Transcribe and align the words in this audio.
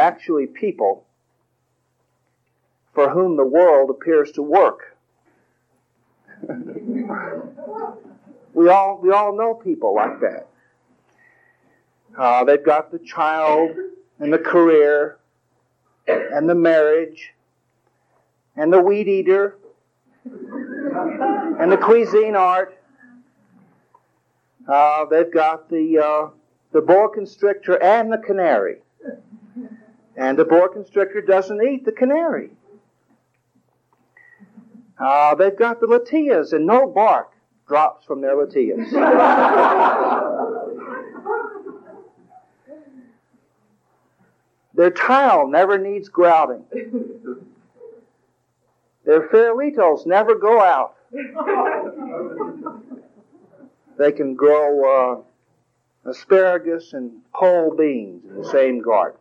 actually 0.00 0.46
people 0.46 1.04
for 2.94 3.10
whom 3.10 3.36
the 3.36 3.44
world 3.44 3.90
appears 3.90 4.32
to 4.32 4.42
work. 4.42 4.96
we 8.52 8.68
all 8.68 8.98
we 9.02 9.12
all 9.12 9.36
know 9.36 9.54
people 9.54 9.94
like 9.94 10.20
that. 10.20 10.48
Uh, 12.18 12.44
they've 12.44 12.64
got 12.64 12.90
the 12.90 12.98
child 12.98 13.70
and 14.18 14.32
the 14.32 14.38
career 14.38 15.18
and 16.06 16.48
the 16.48 16.54
marriage 16.54 17.32
and 18.56 18.72
the 18.72 18.80
weed 18.80 19.06
eater 19.06 19.58
and 20.24 21.70
the 21.70 21.76
Cuisinart. 21.76 22.72
Uh, 24.68 25.04
they've 25.06 25.32
got 25.32 25.68
the 25.68 25.98
uh, 25.98 26.30
the 26.72 26.80
boa 26.80 27.08
constrictor 27.12 27.80
and 27.82 28.12
the 28.12 28.18
canary. 28.18 28.78
And 30.20 30.38
the 30.38 30.44
boa 30.44 30.68
constrictor 30.68 31.22
doesn't 31.22 31.62
eat 31.62 31.86
the 31.86 31.92
canary. 31.92 32.50
Uh, 34.98 35.34
they've 35.34 35.56
got 35.56 35.80
the 35.80 35.86
latillas, 35.86 36.52
and 36.52 36.66
no 36.66 36.86
bark 36.86 37.32
drops 37.66 38.04
from 38.04 38.20
their 38.20 38.36
latillas. 38.36 38.90
their 44.74 44.90
tile 44.90 45.48
never 45.48 45.78
needs 45.78 46.10
grouting. 46.10 46.66
Their 49.06 49.26
farolitos 49.28 50.04
never 50.04 50.34
go 50.34 50.60
out. 50.60 50.96
They 53.96 54.12
can 54.12 54.34
grow 54.34 55.24
uh, 56.04 56.10
asparagus 56.10 56.92
and 56.92 57.12
pole 57.32 57.74
beans 57.74 58.26
in 58.26 58.42
the 58.42 58.44
same 58.44 58.82
garden. 58.82 59.19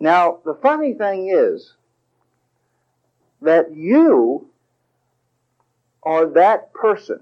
Now, 0.00 0.38
the 0.46 0.54
funny 0.54 0.94
thing 0.94 1.28
is 1.28 1.74
that 3.42 3.74
you 3.74 4.48
are 6.02 6.26
that 6.30 6.72
person 6.72 7.20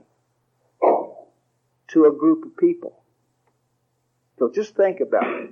to 1.88 2.04
a 2.04 2.12
group 2.12 2.44
of 2.44 2.56
people. 2.56 3.02
So 4.38 4.50
just 4.54 4.76
think 4.76 5.00
about 5.00 5.26
it. 5.26 5.50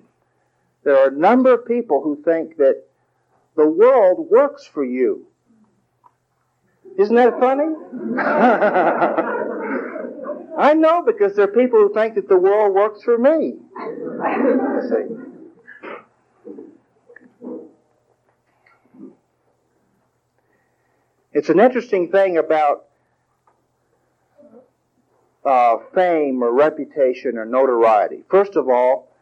There 0.84 0.96
are 0.96 1.08
a 1.08 1.16
number 1.16 1.52
of 1.52 1.66
people 1.66 2.00
who 2.02 2.22
think 2.22 2.58
that 2.58 2.84
the 3.56 3.66
world 3.66 4.30
works 4.30 4.64
for 4.64 4.84
you. 4.84 5.26
Isn't 6.96 7.16
that 7.16 7.40
funny? 7.40 7.74
I 10.58 10.74
know 10.74 11.02
because 11.02 11.34
there 11.34 11.46
are 11.46 11.52
people 11.52 11.80
who 11.80 11.92
think 11.92 12.14
that 12.14 12.28
the 12.28 12.38
world 12.38 12.74
works 12.74 13.02
for 13.02 13.18
me. 13.18 13.56
See? 14.88 15.25
It's 21.36 21.50
an 21.50 21.60
interesting 21.60 22.10
thing 22.10 22.38
about 22.38 22.86
uh, 25.44 25.76
fame 25.94 26.42
or 26.42 26.50
reputation 26.50 27.36
or 27.36 27.44
notoriety. 27.44 28.24
First 28.30 28.56
of 28.56 28.70
all, 28.70 29.12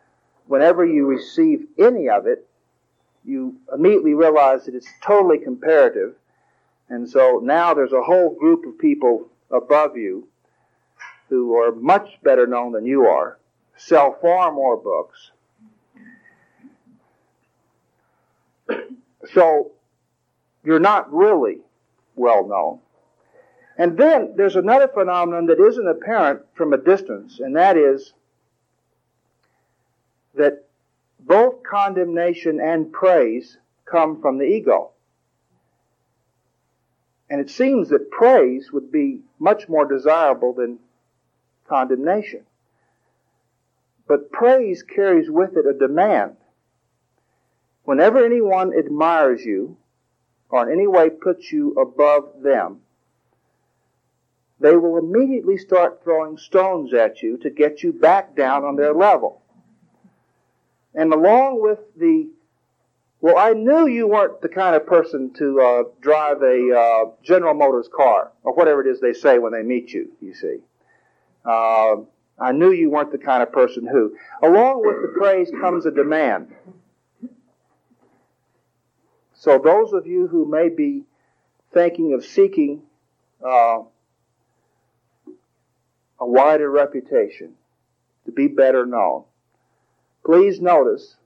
whenever 0.46 0.86
you 0.86 1.06
receive 1.06 1.66
any 1.76 2.08
of 2.08 2.28
it, 2.28 2.46
you 3.24 3.56
immediately 3.74 4.14
realize 4.14 4.64
that 4.66 4.76
it's 4.76 4.86
totally 5.02 5.38
comparative. 5.38 6.14
And 6.88 7.10
so 7.10 7.40
now 7.42 7.74
there's 7.74 7.92
a 7.92 8.04
whole 8.04 8.32
group 8.38 8.64
of 8.64 8.78
people 8.78 9.26
above 9.50 9.96
you 9.96 10.28
who 11.30 11.56
are 11.56 11.74
much 11.74 12.22
better 12.22 12.46
known 12.46 12.70
than 12.70 12.86
you 12.86 13.06
are, 13.06 13.40
sell 13.76 14.16
far 14.22 14.52
more 14.52 14.76
books. 14.76 15.32
So 19.32 19.72
you're 20.62 20.78
not 20.78 21.12
really 21.12 21.63
well 22.14 22.46
known. 22.46 22.80
And 23.76 23.98
then 23.98 24.34
there's 24.36 24.56
another 24.56 24.88
phenomenon 24.88 25.46
that 25.46 25.60
isn't 25.60 25.88
apparent 25.88 26.42
from 26.54 26.72
a 26.72 26.78
distance, 26.78 27.40
and 27.40 27.56
that 27.56 27.76
is 27.76 28.12
that 30.34 30.64
both 31.18 31.62
condemnation 31.62 32.60
and 32.60 32.92
praise 32.92 33.58
come 33.84 34.20
from 34.20 34.38
the 34.38 34.44
ego. 34.44 34.90
And 37.30 37.40
it 37.40 37.50
seems 37.50 37.88
that 37.88 38.10
praise 38.10 38.70
would 38.72 38.92
be 38.92 39.22
much 39.38 39.68
more 39.68 39.86
desirable 39.86 40.52
than 40.52 40.78
condemnation. 41.66 42.44
But 44.06 44.30
praise 44.30 44.82
carries 44.82 45.30
with 45.30 45.56
it 45.56 45.66
a 45.66 45.72
demand. 45.72 46.36
Whenever 47.84 48.24
anyone 48.24 48.72
admires 48.76 49.44
you, 49.44 49.76
or 50.50 50.68
in 50.68 50.72
any 50.78 50.86
way 50.86 51.10
puts 51.10 51.50
you 51.50 51.72
above 51.72 52.42
them, 52.42 52.80
they 54.60 54.76
will 54.76 54.96
immediately 54.98 55.58
start 55.58 56.02
throwing 56.02 56.38
stones 56.38 56.94
at 56.94 57.22
you 57.22 57.36
to 57.38 57.50
get 57.50 57.82
you 57.82 57.92
back 57.92 58.34
down 58.36 58.64
on 58.64 58.76
their 58.76 58.94
level. 58.94 59.42
And 60.94 61.12
along 61.12 61.60
with 61.60 61.80
the, 61.96 62.28
well, 63.20 63.36
I 63.36 63.52
knew 63.52 63.86
you 63.86 64.06
weren't 64.06 64.40
the 64.40 64.48
kind 64.48 64.76
of 64.76 64.86
person 64.86 65.32
to 65.34 65.60
uh, 65.60 65.82
drive 66.00 66.40
a 66.42 66.72
uh, 66.72 67.10
General 67.22 67.54
Motors 67.54 67.88
car, 67.94 68.30
or 68.44 68.54
whatever 68.54 68.80
it 68.86 68.90
is 68.90 69.00
they 69.00 69.12
say 69.12 69.38
when 69.38 69.52
they 69.52 69.62
meet 69.62 69.92
you, 69.92 70.12
you 70.20 70.34
see. 70.34 70.58
Uh, 71.44 71.96
I 72.38 72.52
knew 72.52 72.70
you 72.72 72.90
weren't 72.90 73.12
the 73.12 73.18
kind 73.18 73.42
of 73.42 73.52
person 73.52 73.86
who. 73.86 74.16
Along 74.42 74.82
with 74.84 75.02
the 75.02 75.18
praise 75.18 75.50
comes 75.60 75.84
a 75.86 75.90
demand. 75.90 76.54
So 79.44 79.58
those 79.58 79.92
of 79.92 80.06
you 80.06 80.26
who 80.26 80.46
may 80.46 80.70
be 80.70 81.02
thinking 81.74 82.14
of 82.14 82.24
seeking 82.24 82.80
uh, 83.46 83.80
a 86.18 86.26
wider 86.26 86.70
reputation, 86.70 87.52
to 88.24 88.32
be 88.32 88.46
better 88.46 88.86
known, 88.86 89.24
please 90.24 90.62
notice 90.62 91.16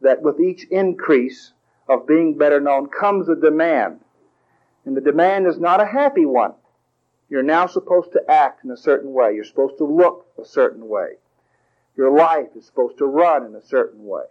that 0.00 0.22
with 0.22 0.40
each 0.40 0.64
increase 0.72 1.52
of 1.88 2.08
being 2.08 2.36
better 2.36 2.60
known 2.60 2.88
comes 2.88 3.28
a 3.28 3.36
demand. 3.36 4.00
And 4.84 4.96
the 4.96 5.00
demand 5.00 5.46
is 5.46 5.60
not 5.60 5.80
a 5.80 5.86
happy 5.86 6.26
one. 6.26 6.54
You're 7.30 7.44
now 7.44 7.68
supposed 7.68 8.10
to 8.14 8.28
act 8.28 8.64
in 8.64 8.72
a 8.72 8.76
certain 8.76 9.12
way. 9.12 9.34
You're 9.36 9.44
supposed 9.44 9.78
to 9.78 9.84
look 9.84 10.26
a 10.36 10.44
certain 10.44 10.88
way. 10.88 11.10
Your 11.96 12.10
life 12.10 12.48
is 12.56 12.66
supposed 12.66 12.98
to 12.98 13.06
run 13.06 13.46
in 13.46 13.54
a 13.54 13.62
certain 13.62 14.04
way. 14.04 14.24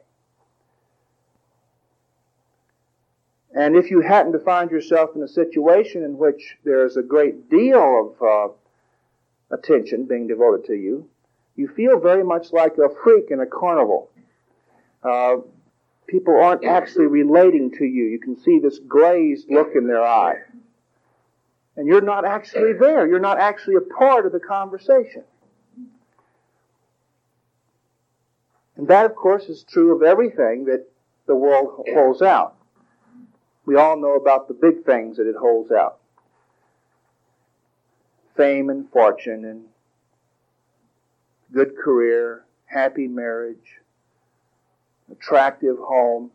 And 3.58 3.76
if 3.76 3.90
you 3.90 4.02
happen 4.02 4.32
to 4.34 4.40
find 4.40 4.70
yourself 4.70 5.16
in 5.16 5.24
a 5.24 5.28
situation 5.28 6.04
in 6.04 6.16
which 6.20 6.58
there 6.64 6.86
is 6.86 6.96
a 6.96 7.02
great 7.02 7.50
deal 7.50 8.14
of 8.22 8.22
uh, 8.22 9.56
attention 9.56 10.06
being 10.06 10.28
devoted 10.28 10.68
to 10.68 10.76
you, 10.76 11.10
you 11.56 11.68
feel 11.68 12.00
very 12.00 12.24
much 12.24 12.54
like 12.54 12.74
a 12.78 12.88
freak 13.04 13.32
in 13.32 13.40
a 13.40 13.48
carnival. 13.48 14.12
Uh, 15.02 15.38
people 16.06 16.40
aren't 16.40 16.66
actually 16.66 17.08
relating 17.08 17.72
to 17.72 17.84
you. 17.84 18.06
You 18.06 18.20
can 18.20 18.40
see 18.40 18.60
this 18.60 18.78
glazed 18.78 19.50
look 19.50 19.70
in 19.74 19.88
their 19.88 20.04
eye. 20.04 20.36
And 21.76 21.88
you're 21.88 22.02
not 22.02 22.26
actually 22.26 22.74
there. 22.74 23.08
You're 23.08 23.20
not 23.20 23.40
actually 23.40 23.78
a 23.78 23.82
part 23.82 24.28
of 24.28 24.34
the 24.34 24.40
conversation. 24.40 25.24
And 28.76 28.88
that, 28.88 29.08
of 29.08 29.16
course, 29.16 29.46
is 29.46 29.64
true 29.64 29.96
of 29.96 30.04
everything 30.04 30.66
that 30.66 30.86
the 31.26 31.36
world 31.36 31.88
holds 31.92 32.22
out. 32.22 32.57
We 33.68 33.76
all 33.76 33.98
know 33.98 34.16
about 34.16 34.48
the 34.48 34.54
big 34.54 34.86
things 34.86 35.18
that 35.18 35.28
it 35.28 35.36
holds 35.36 35.72
out 35.72 36.00
fame 38.38 38.70
and 38.70 38.90
fortune 38.92 39.46
and 39.46 39.64
good 41.52 41.76
career, 41.76 42.46
happy 42.66 43.08
marriage, 43.08 43.82
attractive 45.12 45.76
home. 45.80 46.30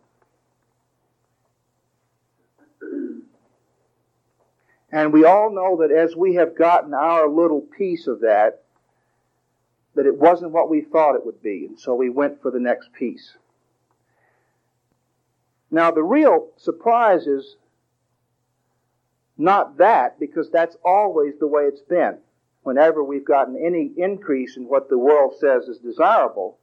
And 4.90 5.12
we 5.12 5.24
all 5.24 5.54
know 5.54 5.78
that 5.80 5.94
as 5.94 6.16
we 6.16 6.34
have 6.34 6.58
gotten 6.58 6.92
our 6.92 7.28
little 7.28 7.60
piece 7.60 8.08
of 8.08 8.20
that, 8.22 8.64
that 9.94 10.06
it 10.06 10.18
wasn't 10.18 10.50
what 10.50 10.68
we 10.68 10.80
thought 10.80 11.14
it 11.14 11.24
would 11.24 11.40
be, 11.40 11.66
and 11.66 11.78
so 11.78 11.94
we 11.94 12.10
went 12.10 12.42
for 12.42 12.50
the 12.50 12.60
next 12.60 12.92
piece. 12.92 13.36
Now, 15.72 15.90
the 15.90 16.04
real 16.04 16.50
surprise 16.56 17.26
is 17.26 17.56
not 19.36 19.78
that, 19.78 20.20
because 20.20 20.50
that's 20.50 20.76
always 20.84 21.34
the 21.40 21.48
way 21.48 21.64
it's 21.64 21.80
been. 21.80 22.18
Whenever 22.62 23.02
we've 23.02 23.24
gotten 23.24 23.56
any 23.56 23.90
increase 23.96 24.56
in 24.56 24.68
what 24.68 24.88
the 24.88 24.98
world 24.98 25.34
says 25.40 25.64
is 25.64 25.78
desirable, 25.78 26.58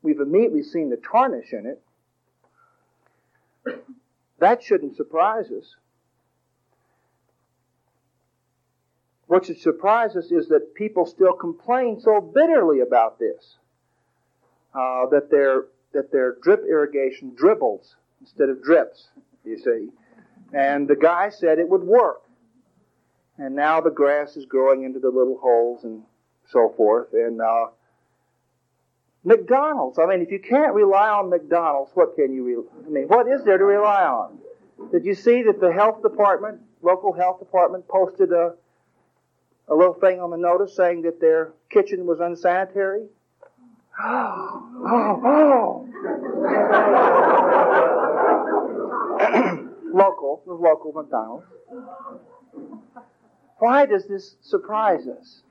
we've 0.00 0.20
immediately 0.20 0.62
seen 0.62 0.88
the 0.88 0.96
tarnish 0.96 1.52
in 1.52 1.66
it. 1.66 1.82
That 4.38 4.62
shouldn't 4.62 4.96
surprise 4.96 5.50
us. 5.50 5.76
what 9.30 9.46
should 9.46 9.60
surprise 9.60 10.16
us 10.16 10.32
is 10.32 10.48
that 10.48 10.74
people 10.74 11.06
still 11.06 11.32
complain 11.32 12.00
so 12.00 12.20
bitterly 12.20 12.80
about 12.80 13.20
this. 13.20 13.58
Uh, 14.74 15.06
that 15.06 15.30
their 15.30 15.66
that 15.92 16.12
their 16.12 16.36
drip 16.42 16.64
irrigation 16.68 17.32
dribbles 17.34 17.96
instead 18.20 18.48
of 18.48 18.62
drips, 18.62 19.08
you 19.44 19.58
see. 19.58 19.88
And 20.52 20.88
the 20.88 20.96
guy 20.96 21.30
said 21.30 21.58
it 21.58 21.68
would 21.68 21.82
work. 21.82 22.22
And 23.38 23.54
now 23.54 23.80
the 23.80 23.90
grass 23.90 24.36
is 24.36 24.44
growing 24.44 24.84
into 24.84 24.98
the 24.98 25.08
little 25.08 25.38
holes 25.38 25.84
and 25.84 26.02
so 26.46 26.72
forth. 26.76 27.08
And 27.12 27.40
uh, 27.40 27.68
McDonald's. 29.24 29.98
I 29.98 30.06
mean, 30.06 30.20
if 30.20 30.30
you 30.30 30.40
can't 30.40 30.74
rely 30.74 31.08
on 31.08 31.30
McDonald's, 31.30 31.90
what 31.94 32.14
can 32.16 32.34
you? 32.34 32.44
Re- 32.44 32.86
I 32.86 32.90
mean, 32.90 33.08
what 33.08 33.26
is 33.28 33.44
there 33.44 33.58
to 33.58 33.64
rely 33.64 34.04
on? 34.04 34.38
Did 34.92 35.04
you 35.04 35.14
see 35.14 35.42
that 35.42 35.60
the 35.60 35.72
health 35.72 36.02
department, 36.02 36.60
local 36.82 37.12
health 37.12 37.38
department, 37.38 37.86
posted 37.88 38.32
a 38.32 38.54
a 39.68 39.74
little 39.74 39.94
thing 39.94 40.20
on 40.20 40.30
the 40.30 40.36
notice 40.36 40.74
saying 40.74 41.02
that 41.02 41.20
their 41.20 41.52
kitchen 41.70 42.04
was 42.04 42.18
unsanitary? 42.20 43.06
Oh, 43.98 44.62
oh. 44.86 45.20
oh. 45.24 45.86
local, 49.92 50.42
the 50.46 50.52
local 50.52 50.92
McDonald's. 50.92 51.46
Why 53.58 53.86
does 53.86 54.06
this 54.06 54.36
surprise 54.42 55.06
us? 55.06 55.42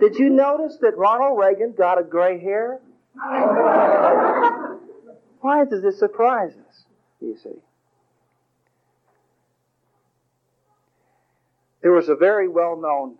Did 0.00 0.16
you 0.16 0.30
notice 0.30 0.78
that 0.80 0.96
Ronald 0.96 1.38
Reagan 1.38 1.74
got 1.76 1.98
a 1.98 2.02
gray 2.02 2.38
hair? 2.38 2.80
Why 5.40 5.64
does 5.64 5.82
this 5.82 5.98
surprise 5.98 6.52
us? 6.68 6.84
You 7.20 7.36
see. 7.42 7.62
There 11.82 11.92
was 11.92 12.08
a 12.08 12.16
very 12.16 12.48
well 12.48 12.76
known, 12.76 13.16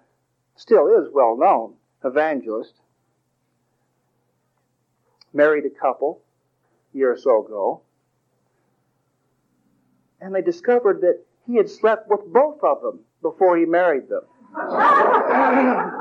still 0.57 0.89
is 0.89 1.09
well 1.13 1.37
known, 1.37 1.75
evangelist, 2.05 2.75
married 5.37 5.65
a 5.67 5.71
couple 5.71 6.23
a 6.95 6.99
year 6.99 7.13
or 7.13 7.19
so 7.19 7.45
ago, 7.45 7.83
and 10.21 10.35
they 10.35 10.43
discovered 10.43 11.03
that 11.03 11.23
he 11.47 11.57
had 11.57 11.71
slept 11.71 12.09
with 12.09 12.21
both 12.33 12.59
of 12.63 12.83
them 12.83 13.01
before 13.23 13.57
he 13.57 13.67
married 13.67 14.09
them. 14.09 14.23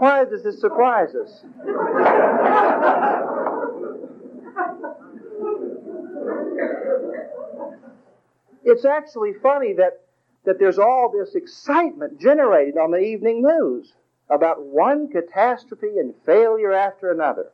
Why 0.00 0.24
does 0.24 0.42
this 0.42 0.58
surprise 0.60 1.14
us? 1.14 1.44
it's 8.64 8.84
actually 8.84 9.32
funny 9.42 9.74
that, 9.74 10.00
that 10.44 10.58
there's 10.58 10.78
all 10.78 11.12
this 11.12 11.34
excitement 11.34 12.18
generated 12.20 12.78
on 12.78 12.90
the 12.90 12.98
evening 12.98 13.42
news 13.42 13.92
about 14.30 14.64
one 14.64 15.08
catastrophe 15.08 15.98
and 15.98 16.14
failure 16.24 16.72
after 16.72 17.10
another. 17.10 17.50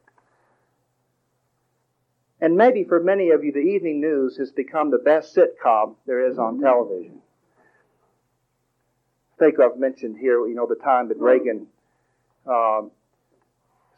And 2.40 2.56
maybe 2.56 2.84
for 2.84 3.02
many 3.02 3.31
of 3.31 3.43
you, 3.44 3.52
the 3.52 3.61
evening 3.61 4.00
news 4.00 4.37
has 4.37 4.52
become 4.52 4.90
the 4.90 4.99
best 4.99 5.34
sitcom 5.34 5.96
there 6.06 6.31
is 6.31 6.38
on 6.38 6.61
television. 6.61 7.23
I 9.34 9.38
think 9.44 9.58
I've 9.58 9.78
mentioned 9.78 10.19
here, 10.19 10.46
you 10.46 10.55
know, 10.55 10.67
the 10.67 10.76
time 10.76 11.08
that 11.08 11.19
Reagan 11.19 11.67
um, 12.46 12.90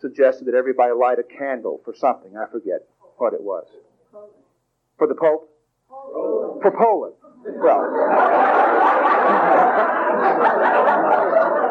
suggested 0.01 0.47
that 0.47 0.55
everybody 0.55 0.93
light 0.93 1.19
a 1.19 1.25
candle 1.25 1.81
for 1.85 1.95
something. 1.95 2.37
I 2.37 2.47
forget 2.51 2.87
what 3.17 3.35
it 3.35 3.43
was. 3.43 3.67
For 4.99 5.07
the 5.07 5.15
Pope? 5.15 5.49
For 5.89 6.73
Poland. 6.77 7.15
Well. 7.45 7.95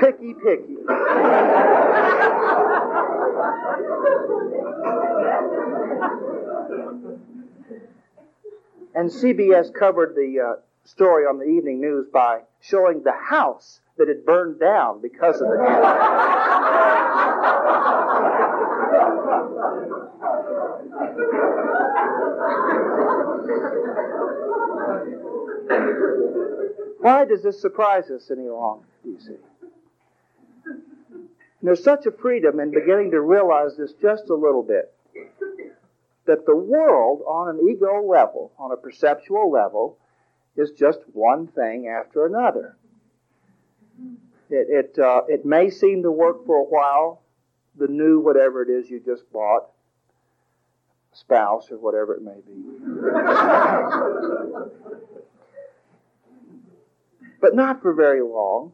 picky, 0.00 0.34
picky. 0.34 0.76
and 8.94 9.10
CBS 9.10 9.74
covered 9.74 10.14
the 10.14 10.40
uh, 10.40 10.60
story 10.84 11.24
on 11.24 11.38
the 11.38 11.44
evening 11.46 11.80
news 11.80 12.06
by 12.12 12.40
showing 12.60 13.02
the 13.02 13.12
house 13.12 13.80
that 13.98 14.08
had 14.08 14.24
burned 14.24 14.60
down 14.60 15.00
because 15.00 15.40
of 15.40 15.48
the 15.48 15.54
Why 27.04 27.26
does 27.26 27.42
this 27.42 27.60
surprise 27.60 28.10
us 28.10 28.30
any 28.30 28.48
longer, 28.48 28.86
do 29.02 29.10
you 29.10 29.20
see? 29.20 29.36
And 30.64 31.28
there's 31.60 31.84
such 31.84 32.06
a 32.06 32.10
freedom 32.10 32.60
in 32.60 32.70
beginning 32.70 33.10
to 33.10 33.20
realize 33.20 33.76
this 33.76 33.92
just 34.00 34.30
a 34.30 34.34
little 34.34 34.62
bit 34.62 34.90
that 36.24 36.46
the 36.46 36.56
world, 36.56 37.20
on 37.28 37.50
an 37.50 37.68
ego 37.68 38.02
level, 38.02 38.52
on 38.58 38.72
a 38.72 38.76
perceptual 38.78 39.50
level, 39.50 39.98
is 40.56 40.70
just 40.70 41.00
one 41.12 41.46
thing 41.48 41.88
after 41.88 42.24
another. 42.24 42.78
It, 44.48 44.94
it, 44.94 44.98
uh, 44.98 45.24
it 45.28 45.44
may 45.44 45.68
seem 45.68 46.04
to 46.04 46.10
work 46.10 46.46
for 46.46 46.56
a 46.56 46.64
while, 46.64 47.20
the 47.76 47.86
new 47.86 48.18
whatever 48.18 48.62
it 48.62 48.70
is 48.70 48.88
you 48.88 48.98
just 48.98 49.30
bought, 49.30 49.66
spouse 51.12 51.70
or 51.70 51.76
whatever 51.76 52.14
it 52.14 52.22
may 52.22 52.40
be. 52.46 52.62
but 57.44 57.54
not 57.54 57.82
for 57.82 57.92
very 57.92 58.22
long. 58.22 58.72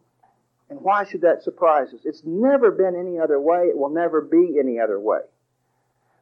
And 0.68 0.80
why 0.80 1.02
should 1.02 1.22
that 1.22 1.42
surprise 1.42 1.88
us? 1.92 2.02
It's 2.04 2.22
never 2.24 2.70
been 2.70 2.94
any 2.94 3.18
other 3.18 3.40
way. 3.40 3.62
It 3.62 3.76
will 3.76 3.90
never 3.90 4.20
be 4.20 4.60
any 4.60 4.78
other 4.78 5.00
way. 5.00 5.22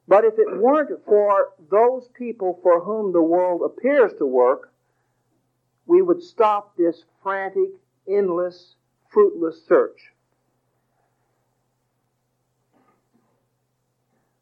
But 0.08 0.24
if 0.24 0.38
it 0.38 0.56
weren't 0.56 1.04
for 1.04 1.50
those 1.70 2.08
people 2.16 2.58
for 2.62 2.80
whom 2.80 3.12
the 3.12 3.20
world 3.20 3.60
appears 3.62 4.12
to 4.16 4.24
work, 4.24 4.72
we 5.84 6.00
would 6.00 6.22
stop 6.22 6.74
this 6.74 7.04
frantic, 7.22 7.68
endless, 8.08 8.76
fruitless 9.10 9.62
search. 9.66 10.14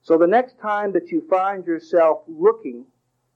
So 0.02 0.16
the 0.16 0.28
next 0.28 0.60
time 0.60 0.92
that 0.92 1.10
you 1.10 1.26
find 1.28 1.66
yourself 1.66 2.20
looking 2.28 2.84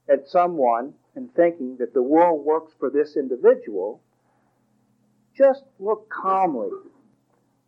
at 0.09 0.29
someone 0.29 0.95
and 1.17 1.35
thinking 1.35 1.77
that 1.79 1.93
the 1.93 2.05
world 2.05 2.45
works 2.45 2.73
for 2.79 2.89
this 2.89 3.17
individual, 3.17 4.00
just 5.40 5.64
look 5.78 6.11
calmly, 6.11 6.68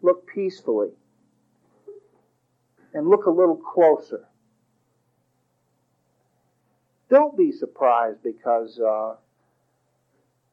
look 0.02 0.26
peacefully, 0.26 0.90
and 2.92 3.08
look 3.08 3.24
a 3.24 3.30
little 3.30 3.56
closer. 3.56 4.28
Don't 7.08 7.34
be 7.36 7.50
surprised 7.50 8.22
because 8.22 8.78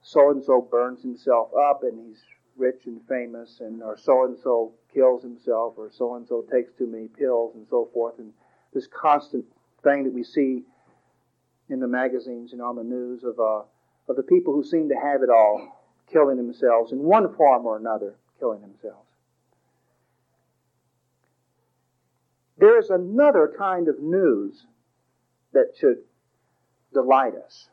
so 0.02 0.32
and 0.32 0.44
so 0.44 0.62
burns 0.62 1.02
himself 1.02 1.50
up 1.54 1.84
and 1.84 2.08
he's 2.08 2.22
rich 2.56 2.84
and 2.86 3.02
famous, 3.08 3.60
and 3.60 3.84
or 3.84 3.98
so 3.98 4.24
and 4.26 4.38
so 4.42 4.72
kills 4.94 5.22
himself, 5.22 5.74
or 5.78 5.90
so 5.92 6.16
and 6.16 6.26
so 6.28 6.46
takes 6.52 6.72
too 6.78 6.88
many 6.88 7.08
pills, 7.08 7.54
and 7.56 7.66
so 7.70 7.90
forth. 7.94 8.18
And 8.20 8.32
this 8.74 8.88
constant 8.88 9.46
thing 9.84 10.04
that 10.06 10.14
we 10.14 10.24
see 10.24 10.64
in 11.70 11.80
the 11.80 11.88
magazines 11.88 12.54
and 12.54 12.62
on 12.62 12.76
the 12.76 12.84
news 12.84 13.24
of 13.24 13.40
uh, 13.40 13.64
of 14.08 14.16
the 14.16 14.24
people 14.24 14.54
who 14.54 14.64
seem 14.64 14.88
to 14.90 14.96
have 14.96 15.22
it 15.22 15.30
all, 15.30 15.79
killing 16.12 16.38
themselves 16.38 16.92
in 16.92 17.00
one 17.00 17.34
form 17.36 17.66
or 17.66 17.78
another, 17.78 18.16
killing 18.40 18.62
themselves. 18.62 19.08
There 22.58 22.78
is 22.78 22.90
another 22.90 23.54
kind 23.58 23.88
of 23.88 24.00
news 24.00 24.66
that 25.54 25.74
should 25.80 26.00
delight 26.94 27.34
us, 27.36 27.70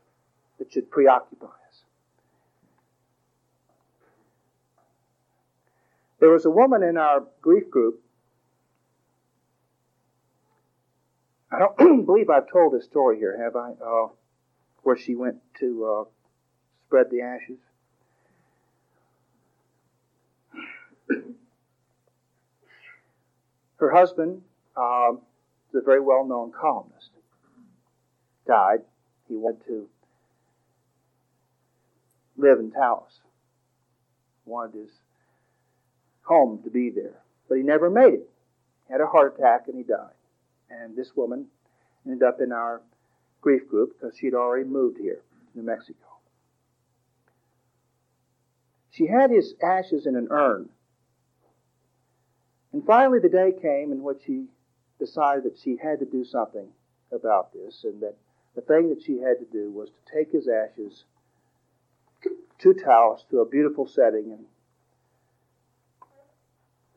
that 0.59 0.73
should 0.73 0.91
preoccupy 0.91 1.47
us. 1.47 1.83
There 6.21 6.31
was 6.31 6.45
a 6.45 6.51
woman 6.51 6.83
in 6.83 6.97
our 6.97 7.25
grief 7.43 7.69
group. 7.71 8.01
I 11.51 11.59
don't 11.59 12.07
believe 12.07 12.31
I've 12.31 12.51
told 12.51 12.73
this 12.73 12.85
story 12.85 13.19
here, 13.19 13.43
have 13.43 13.57
I? 13.57 13.73
Uh, 13.73 14.09
where 14.83 14.97
she 14.97 15.15
went 15.17 15.39
to 15.59 15.85
uh, 15.85 16.11
spread 16.87 17.07
the 17.11 17.23
ashes. 17.23 17.59
Her 23.77 23.91
husband 23.91 24.43
um, 24.77 25.21
a 25.77 25.81
very 25.81 26.01
well 26.01 26.25
known 26.25 26.53
columnist. 26.53 27.11
Died. 28.47 28.81
He 29.29 29.37
went 29.37 29.65
to 29.67 29.89
live 32.37 32.59
in 32.59 32.71
Taos. 32.71 33.21
Wanted 34.45 34.81
his 34.81 34.91
home 36.23 36.61
to 36.65 36.71
be 36.71 36.91
there. 36.91 37.21
But 37.49 37.57
he 37.57 37.63
never 37.63 37.91
made 37.91 38.15
it. 38.15 38.31
He 38.87 38.93
had 38.93 39.01
a 39.01 39.07
heart 39.07 39.37
attack 39.39 39.65
and 39.69 39.77
he 39.77 39.83
died. 39.83 40.15
And 40.71 40.97
this 40.97 41.15
woman 41.15 41.47
ended 42.05 42.23
up 42.23 42.41
in 42.41 42.53
our 42.53 42.81
grief 43.41 43.69
group 43.69 43.97
because 43.99 44.17
she'd 44.17 44.35
already 44.35 44.69
moved 44.69 44.99
here, 44.99 45.21
New 45.55 45.63
Mexico. 45.63 45.99
She 48.91 49.07
had 49.07 49.31
his 49.31 49.55
ashes 49.63 50.07
in 50.07 50.17
an 50.17 50.29
urn. 50.31 50.71
And 52.77 52.85
finally, 52.85 53.21
the 53.21 53.31
day 53.31 53.53
came 53.53 53.91
in 53.91 54.03
which 54.03 54.25
she 54.27 54.49
decided 54.99 55.45
that 55.45 55.57
she 55.57 55.79
had 55.83 55.99
to 56.01 56.05
do 56.05 56.27
something 56.27 56.69
about 57.11 57.55
this, 57.55 57.85
and 57.85 58.03
that 58.03 58.17
the 58.55 58.61
thing 58.61 58.91
that 58.91 59.03
she 59.03 59.17
had 59.17 59.39
to 59.39 59.47
do 59.51 59.71
was 59.71 59.89
to 59.89 60.15
take 60.15 60.31
his 60.31 60.47
ashes 60.47 61.05
to 62.59 62.75
Taos 62.75 63.25
to 63.31 63.41
a 63.41 63.49
beautiful 63.49 63.87
setting 63.87 64.31
and 64.31 64.45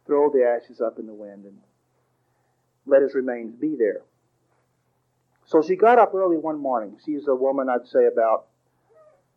throw 0.05 0.29
the 0.29 0.43
ashes 0.43 0.81
up 0.81 0.99
in 0.99 1.07
the 1.07 1.13
wind 1.13 1.45
and 1.45 1.59
let 2.85 3.01
his 3.01 3.15
remains 3.15 3.55
be 3.55 3.77
there. 3.77 4.01
So 5.45 5.61
she 5.61 5.77
got 5.77 5.97
up 5.97 6.13
early 6.13 6.35
one 6.35 6.59
morning. 6.59 6.97
She's 7.05 7.25
a 7.29 7.35
woman, 7.35 7.69
I'd 7.69 7.87
say, 7.87 8.05
about 8.05 8.47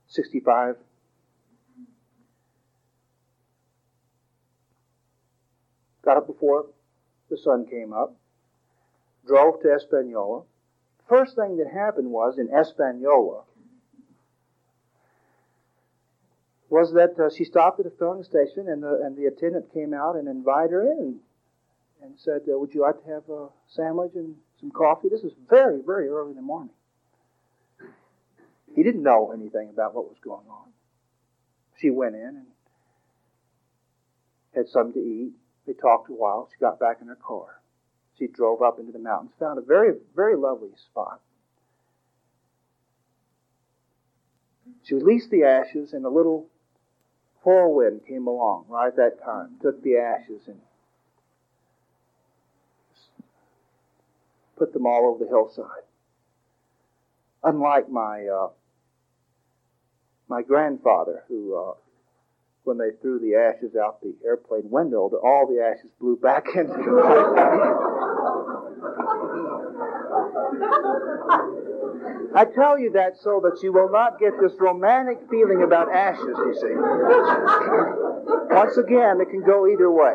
65. 0.08 0.74
Got 6.04 6.16
up 6.16 6.26
before 6.26 6.66
the 7.30 7.36
sun 7.36 7.66
came 7.66 7.92
up, 7.92 8.16
drove 9.26 9.62
to 9.62 9.72
Espanola. 9.72 10.42
First 11.08 11.36
thing 11.36 11.56
that 11.58 11.72
happened 11.72 12.10
was 12.10 12.38
in 12.38 12.48
Espanola 12.48 13.44
was 16.72 16.94
that 16.94 17.22
uh, 17.22 17.28
she 17.28 17.44
stopped 17.44 17.78
at 17.80 17.86
a 17.86 17.90
filling 17.90 18.22
station 18.22 18.66
and 18.66 18.82
the, 18.82 19.00
and 19.04 19.14
the 19.14 19.26
attendant 19.26 19.72
came 19.74 19.92
out 19.92 20.16
and 20.16 20.26
invited 20.26 20.70
her 20.70 20.82
in 20.82 21.20
and 22.02 22.14
said, 22.18 22.40
uh, 22.48 22.58
Would 22.58 22.72
you 22.72 22.80
like 22.80 23.02
to 23.04 23.10
have 23.10 23.28
a 23.28 23.48
sandwich 23.68 24.12
and 24.14 24.34
some 24.58 24.70
coffee? 24.70 25.08
This 25.10 25.22
was 25.22 25.34
very, 25.50 25.82
very 25.84 26.08
early 26.08 26.30
in 26.30 26.36
the 26.36 26.42
morning. 26.42 26.72
He 28.74 28.82
didn't 28.82 29.02
know 29.02 29.32
anything 29.32 29.68
about 29.68 29.94
what 29.94 30.08
was 30.08 30.16
going 30.24 30.46
on. 30.48 30.72
She 31.78 31.90
went 31.90 32.14
in 32.14 32.22
and 32.22 32.46
had 34.54 34.68
something 34.68 34.94
to 34.94 35.06
eat. 35.06 35.32
They 35.66 35.72
talked 35.72 36.10
a 36.10 36.12
while. 36.12 36.48
She 36.52 36.58
got 36.58 36.80
back 36.80 36.98
in 37.00 37.08
her 37.08 37.16
car. 37.16 37.60
She 38.18 38.26
drove 38.26 38.62
up 38.62 38.78
into 38.78 38.92
the 38.92 38.98
mountains, 38.98 39.32
found 39.38 39.58
a 39.58 39.62
very, 39.62 39.94
very 40.14 40.36
lovely 40.36 40.70
spot. 40.76 41.20
She 44.84 44.94
released 44.94 45.30
the 45.30 45.44
ashes, 45.44 45.92
and 45.92 46.04
a 46.04 46.08
little 46.08 46.46
whirlwind 47.42 48.06
came 48.06 48.26
along 48.26 48.66
right 48.68 48.88
at 48.88 48.96
that 48.96 49.22
time, 49.24 49.56
took 49.60 49.82
the 49.82 49.96
ashes 49.96 50.42
and 50.46 50.60
put 54.56 54.72
them 54.72 54.86
all 54.86 55.06
over 55.06 55.24
the 55.24 55.28
hillside. 55.28 55.84
Unlike 57.42 57.88
my 57.90 58.26
uh, 58.26 58.48
my 60.28 60.42
grandfather, 60.42 61.24
who 61.28 61.56
uh, 61.56 61.74
when 62.64 62.78
they 62.78 62.90
threw 63.00 63.18
the 63.18 63.34
ashes 63.34 63.74
out 63.76 64.00
the 64.00 64.14
airplane 64.24 64.70
window, 64.70 65.08
the, 65.10 65.16
all 65.16 65.46
the 65.46 65.60
ashes 65.62 65.90
blew 65.98 66.16
back 66.16 66.46
into 66.54 66.72
the 66.72 68.02
I 72.34 72.46
tell 72.46 72.78
you 72.78 72.92
that 72.92 73.18
so 73.20 73.40
that 73.44 73.62
you 73.62 73.72
will 73.72 73.90
not 73.90 74.18
get 74.18 74.32
this 74.40 74.52
romantic 74.58 75.18
feeling 75.28 75.62
about 75.62 75.92
ashes, 75.92 76.24
you 76.24 76.54
see. 76.54 76.74
Once 78.54 78.76
again, 78.78 79.20
it 79.20 79.28
can 79.30 79.42
go 79.42 79.66
either 79.68 79.90
way. 79.90 80.14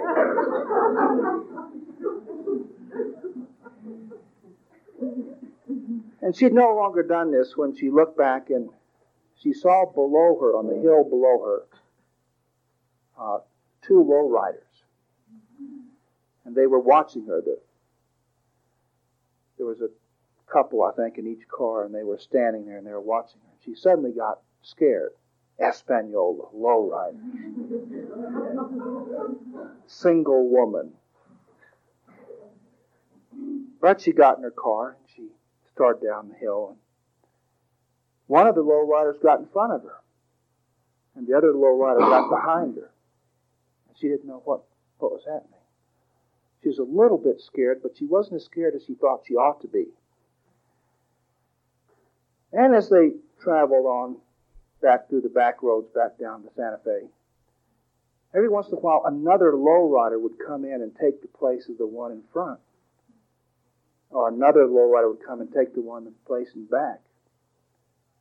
And 6.22 6.36
she'd 6.36 6.54
no 6.54 6.74
longer 6.74 7.04
done 7.04 7.32
this 7.32 7.56
when 7.56 7.76
she 7.76 7.90
looked 7.92 8.18
back 8.18 8.50
and 8.50 8.70
she 9.36 9.54
saw 9.54 9.86
below 9.86 10.38
her, 10.42 10.58
on 10.58 10.68
the 10.68 10.82
hill 10.82 11.04
below 11.04 11.44
her, 11.46 11.68
uh, 13.20 13.40
two 13.82 14.02
low 14.04 14.30
riders. 14.30 14.62
And 16.46 16.56
they 16.56 16.68
were 16.68 16.80
watching 16.80 17.26
her. 17.26 17.42
The, 17.42 17.60
there 19.58 19.66
was 19.66 19.82
a 19.82 19.90
couple, 20.52 20.84
I 20.84 20.92
think, 20.92 21.18
in 21.18 21.28
each 21.28 21.48
car, 21.48 21.86
and 21.86 21.94
they 21.94 22.04
were 22.04 22.18
standing 22.18 22.66
there 22.66 22.78
and 22.78 22.88
they 22.88 22.92
were 22.92 23.02
watching 23.02 23.40
her. 23.42 23.54
She 23.66 23.76
suddenly 23.76 24.12
got 24.12 24.40
scared. 24.62 25.12
Espanola, 25.60 26.50
low 26.54 26.90
rider. 26.92 27.18
Single 29.88 30.48
woman. 30.50 30.92
But 33.82 34.02
she 34.02 34.12
got 34.12 34.38
in 34.38 34.44
her 34.44 34.52
car 34.52 34.98
and 35.00 35.08
she 35.16 35.30
started 35.74 36.06
down 36.06 36.30
the 36.30 36.36
hill. 36.36 36.70
And 36.70 36.78
one 38.28 38.48
of 38.48 38.56
the 38.56 38.62
low 38.62 38.86
riders 38.86 39.18
got 39.22 39.40
in 39.40 39.48
front 39.48 39.74
of 39.74 39.84
her, 39.84 39.96
and 41.16 41.26
the 41.26 41.36
other 41.36 41.54
low 41.54 41.76
rider 41.78 42.00
got 42.00 42.30
behind 42.30 42.76
her. 42.76 42.92
And 43.98 44.02
she 44.02 44.08
didn't 44.08 44.28
know 44.28 44.42
what, 44.46 44.64
what 45.00 45.12
was 45.12 45.24
happening. 45.26 45.60
She 46.62 46.70
was 46.70 46.80
a 46.80 46.84
little 46.84 47.18
bit 47.18 47.42
scared, 47.42 47.82
but 47.82 47.98
she 47.98 48.06
wasn't 48.06 48.38
as 48.38 48.46
scared 48.46 48.76
as 48.76 48.84
she 48.86 48.96
thought 48.96 49.24
she 49.28 49.36
ought 49.36 49.62
to 49.62 49.68
be. 49.68 49.88
And 52.52 52.76
as 52.76 52.90
they 52.90 53.12
traveled 53.42 53.86
on 53.86 54.18
back 54.82 55.10
through 55.10 55.22
the 55.22 55.30
back 55.30 55.62
roads 55.62 55.88
back 55.94 56.18
down 56.18 56.44
to 56.44 56.50
Santa 56.56 56.80
Fe, 56.84 57.08
every 58.34 58.50
once 58.50 58.68
in 58.68 58.74
a 58.74 58.78
while 58.78 59.04
another 59.06 59.52
lowrider 59.52 60.20
would 60.20 60.40
come 60.46 60.66
in 60.66 60.82
and 60.82 60.96
take 60.96 61.22
the 61.22 61.28
place 61.28 61.70
of 61.70 61.78
the 61.78 61.88
one 61.88 62.12
in 62.12 62.24
front. 62.34 62.60
Or 64.10 64.30
another 64.30 64.66
lowrider 64.66 65.10
would 65.10 65.26
come 65.26 65.42
and 65.42 65.54
take 65.54 65.76
the 65.76 65.82
one 65.82 66.08
in 66.08 66.14
place 66.26 66.50
in 66.56 66.66
back. 66.66 67.02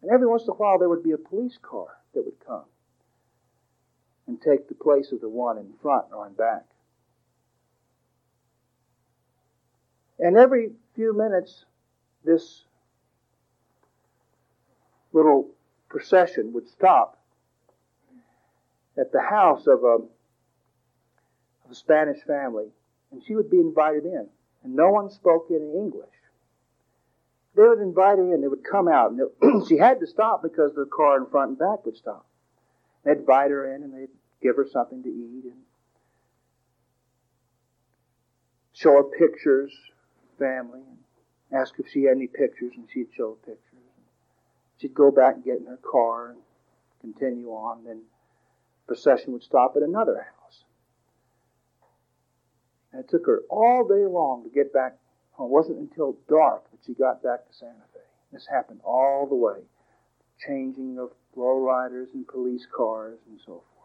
And 0.02 0.10
every 0.10 0.26
once 0.26 0.42
in 0.42 0.50
a 0.50 0.54
while 0.54 0.78
there 0.78 0.88
would 0.88 1.04
be 1.04 1.12
a 1.12 1.18
police 1.18 1.58
car 1.62 1.88
that 2.14 2.24
would 2.24 2.44
come 2.44 2.64
and 4.26 4.40
take 4.40 4.68
the 4.68 4.74
place 4.74 5.12
of 5.12 5.20
the 5.20 5.28
one 5.28 5.58
in 5.58 5.72
front 5.80 6.06
or 6.12 6.26
in 6.26 6.32
back. 6.34 6.64
And 10.18 10.36
every 10.36 10.72
few 10.94 11.16
minutes, 11.16 11.64
this 12.24 12.64
little 15.12 15.48
procession 15.88 16.52
would 16.52 16.68
stop 16.68 17.18
at 18.98 19.12
the 19.12 19.20
house 19.20 19.66
of 19.66 19.84
a, 19.84 19.98
of 21.64 21.70
a 21.70 21.74
Spanish 21.74 22.22
family, 22.26 22.66
and 23.12 23.22
she 23.22 23.34
would 23.34 23.50
be 23.50 23.60
invited 23.60 24.04
in. 24.04 24.26
And 24.64 24.74
no 24.74 24.90
one 24.90 25.10
spoke 25.10 25.48
any 25.50 25.72
English. 25.72 26.08
They 27.54 27.62
would 27.62 27.78
invite 27.78 28.18
her 28.18 28.34
in, 28.34 28.40
they 28.40 28.48
would 28.48 28.64
come 28.64 28.88
out, 28.88 29.12
and 29.12 29.66
she 29.68 29.78
had 29.78 30.00
to 30.00 30.06
stop 30.06 30.42
because 30.42 30.74
the 30.74 30.86
car 30.86 31.18
in 31.18 31.26
front 31.26 31.50
and 31.50 31.58
back 31.58 31.86
would 31.86 31.96
stop. 31.96 32.26
They'd 33.06 33.18
invite 33.18 33.52
her 33.52 33.72
in, 33.72 33.84
and 33.84 33.94
they'd 33.94 34.10
give 34.42 34.56
her 34.56 34.66
something 34.66 35.04
to 35.04 35.08
eat, 35.08 35.44
and 35.44 35.62
show 38.72 38.94
her 38.96 39.04
pictures, 39.04 39.72
family, 40.40 40.80
and 40.80 40.98
ask 41.58 41.74
if 41.78 41.86
she 41.88 42.02
had 42.02 42.16
any 42.16 42.26
pictures, 42.26 42.72
and 42.76 42.88
she'd 42.92 43.12
show 43.16 43.38
pictures. 43.46 43.62
She'd 44.78 44.92
go 44.92 45.12
back 45.12 45.36
and 45.36 45.44
get 45.44 45.58
in 45.58 45.66
her 45.66 45.78
car 45.78 46.30
and 46.30 46.40
continue 47.00 47.48
on. 47.48 47.84
Then 47.84 48.02
procession 48.86 49.32
would 49.32 49.42
stop 49.42 49.74
at 49.76 49.82
another 49.82 50.16
house. 50.16 50.64
And 52.92 53.04
it 53.04 53.08
took 53.08 53.24
her 53.26 53.42
all 53.48 53.86
day 53.86 54.04
long 54.04 54.42
to 54.42 54.50
get 54.50 54.72
back 54.72 54.98
home. 55.32 55.46
It 55.46 55.52
wasn't 55.52 55.78
until 55.78 56.18
dark 56.28 56.70
that 56.72 56.80
she 56.84 56.92
got 56.92 57.22
back 57.22 57.46
to 57.46 57.54
Santa 57.54 57.84
Fe. 57.94 58.00
This 58.32 58.46
happened 58.50 58.80
all 58.84 59.26
the 59.26 59.34
way. 59.34 59.60
Changing 60.46 60.98
of 60.98 61.12
lowriders 61.36 62.12
and 62.14 62.26
police 62.26 62.66
cars 62.74 63.18
and 63.28 63.38
so 63.38 63.52
forth. 63.52 63.76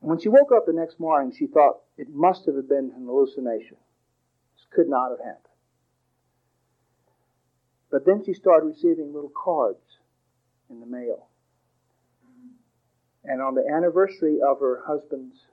When 0.00 0.18
she 0.18 0.28
woke 0.28 0.52
up 0.56 0.64
the 0.66 0.72
next 0.72 1.00
morning, 1.00 1.34
she 1.36 1.46
thought 1.46 1.80
it 1.96 2.08
must 2.08 2.46
have 2.46 2.54
been 2.68 2.92
an 2.96 3.06
hallucination. 3.06 3.76
This 4.56 4.66
could 4.70 4.88
not 4.88 5.10
have 5.10 5.18
happened. 5.18 5.44
But 7.90 8.06
then 8.06 8.22
she 8.24 8.32
started 8.32 8.66
receiving 8.66 9.12
little 9.12 9.32
cards 9.34 9.98
in 10.70 10.80
the 10.80 10.86
mail. 10.86 11.26
And 13.24 13.42
on 13.42 13.54
the 13.54 13.68
anniversary 13.68 14.38
of 14.40 14.60
her 14.60 14.82
husband's 14.86 15.46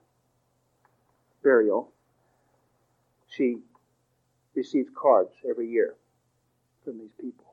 burial, 1.42 1.92
she 3.28 3.58
received 4.54 4.94
cards 4.94 5.32
every 5.48 5.68
year 5.68 5.96
from 6.86 6.98
these 6.98 7.12
people. 7.20 7.44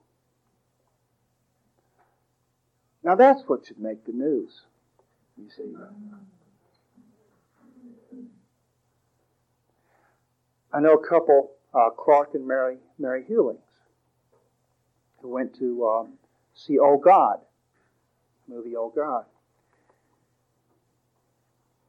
Now 3.04 3.16
that's 3.16 3.42
what 3.48 3.66
should 3.66 3.80
make 3.80 4.06
the 4.06 4.14
news, 4.14 4.62
you 5.38 5.50
see. 5.50 5.76
I 10.72 10.80
know 10.80 10.94
a 10.94 11.08
couple, 11.08 11.52
uh, 11.74 11.90
Clark 11.90 12.36
and 12.36 12.48
Mary, 12.48 12.78
Mary 12.98 13.26
Hewling 13.28 13.58
who 15.24 15.30
went 15.30 15.58
to 15.58 15.88
um, 15.88 16.14
see 16.54 16.78
Oh 16.78 16.98
God, 16.98 17.40
movie 18.48 18.76
Oh 18.78 18.94
God. 18.96 19.26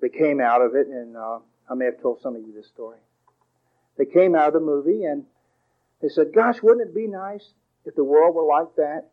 They 0.00 0.08
came 0.08 0.40
out 0.40 0.62
of 0.62 0.74
it, 0.74 0.86
and 0.86 1.16
uh, 1.16 1.38
I 1.68 1.74
may 1.74 1.86
have 1.86 2.00
told 2.00 2.20
some 2.22 2.36
of 2.36 2.42
you 2.42 2.52
this 2.54 2.68
story. 2.68 2.98
they 3.98 4.06
came 4.06 4.34
out 4.34 4.48
of 4.48 4.54
the 4.54 4.60
movie 4.60 5.04
and 5.04 5.24
they 6.04 6.10
said, 6.10 6.34
Gosh, 6.34 6.62
wouldn't 6.62 6.86
it 6.86 6.94
be 6.94 7.06
nice 7.06 7.54
if 7.86 7.94
the 7.94 8.04
world 8.04 8.34
were 8.34 8.44
like 8.44 8.76
that? 8.76 9.08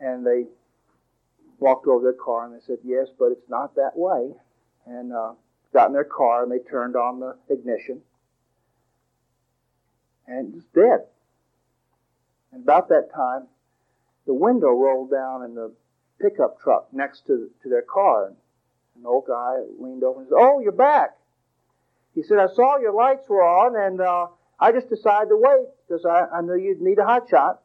And 0.00 0.26
they 0.26 0.46
walked 1.58 1.86
over 1.86 2.02
their 2.02 2.14
car 2.14 2.46
and 2.46 2.54
they 2.54 2.64
said, 2.64 2.78
Yes, 2.82 3.08
but 3.18 3.26
it's 3.26 3.50
not 3.50 3.74
that 3.74 3.90
way. 3.94 4.30
And 4.86 5.12
uh, 5.12 5.32
got 5.74 5.88
in 5.88 5.92
their 5.92 6.02
car 6.02 6.44
and 6.44 6.50
they 6.50 6.60
turned 6.60 6.96
on 6.96 7.20
the 7.20 7.36
ignition. 7.50 8.00
And 10.26 10.48
it 10.48 10.54
was 10.54 10.64
dead. 10.74 11.06
And 12.50 12.62
about 12.62 12.88
that 12.88 13.10
time, 13.14 13.48
the 14.24 14.32
window 14.32 14.68
rolled 14.68 15.10
down 15.10 15.42
in 15.42 15.54
the 15.54 15.74
pickup 16.22 16.58
truck 16.58 16.88
next 16.90 17.26
to, 17.26 17.50
to 17.62 17.68
their 17.68 17.82
car. 17.82 18.28
And 18.28 18.36
an 18.98 19.04
old 19.04 19.26
guy 19.26 19.56
leaned 19.78 20.04
over 20.04 20.20
and 20.20 20.28
said, 20.30 20.38
Oh, 20.38 20.60
you're 20.60 20.72
back. 20.72 21.18
He 22.14 22.22
said, 22.22 22.38
I 22.38 22.46
saw 22.46 22.78
your 22.78 22.94
lights 22.94 23.28
were 23.28 23.44
on 23.44 23.76
and 23.76 24.00
uh, 24.00 24.28
I 24.60 24.72
just 24.72 24.88
decided 24.88 25.28
to 25.28 25.36
wait 25.36 25.68
because 25.86 26.04
I, 26.04 26.26
I 26.36 26.40
knew 26.42 26.56
you'd 26.56 26.80
need 26.80 26.98
a 26.98 27.04
hot 27.04 27.28
shot. 27.30 27.62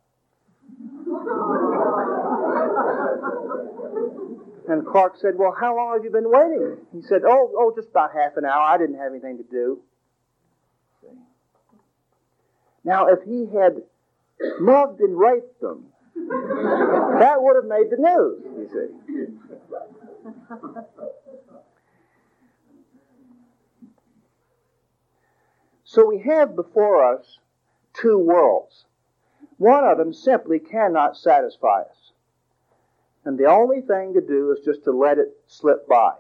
and 4.70 4.86
Clark 4.86 5.18
said, 5.20 5.34
Well, 5.36 5.56
how 5.60 5.76
long 5.76 5.96
have 5.96 6.04
you 6.04 6.12
been 6.12 6.30
waiting? 6.30 6.78
He 6.94 7.02
said, 7.02 7.22
Oh, 7.26 7.52
oh, 7.58 7.74
just 7.76 7.90
about 7.90 8.12
half 8.14 8.38
an 8.38 8.46
hour. 8.46 8.62
I 8.62 8.78
didn't 8.78 9.00
have 9.00 9.12
anything 9.12 9.38
to 9.38 9.44
do. 9.44 9.82
Now, 12.84 13.08
if 13.08 13.24
he 13.24 13.48
had 13.48 13.82
mugged 14.60 15.00
and 15.00 15.18
raped 15.18 15.62
them, 15.62 15.86
that 16.16 17.38
would 17.42 17.56
have 17.56 17.66
made 17.66 17.90
the 17.90 17.98
news, 17.98 18.44
you 18.44 18.70
see. 18.72 18.88
So 25.94 26.04
we 26.04 26.18
have 26.22 26.56
before 26.56 27.06
us 27.06 27.38
two 27.94 28.18
worlds. 28.18 28.86
One 29.58 29.84
of 29.84 30.00
them 30.00 30.12
simply 30.12 30.58
cannot 30.58 31.16
satisfy 31.16 31.82
us. 31.82 32.14
And 33.26 33.38
the 33.38 33.46
only 33.46 33.82
thing 33.82 34.16
to 34.16 34.22
do 34.22 34.52
is 34.54 34.66
just 34.66 34.86
to 34.86 34.92
let 34.92 35.20
it 35.20 35.38
slip 35.46 35.88
by. 35.88 36.14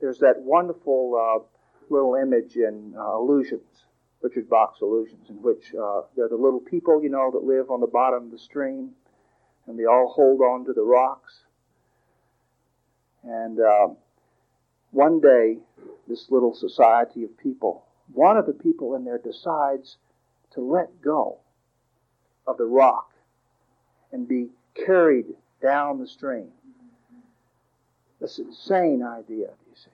There's 0.00 0.20
that 0.20 0.36
wonderful 0.38 1.20
uh, 1.20 1.92
little 1.92 2.14
image 2.14 2.56
in 2.56 2.94
uh, 2.98 3.18
Illusions, 3.18 3.84
Richard 4.22 4.48
Bach's 4.48 4.80
Illusions, 4.80 5.28
in 5.28 5.42
which 5.42 5.74
uh, 5.74 6.00
they're 6.16 6.30
the 6.30 6.36
little 6.36 6.60
people, 6.60 7.02
you 7.02 7.10
know, 7.10 7.30
that 7.30 7.44
live 7.44 7.70
on 7.70 7.82
the 7.82 7.86
bottom 7.86 8.24
of 8.24 8.30
the 8.30 8.38
stream, 8.38 8.92
and 9.66 9.78
they 9.78 9.84
all 9.84 10.10
hold 10.16 10.40
on 10.40 10.64
to 10.64 10.72
the 10.72 10.80
rocks. 10.82 11.44
And 13.24 13.60
uh, 13.60 13.88
one 14.92 15.20
day, 15.20 15.58
this 16.08 16.30
little 16.30 16.54
society 16.54 17.22
of 17.24 17.36
people, 17.36 17.84
one 18.12 18.36
of 18.36 18.46
the 18.46 18.52
people 18.52 18.94
in 18.94 19.04
there 19.04 19.18
decides 19.18 19.96
to 20.52 20.60
let 20.60 21.00
go 21.02 21.38
of 22.46 22.56
the 22.56 22.64
rock 22.64 23.12
and 24.12 24.26
be 24.26 24.48
carried 24.74 25.26
down 25.62 25.98
the 25.98 26.06
stream. 26.06 26.48
This 28.20 28.38
insane 28.38 29.02
idea, 29.02 29.48
you 29.48 29.74
see. 29.74 29.90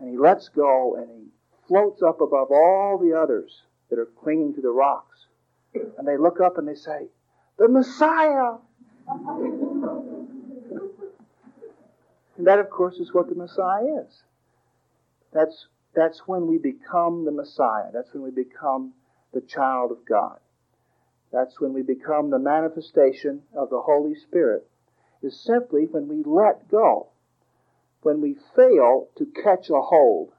And 0.00 0.10
he 0.10 0.16
lets 0.16 0.48
go 0.48 0.96
and 0.96 1.08
he 1.10 1.28
floats 1.66 2.02
up 2.02 2.20
above 2.20 2.50
all 2.50 2.98
the 2.98 3.16
others 3.16 3.62
that 3.90 3.98
are 3.98 4.08
clinging 4.22 4.54
to 4.54 4.60
the 4.60 4.70
rocks. 4.70 5.26
And 5.74 6.06
they 6.06 6.16
look 6.16 6.40
up 6.40 6.58
and 6.58 6.66
they 6.66 6.74
say, 6.74 7.08
The 7.58 7.68
Messiah! 7.68 8.56
and 12.36 12.46
that, 12.46 12.58
of 12.58 12.70
course, 12.70 12.96
is 12.96 13.12
what 13.12 13.28
the 13.28 13.34
Messiah 13.34 14.02
is. 14.06 14.22
That's, 15.32 15.66
that's 15.94 16.26
when 16.26 16.46
we 16.46 16.58
become 16.58 17.24
the 17.24 17.32
Messiah. 17.32 17.90
That's 17.92 18.12
when 18.12 18.22
we 18.22 18.30
become 18.30 18.92
the 19.32 19.40
child 19.40 19.90
of 19.90 20.06
God. 20.06 20.38
That's 21.32 21.60
when 21.60 21.72
we 21.72 21.82
become 21.82 22.30
the 22.30 22.38
manifestation 22.38 23.42
of 23.54 23.70
the 23.70 23.80
Holy 23.80 24.14
Spirit, 24.14 24.66
is 25.22 25.38
simply 25.38 25.86
when 25.90 26.08
we 26.08 26.22
let 26.24 26.68
go, 26.70 27.08
when 28.02 28.20
we 28.20 28.36
fail 28.56 29.08
to 29.16 29.26
catch 29.26 29.68
a 29.68 29.80
hold, 29.80 30.32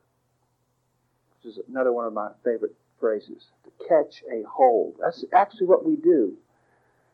which 1.43 1.53
is 1.53 1.59
another 1.69 1.91
one 1.91 2.05
of 2.05 2.13
my 2.13 2.31
favorite 2.43 2.75
phrases, 2.99 3.51
to 3.63 3.87
catch 3.87 4.23
a 4.31 4.43
hold. 4.49 4.95
That's 4.99 5.23
actually 5.33 5.67
what 5.67 5.85
we 5.85 5.95
do. 5.95 6.37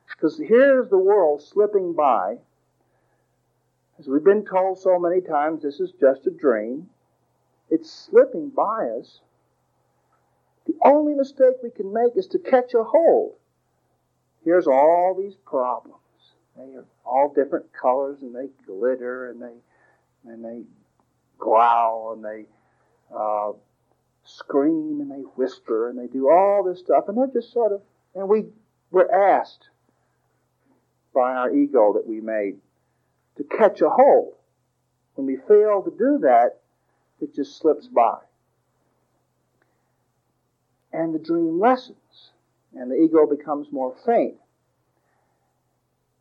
Because 0.07 0.37
here's 0.37 0.89
the 0.89 0.97
world 0.97 1.41
slipping 1.41 1.93
by. 1.93 2.37
As 3.99 4.07
we've 4.07 4.23
been 4.23 4.45
told 4.45 4.79
so 4.79 4.99
many 4.99 5.21
times, 5.21 5.63
this 5.63 5.79
is 5.79 5.91
just 5.99 6.27
a 6.27 6.31
dream. 6.31 6.89
It's 7.69 7.91
slipping 7.91 8.49
by 8.49 8.89
us. 8.99 9.21
The 10.65 10.75
only 10.84 11.13
mistake 11.13 11.56
we 11.62 11.69
can 11.69 11.93
make 11.93 12.15
is 12.15 12.28
to 12.28 12.39
catch 12.39 12.73
a 12.73 12.84
hold 12.84 13.36
here's 14.45 14.67
all 14.67 15.15
these 15.19 15.36
problems. 15.45 15.97
They 16.56 16.75
are 16.75 16.86
all 17.04 17.34
different 17.36 17.73
colors 17.73 18.19
and 18.21 18.34
they 18.34 18.47
glitter 18.65 19.32
and 19.32 19.41
they 19.41 20.32
and 20.32 20.45
they 20.45 20.62
growl 21.38 22.13
and 22.13 22.23
they 22.23 22.45
uh, 23.13 23.51
scream 24.23 25.01
and 25.01 25.12
they 25.12 25.25
whisper 25.36 25.89
and 25.89 25.99
they 25.99 26.08
do 26.08 26.30
all 26.30 26.63
this 26.63 26.80
stuff 26.80 27.06
and 27.10 27.17
they're 27.17 27.28
just 27.28 27.51
sort 27.51 27.73
of 27.73 27.82
and 28.13 28.30
we 28.30 28.45
were 28.91 29.13
asked 29.13 29.69
by 31.13 31.34
our 31.34 31.54
ego 31.54 31.93
that 31.93 32.08
we 32.08 32.21
made 32.21 32.56
to 33.38 33.43
catch 33.43 33.82
a 33.82 33.89
hold. 33.89 34.34
When 35.15 35.28
we 35.28 35.38
fail 35.38 35.82
to 35.82 35.91
do 35.91 36.19
that, 36.21 36.60
it 37.21 37.34
just 37.34 37.58
slips 37.58 37.88
by. 37.88 38.17
And 40.91 41.13
the 41.13 41.19
dream 41.19 41.60
lessens 41.60 42.32
and 42.75 42.91
the 42.91 42.95
ego 42.95 43.25
becomes 43.25 43.71
more 43.71 43.95
faint. 44.06 44.36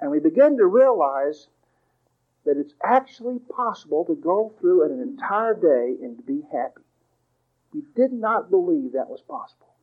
And 0.01 0.11
we 0.11 0.21
begin 0.21 0.57
to 0.59 0.67
realize 0.67 1.49
that 2.45 2.59
it's 2.59 2.75
actually 2.83 3.39
possible 3.39 4.05
to 4.05 4.15
go 4.15 4.53
through 4.61 4.85
an 4.85 5.01
entire 5.01 5.55
day 5.55 5.97
and 6.03 6.17
to 6.17 6.23
be 6.23 6.43
happy. 6.53 6.83
We 7.73 7.83
did 7.97 8.13
not 8.13 8.51
believe 8.51 8.93
that 8.93 9.09
was 9.09 9.23
possible. 9.23 9.75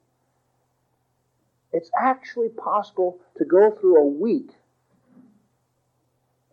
It's 1.74 1.89
actually 2.00 2.50
possible 2.50 3.19
to 3.38 3.45
go 3.45 3.71
through 3.71 3.97
a 3.97 4.06
week 4.06 4.52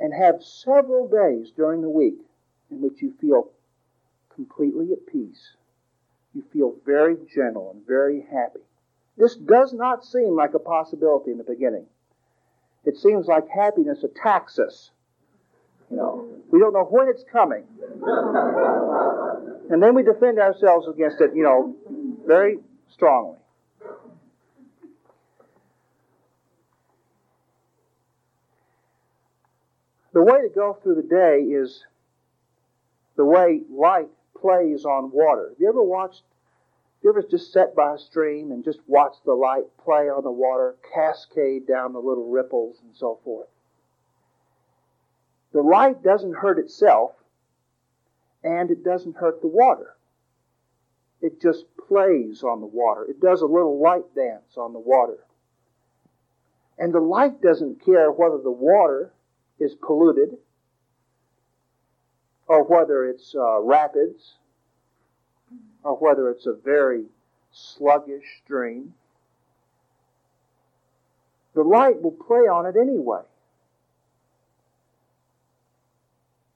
and 0.01 0.15
have 0.15 0.43
several 0.43 1.09
days 1.09 1.51
during 1.57 1.83
the 1.83 1.89
week 1.89 2.19
in 2.71 2.81
which 2.81 3.03
you 3.03 3.13
feel 3.21 3.51
completely 4.39 4.93
at 4.93 5.05
peace. 5.13 5.57
You 6.33 6.45
feel 6.53 6.75
very 6.87 7.17
gentle 7.35 7.73
and 7.75 7.85
very 7.85 8.25
happy. 8.31 8.61
This 9.17 9.35
does 9.35 9.73
not 9.73 10.05
seem 10.05 10.37
like 10.37 10.55
a 10.55 10.61
possibility 10.61 11.33
in 11.33 11.39
the 11.39 11.45
beginning. 11.45 11.87
It 12.85 12.97
seems 12.97 13.27
like 13.27 13.49
happiness 13.49 14.05
attacks 14.05 14.61
us. 14.61 14.93
You 15.91 15.97
know, 15.97 16.29
we 16.53 16.61
don't 16.61 16.73
know 16.73 16.85
when 16.85 17.09
it's 17.09 17.25
coming. 17.33 17.65
And 19.71 19.83
then 19.83 19.97
we 19.97 20.05
defend 20.05 20.39
ourselves 20.39 20.87
against 20.87 21.21
it, 21.21 21.33
you 21.35 21.43
know, 21.43 21.75
very 22.25 22.59
strongly. 22.93 23.39
The 30.13 30.23
way 30.23 30.43
to 30.43 30.49
go 30.55 30.79
through 30.81 30.95
the 30.95 31.03
day 31.03 31.41
is 31.41 31.85
the 33.17 33.25
way 33.25 33.63
light 33.69 34.09
plays 34.41 34.85
on 34.85 35.11
water. 35.13 35.51
Have 35.51 35.61
you 35.61 35.69
ever 35.69 35.83
watched 35.83 36.23
have 36.99 37.05
you 37.05 37.11
ever 37.11 37.23
just 37.23 37.53
sat 37.53 37.77
by 37.77 37.95
a 37.95 37.99
stream 37.99 38.51
and 38.51 38.65
just 38.65 38.81
watch 38.89 39.15
the 39.25 39.35
light 39.35 39.65
play 39.85 40.09
on 40.09 40.25
the 40.25 40.33
water, 40.33 40.75
cascade 40.93 41.65
down 41.65 41.93
the 41.93 42.01
little 42.01 42.29
ripples 42.29 42.81
and 42.83 42.97
so 42.97 43.21
forth? 43.23 43.47
The 45.53 45.63
light 45.63 46.03
doesn't 46.03 46.35
hurt 46.35 46.59
itself, 46.59 47.13
and 48.43 48.69
it 48.73 48.83
doesn't 48.83 49.17
hurt 49.17 49.41
the 49.41 49.47
water. 49.47 49.95
It 51.21 51.41
just 51.41 51.67
plays 51.77 52.43
on 52.43 52.61
the 52.61 52.67
water. 52.67 53.05
It 53.05 53.21
does 53.21 53.43
a 53.43 53.47
little 53.47 53.81
light 53.81 54.13
dance 54.17 54.57
on 54.57 54.73
the 54.73 54.79
water. 54.81 55.19
And 56.79 56.93
the 56.93 57.01
light 57.01 57.41
doesn't 57.41 57.85
care 57.85 58.11
whether 58.11 58.39
the 58.39 58.51
water 58.51 59.13
is 59.61 59.77
polluted 59.77 60.37
or 62.49 62.65
whether 62.65 63.05
it's 63.05 63.35
uh, 63.35 63.61
rapids 63.61 64.35
or 65.85 65.95
whether 65.97 66.31
it's 66.31 66.47
a 66.47 66.55
very 66.55 67.05
sluggish 67.53 68.25
stream, 68.45 68.95
the 71.55 71.63
light 71.63 72.03
will 72.03 72.13
play 72.13 72.49
on 72.49 72.67
it 72.67 72.77
anyway. 72.77 73.23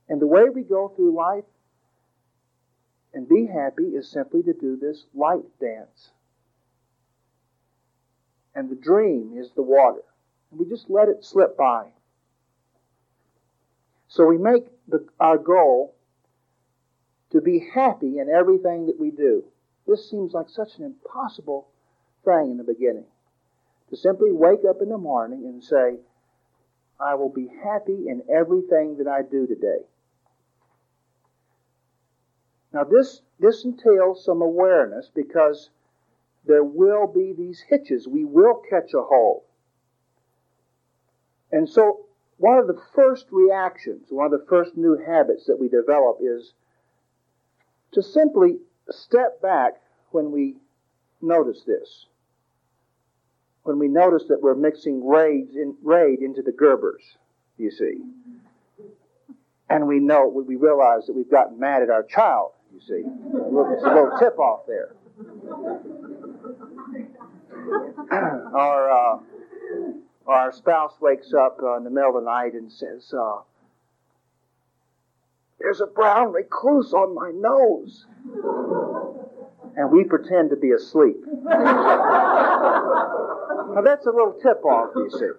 And 0.08 0.20
the 0.20 0.26
way 0.26 0.48
we 0.48 0.62
go 0.62 0.88
through 0.88 1.14
life 1.14 1.44
and 3.14 3.28
be 3.28 3.46
happy 3.46 3.84
is 3.84 4.08
simply 4.08 4.42
to 4.42 4.52
do 4.52 4.76
this 4.76 5.04
light 5.14 5.44
dance. 5.60 6.10
And 8.54 8.70
the 8.70 8.76
dream 8.76 9.32
is 9.38 9.50
the 9.52 9.62
water. 9.62 10.02
And 10.50 10.60
we 10.60 10.66
just 10.66 10.90
let 10.90 11.08
it 11.08 11.24
slip 11.24 11.56
by. 11.56 11.86
So 14.12 14.26
we 14.26 14.36
make 14.36 14.66
the, 14.88 15.06
our 15.18 15.38
goal 15.38 15.94
to 17.30 17.40
be 17.40 17.66
happy 17.74 18.18
in 18.18 18.28
everything 18.28 18.84
that 18.86 19.00
we 19.00 19.10
do. 19.10 19.42
This 19.86 20.10
seems 20.10 20.34
like 20.34 20.50
such 20.50 20.76
an 20.76 20.84
impossible 20.84 21.68
thing 22.22 22.50
in 22.50 22.58
the 22.58 22.62
beginning. 22.62 23.06
To 23.88 23.96
simply 23.96 24.30
wake 24.30 24.66
up 24.68 24.82
in 24.82 24.90
the 24.90 24.98
morning 24.98 25.46
and 25.46 25.64
say, 25.64 25.96
I 27.00 27.14
will 27.14 27.30
be 27.30 27.48
happy 27.64 28.06
in 28.06 28.22
everything 28.30 28.98
that 28.98 29.08
I 29.08 29.22
do 29.22 29.46
today. 29.46 29.86
Now, 32.74 32.84
this, 32.84 33.22
this 33.40 33.64
entails 33.64 34.26
some 34.26 34.42
awareness 34.42 35.10
because 35.14 35.70
there 36.44 36.64
will 36.64 37.06
be 37.06 37.32
these 37.32 37.64
hitches. 37.66 38.06
We 38.06 38.26
will 38.26 38.60
catch 38.68 38.92
a 38.92 39.02
hold. 39.02 39.44
And 41.50 41.66
so, 41.66 42.04
one 42.38 42.58
of 42.58 42.66
the 42.66 42.80
first 42.94 43.26
reactions, 43.30 44.06
one 44.10 44.26
of 44.26 44.32
the 44.32 44.46
first 44.48 44.76
new 44.76 44.96
habits 44.96 45.46
that 45.46 45.58
we 45.58 45.68
develop 45.68 46.18
is 46.20 46.52
to 47.92 48.02
simply 48.02 48.58
step 48.90 49.40
back 49.40 49.80
when 50.10 50.32
we 50.32 50.56
notice 51.20 51.62
this. 51.66 52.06
When 53.62 53.78
we 53.78 53.86
notice 53.86 54.24
that 54.28 54.42
we're 54.42 54.56
mixing 54.56 55.06
raids 55.06 55.54
in, 55.54 55.76
raid 55.82 56.20
into 56.20 56.42
the 56.42 56.50
Gerbers, 56.50 57.16
you 57.58 57.70
see. 57.70 57.98
And 59.70 59.86
we 59.86 60.00
know, 60.00 60.26
we 60.26 60.56
realize 60.56 61.06
that 61.06 61.14
we've 61.14 61.30
gotten 61.30 61.60
mad 61.60 61.82
at 61.82 61.90
our 61.90 62.02
child 62.02 62.52
you 62.72 62.80
see. 62.80 63.02
It's 63.04 63.84
a 63.84 63.88
little 63.88 64.16
tip 64.18 64.38
off 64.38 64.66
there. 64.66 64.94
our, 68.56 68.90
uh, 68.90 69.18
our 70.26 70.52
spouse 70.52 70.94
wakes 71.00 71.32
up 71.32 71.58
uh, 71.62 71.76
in 71.76 71.84
the 71.84 71.90
middle 71.90 72.16
of 72.16 72.24
the 72.24 72.30
night 72.30 72.54
and 72.54 72.70
says, 72.70 73.12
uh, 73.12 73.40
There's 75.58 75.80
a 75.80 75.86
brown 75.86 76.32
recluse 76.32 76.92
on 76.92 77.14
my 77.14 77.30
nose. 77.32 78.06
And 79.74 79.90
we 79.90 80.04
pretend 80.04 80.50
to 80.50 80.56
be 80.56 80.72
asleep. 80.72 81.16
now 81.26 81.50
that's 83.82 84.04
a 84.06 84.10
little 84.10 84.38
tip 84.42 84.64
off, 84.64 84.90
you 84.94 85.10
see. 85.10 85.30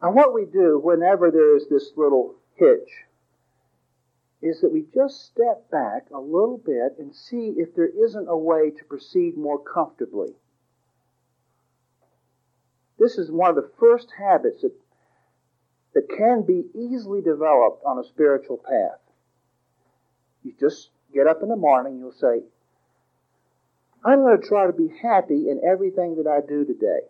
And 0.00 0.14
what 0.14 0.32
we 0.32 0.44
do 0.44 0.78
whenever 0.82 1.30
there 1.30 1.56
is 1.56 1.66
this 1.68 1.92
little 1.96 2.34
hitch 2.54 3.07
is 4.40 4.60
that 4.60 4.72
we 4.72 4.84
just 4.94 5.26
step 5.26 5.68
back 5.70 6.06
a 6.14 6.20
little 6.20 6.58
bit 6.64 6.96
and 6.98 7.14
see 7.14 7.54
if 7.56 7.74
there 7.74 7.88
isn't 7.88 8.28
a 8.28 8.36
way 8.36 8.70
to 8.70 8.84
proceed 8.84 9.36
more 9.36 9.58
comfortably. 9.58 10.34
This 12.98 13.18
is 13.18 13.30
one 13.30 13.50
of 13.50 13.56
the 13.56 13.70
first 13.78 14.08
habits 14.16 14.62
that, 14.62 14.72
that 15.94 16.08
can 16.16 16.42
be 16.42 16.66
easily 16.74 17.20
developed 17.20 17.82
on 17.84 17.98
a 17.98 18.04
spiritual 18.04 18.58
path. 18.58 19.00
You 20.42 20.52
just 20.58 20.90
get 21.12 21.26
up 21.26 21.42
in 21.42 21.48
the 21.48 21.56
morning, 21.56 21.98
you'll 21.98 22.12
say, 22.12 22.42
I'm 24.04 24.20
going 24.20 24.40
to 24.40 24.46
try 24.46 24.66
to 24.66 24.72
be 24.72 24.88
happy 25.02 25.48
in 25.48 25.60
everything 25.68 26.16
that 26.22 26.28
I 26.28 26.40
do 26.46 26.64
today. 26.64 27.00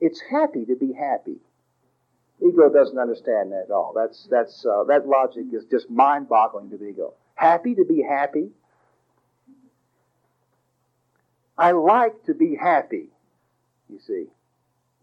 It's 0.00 0.22
happy 0.30 0.64
to 0.66 0.76
be 0.76 0.92
happy. 0.92 1.36
Ego 2.40 2.68
doesn't 2.70 2.98
understand 2.98 3.52
that 3.52 3.64
at 3.66 3.70
all. 3.70 3.92
That's, 3.96 4.28
that's, 4.30 4.66
uh, 4.66 4.84
that 4.84 5.06
logic 5.06 5.46
is 5.52 5.64
just 5.70 5.90
mind 5.90 6.28
boggling 6.28 6.70
to 6.70 6.76
the 6.76 6.88
ego. 6.88 7.14
Happy 7.34 7.74
to 7.74 7.84
be 7.84 8.02
happy. 8.02 8.50
I 11.56 11.72
like 11.72 12.24
to 12.24 12.34
be 12.34 12.54
happy, 12.54 13.08
you 13.88 13.98
see. 13.98 14.26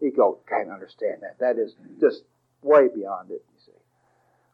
Ego 0.00 0.38
can't 0.48 0.70
understand 0.70 1.22
that. 1.22 1.38
That 1.40 1.58
is 1.58 1.74
just 2.00 2.22
way 2.62 2.88
beyond 2.94 3.30
it, 3.30 3.44
you 3.52 3.60
see. 3.66 3.72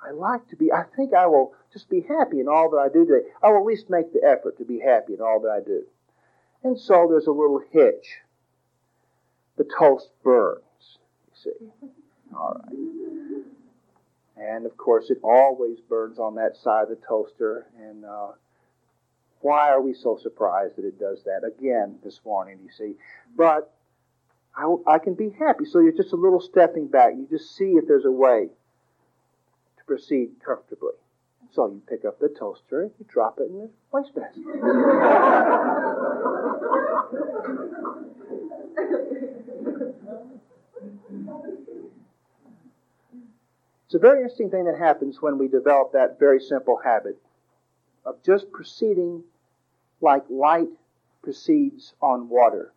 I 0.03 0.13
like 0.13 0.49
to 0.49 0.57
be, 0.57 0.73
I 0.73 0.85
think 0.97 1.13
I 1.13 1.27
will 1.27 1.53
just 1.73 1.91
be 1.91 2.01
happy 2.01 2.41
in 2.41 2.49
all 2.49 2.71
that 2.71 2.79
I 2.79 2.89
do 2.89 3.05
today. 3.05 3.29
I 3.43 3.51
will 3.51 3.59
at 3.59 3.67
least 3.67 3.91
make 3.91 4.13
the 4.15 4.25
effort 4.25 4.57
to 4.59 4.65
be 4.65 4.81
happy 4.81 5.13
in 5.15 5.21
all 5.21 5.41
that 5.41 5.51
I 5.51 5.61
do. 5.61 5.85
And 6.63 6.79
so 6.79 7.07
there's 7.11 7.27
a 7.27 7.33
little 7.33 7.61
hitch. 7.71 8.21
The 9.57 9.65
toast 9.79 10.11
burns, 10.23 10.63
you 11.27 11.53
see. 11.53 11.91
All 12.35 12.61
right. 12.65 12.77
And 14.37 14.65
of 14.67 14.77
course, 14.77 15.11
it 15.11 15.19
always 15.23 15.81
burns 15.81 16.19
on 16.19 16.35
that 16.37 16.57
side 16.57 16.85
of 16.85 16.89
the 16.89 16.99
toaster. 17.07 17.67
And 17.79 18.05
uh, 18.05 18.33
why 19.41 19.69
are 19.71 19.81
we 19.81 19.95
so 19.95 20.19
surprised 20.23 20.77
that 20.77 20.85
it 20.85 20.99
does 20.99 21.23
that 21.25 21.43
again 21.47 21.99
this 22.03 22.21
morning? 22.25 22.59
You 22.65 22.71
see, 22.77 22.95
but 23.37 23.73
I, 24.57 24.75
I 24.87 24.99
can 24.99 25.15
be 25.15 25.31
happy. 25.39 25.65
So 25.65 25.81
you're 25.81 25.93
just 25.93 26.13
a 26.13 26.17
little 26.17 26.41
stepping 26.41 26.89
back. 26.89 27.15
You 27.17 27.27
just 27.31 27.55
see 27.57 27.73
if 27.73 27.87
there's 27.87 28.05
a 28.05 28.11
way 28.11 28.49
to 29.79 29.85
proceed 29.85 30.31
comfortably. 30.45 30.95
So 31.53 31.67
you 31.67 31.83
pick 31.89 32.05
up 32.05 32.21
the 32.21 32.29
toaster, 32.29 32.83
and 32.83 32.93
you 32.99 33.07
drop 33.09 33.41
it 33.41 33.51
in 33.51 33.59
the 33.59 33.71
wastebasket. 33.93 34.45
It's 43.91 43.97
a 43.97 43.99
very 43.99 44.19
interesting 44.19 44.51
thing 44.51 44.67
that 44.67 44.79
happens 44.79 45.21
when 45.21 45.37
we 45.37 45.49
develop 45.49 45.95
that 45.95 46.17
very 46.21 46.39
simple 46.39 46.77
habit 46.77 47.21
of 48.07 48.23
just 48.23 48.53
proceeding 48.53 49.25
like 50.01 50.23
light 50.31 50.69
proceeds 51.25 51.93
on 52.01 52.29
water, 52.29 52.73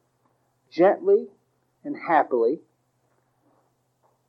gently 0.72 1.28
and 1.84 1.96
happily, 1.96 2.62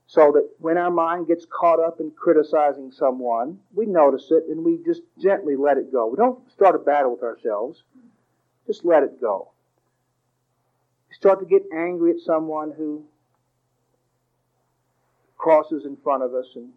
so 0.08 0.32
that 0.32 0.50
when 0.58 0.76
our 0.76 0.90
mind 0.90 1.26
gets 1.26 1.46
caught 1.46 1.80
up 1.80 2.00
in 2.00 2.10
criticizing 2.10 2.92
someone, 2.92 3.60
we 3.74 3.86
notice 3.86 4.30
it 4.30 4.44
and 4.50 4.62
we 4.62 4.78
just 4.84 5.00
gently 5.18 5.56
let 5.56 5.78
it 5.78 5.90
go. 5.90 6.06
We 6.06 6.18
don't 6.18 6.52
start 6.52 6.74
a 6.74 6.78
battle 6.78 7.12
with 7.12 7.22
ourselves, 7.22 7.82
just 8.66 8.84
let 8.84 9.02
it 9.04 9.18
go. 9.22 9.52
We 11.08 11.14
start 11.14 11.40
to 11.40 11.46
get 11.46 11.62
angry 11.72 12.10
at 12.10 12.20
someone 12.20 12.72
who 12.76 13.06
crosses 15.44 15.84
in 15.84 15.94
front 16.02 16.22
of 16.22 16.32
us 16.32 16.46
and 16.54 16.70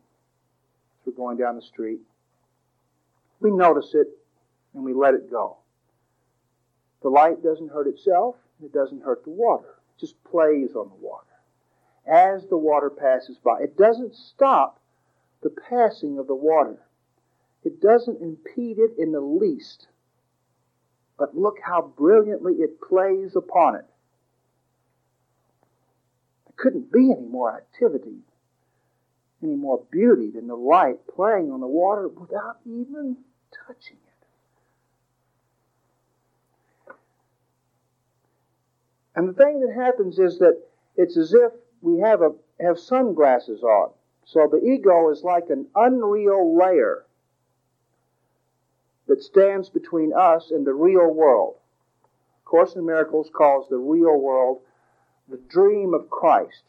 we're 1.06 1.14
going 1.14 1.38
down 1.38 1.56
the 1.56 1.62
street. 1.62 2.02
We 3.40 3.50
notice 3.50 3.92
it 3.94 4.08
and 4.74 4.84
we 4.84 4.94
let 4.94 5.14
it 5.14 5.32
go. 5.32 5.56
The 7.02 7.08
light 7.08 7.42
doesn't 7.42 7.72
hurt 7.72 7.88
itself, 7.88 8.36
it 8.62 8.74
doesn't 8.74 9.04
hurt 9.04 9.24
the 9.24 9.30
water. 9.30 9.76
It 9.96 10.02
just 10.02 10.22
plays 10.26 10.76
on 10.76 10.90
the 10.90 11.00
water. 11.00 11.24
As 12.06 12.46
the 12.48 12.58
water 12.58 12.90
passes 12.90 13.38
by, 13.38 13.62
it 13.62 13.78
doesn't 13.78 14.14
stop 14.14 14.82
the 15.44 15.56
passing 15.70 16.20
of 16.20 16.28
the 16.28 16.36
water. 16.36 16.82
It 17.64 17.82
doesn't 17.82 18.22
impede 18.22 18.80
it 18.80 18.92
in 18.98 19.14
the 19.14 19.22
least. 19.22 19.88
But 21.18 21.38
look 21.38 21.60
how 21.64 21.94
brilliantly 21.98 22.56
it 22.56 22.82
plays 22.82 23.34
upon 23.34 23.76
it. 23.76 23.86
There 26.48 26.56
couldn't 26.58 26.92
be 26.92 27.14
any 27.18 27.28
more 27.28 27.56
activity 27.56 28.24
any 29.44 29.56
more 29.56 29.84
beauty 29.92 30.32
than 30.32 30.48
the 30.48 30.56
light 30.56 31.06
playing 31.08 31.52
on 31.52 31.60
the 31.60 31.68
water 31.68 32.08
without 32.08 32.58
even 32.66 33.18
touching 33.68 33.98
it. 33.98 34.14
And 39.16 39.30
the 39.30 39.34
thing 39.34 39.62
that 39.62 39.74
happens 39.74 40.20
is 40.20 40.40
that 40.40 40.62
it's 40.96 41.18
as 41.18 41.34
if 41.34 41.52
we 41.82 42.00
have 42.00 42.22
a 42.22 42.34
have 42.60 42.80
sunglasses 42.80 43.62
on. 43.62 43.92
So 44.26 44.48
the 44.52 44.64
ego 44.66 45.10
is 45.12 45.24
like 45.24 45.50
an 45.50 45.68
unreal 45.76 46.58
layer 46.58 47.06
that 49.08 49.24
stands 49.24 49.70
between 49.70 50.12
us 50.14 50.52
and 50.52 50.66
the 50.66 50.74
real 50.74 51.08
world. 51.14 51.56
Course 52.48 52.76
in 52.76 52.86
Miracles 52.86 53.30
calls 53.34 53.68
the 53.68 53.78
real 53.78 54.18
world 54.18 54.62
the 55.28 55.38
dream 55.50 55.94
of 55.94 56.10
Christ. 56.10 56.64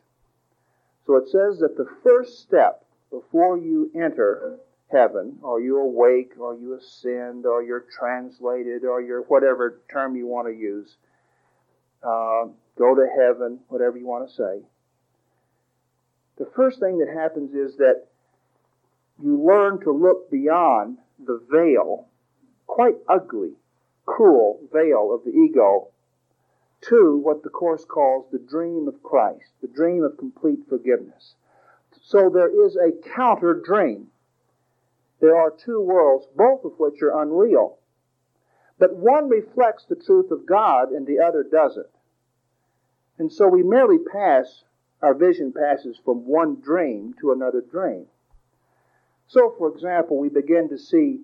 So 1.08 1.16
it 1.16 1.30
says 1.30 1.58
that 1.60 1.78
the 1.78 1.88
first 2.02 2.40
step 2.40 2.84
before 3.10 3.56
you 3.56 3.90
enter 3.94 4.58
heaven, 4.92 5.38
or 5.40 5.58
you 5.58 5.78
awake, 5.78 6.32
or 6.38 6.54
you 6.54 6.74
ascend, 6.74 7.46
or 7.46 7.62
you're 7.62 7.86
translated, 7.98 8.84
or 8.84 9.00
you're 9.00 9.22
whatever 9.22 9.80
term 9.90 10.16
you 10.16 10.26
want 10.26 10.48
to 10.48 10.54
use, 10.54 10.98
uh, 12.02 12.44
go 12.76 12.94
to 12.94 13.06
heaven, 13.18 13.58
whatever 13.68 13.96
you 13.96 14.06
want 14.06 14.28
to 14.28 14.34
say. 14.34 14.60
The 16.36 16.50
first 16.54 16.78
thing 16.78 16.98
that 16.98 17.08
happens 17.08 17.54
is 17.54 17.78
that 17.78 18.04
you 19.22 19.42
learn 19.42 19.80
to 19.84 19.90
look 19.90 20.30
beyond 20.30 20.98
the 21.18 21.40
veil, 21.50 22.06
quite 22.66 22.96
ugly, 23.08 23.52
cruel 24.04 24.60
veil 24.70 25.14
of 25.14 25.24
the 25.24 25.30
ego 25.30 25.88
to 26.80 27.16
what 27.16 27.42
the 27.42 27.50
Course 27.50 27.84
calls 27.84 28.30
the 28.30 28.38
dream 28.38 28.86
of 28.88 29.02
Christ, 29.02 29.52
the 29.60 29.68
dream 29.68 30.04
of 30.04 30.16
complete 30.16 30.60
forgiveness. 30.68 31.34
So 32.02 32.30
there 32.30 32.66
is 32.66 32.76
a 32.76 32.92
counter 33.14 33.54
dream. 33.54 34.08
There 35.20 35.36
are 35.36 35.50
two 35.50 35.80
worlds, 35.80 36.26
both 36.36 36.64
of 36.64 36.78
which 36.78 37.02
are 37.02 37.20
unreal. 37.20 37.78
But 38.78 38.94
one 38.94 39.28
reflects 39.28 39.84
the 39.84 39.96
truth 39.96 40.30
of 40.30 40.46
God 40.46 40.90
and 40.90 41.06
the 41.06 41.18
other 41.18 41.42
doesn't. 41.42 41.88
And 43.18 43.32
so 43.32 43.48
we 43.48 43.64
merely 43.64 43.98
pass, 43.98 44.62
our 45.02 45.14
vision 45.14 45.52
passes 45.52 45.98
from 46.04 46.26
one 46.26 46.60
dream 46.60 47.14
to 47.20 47.32
another 47.32 47.60
dream. 47.60 48.06
So, 49.26 49.54
for 49.58 49.68
example, 49.68 50.16
we 50.18 50.28
begin 50.28 50.68
to 50.68 50.78
see 50.78 51.20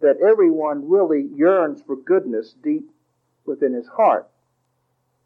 that 0.00 0.20
everyone 0.20 0.88
really 0.88 1.28
yearns 1.34 1.82
for 1.82 1.96
goodness 1.96 2.54
deep 2.62 2.88
within 3.48 3.72
his 3.72 3.88
heart. 3.88 4.28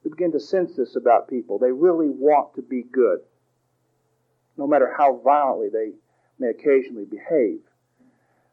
We 0.03 0.11
begin 0.11 0.33
to 0.33 0.41
sense 0.41 0.77
this 0.77 0.97
about 0.97 1.29
people. 1.29 1.59
They 1.59 1.71
really 1.71 2.09
want 2.09 2.55
to 2.55 2.63
be 2.63 2.83
good, 2.83 3.21
no 4.57 4.67
matter 4.67 4.93
how 4.97 5.21
violently 5.23 5.69
they 5.69 5.93
may 6.39 6.49
occasionally 6.51 7.05
behave. 7.05 7.61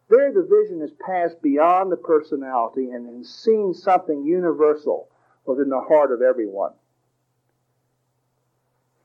There, 0.10 0.34
the 0.34 0.44
vision 0.44 0.82
has 0.82 0.92
passed 1.06 1.42
beyond 1.42 1.92
the 1.92 1.98
personality 1.98 2.90
and 2.90 3.18
has 3.18 3.30
seen 3.30 3.74
something 3.74 4.26
universal 4.26 5.08
within 5.46 5.70
the 5.70 5.82
heart 5.82 6.12
of 6.12 6.22
everyone. 6.22 6.74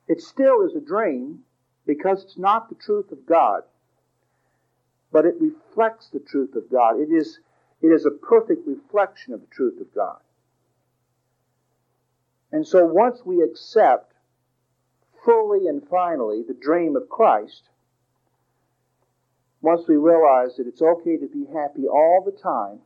It 0.08 0.20
still 0.20 0.62
is 0.66 0.74
a 0.74 0.80
dream 0.80 1.44
because 1.86 2.24
it's 2.24 2.38
not 2.38 2.68
the 2.68 2.74
truth 2.74 3.12
of 3.12 3.26
God, 3.26 3.62
but 5.12 5.24
it 5.24 5.34
reflects 5.40 6.08
the 6.08 6.20
truth 6.20 6.54
of 6.56 6.70
God. 6.70 6.98
It 6.98 7.10
is, 7.10 7.38
it 7.80 7.88
is 7.88 8.06
a 8.06 8.10
perfect 8.10 8.66
reflection 8.66 9.32
of 9.32 9.40
the 9.40 9.54
truth 9.54 9.80
of 9.80 9.94
God. 9.94 10.20
And 12.54 12.64
so 12.64 12.86
once 12.86 13.20
we 13.24 13.42
accept 13.42 14.12
fully 15.24 15.66
and 15.66 15.82
finally 15.88 16.44
the 16.46 16.54
dream 16.54 16.94
of 16.94 17.08
Christ, 17.08 17.64
once 19.60 19.88
we 19.88 19.96
realize 19.96 20.54
that 20.54 20.68
it's 20.68 20.80
okay 20.80 21.16
to 21.16 21.26
be 21.26 21.46
happy 21.52 21.88
all 21.88 22.22
the 22.24 22.30
time, 22.30 22.78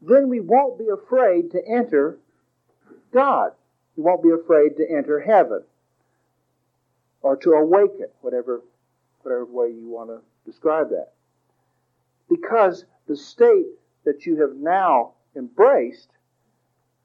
then 0.00 0.28
we 0.28 0.38
won't 0.38 0.78
be 0.78 0.86
afraid 0.86 1.50
to 1.50 1.68
enter 1.68 2.18
God. 3.12 3.50
We 3.96 4.04
won't 4.04 4.22
be 4.22 4.30
afraid 4.30 4.76
to 4.76 4.88
enter 4.88 5.18
heaven 5.18 5.64
or 7.20 7.34
to 7.38 7.50
awaken, 7.50 8.10
whatever, 8.20 8.62
whatever 9.22 9.44
way 9.44 9.72
you 9.72 9.88
want 9.88 10.10
to 10.10 10.20
describe 10.48 10.90
that. 10.90 11.14
Because 12.30 12.84
the 13.08 13.16
state 13.16 13.66
that 14.04 14.24
you 14.24 14.40
have 14.40 14.54
now 14.54 15.14
embraced 15.34 16.10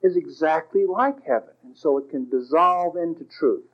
is 0.02 0.16
exactly 0.16 0.86
like 0.86 1.24
heaven, 1.26 1.54
and 1.64 1.76
so 1.76 1.98
it 1.98 2.10
can 2.10 2.30
dissolve 2.30 2.96
into 2.96 3.24
truth. 3.24 3.66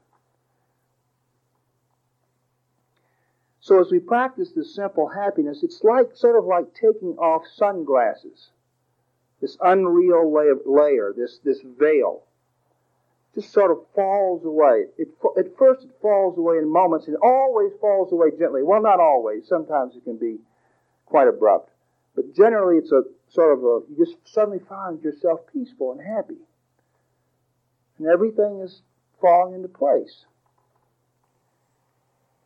So 3.60 3.80
as 3.80 3.92
we 3.92 4.00
practice 4.00 4.52
this 4.52 4.76
simple 4.76 5.08
happiness, 5.08 5.64
it's 5.64 5.84
like 5.84 6.16
sort 6.16 6.38
of 6.38 6.46
like 6.46 6.74
taking 6.74 7.18
off 7.18 7.44
sunglasses. 7.56 8.50
This 9.40 9.58
unreal 9.62 10.34
layer, 10.66 11.14
this, 11.16 11.40
this 11.44 11.62
veil, 11.80 12.24
just 13.36 13.52
sort 13.52 13.72
of 13.72 13.80
falls 13.96 14.46
away. 14.46 14.86
It, 14.98 15.10
at 15.38 15.58
first, 15.58 15.84
it 15.84 15.92
falls 16.02 16.38
away 16.38 16.58
in 16.58 16.72
moments, 16.72 17.08
and 17.08 17.18
always 17.24 17.72
falls 17.82 18.12
away 18.12 18.32
gently. 18.38 18.64
Well, 18.64 18.82
not 18.82 19.00
always. 19.00 19.48
Sometimes 19.48 19.96
it 19.96 20.04
can 20.04 20.18
be 20.18 20.38
quite 21.06 21.28
abrupt, 21.28 21.72
but 22.16 22.36
generally, 22.36 22.78
it's 22.78 22.92
a 22.92 23.04
sort 23.30 23.58
of 23.58 23.64
a 23.64 23.80
you 23.90 24.06
just 24.06 24.18
suddenly 24.26 24.60
find 24.60 25.02
yourself 25.04 25.42
peaceful 25.52 25.92
and 25.92 26.02
happy, 26.02 26.38
and 27.98 28.08
everything 28.08 28.62
is 28.62 28.82
falling 29.20 29.56
into 29.56 29.68
place. 29.68 30.26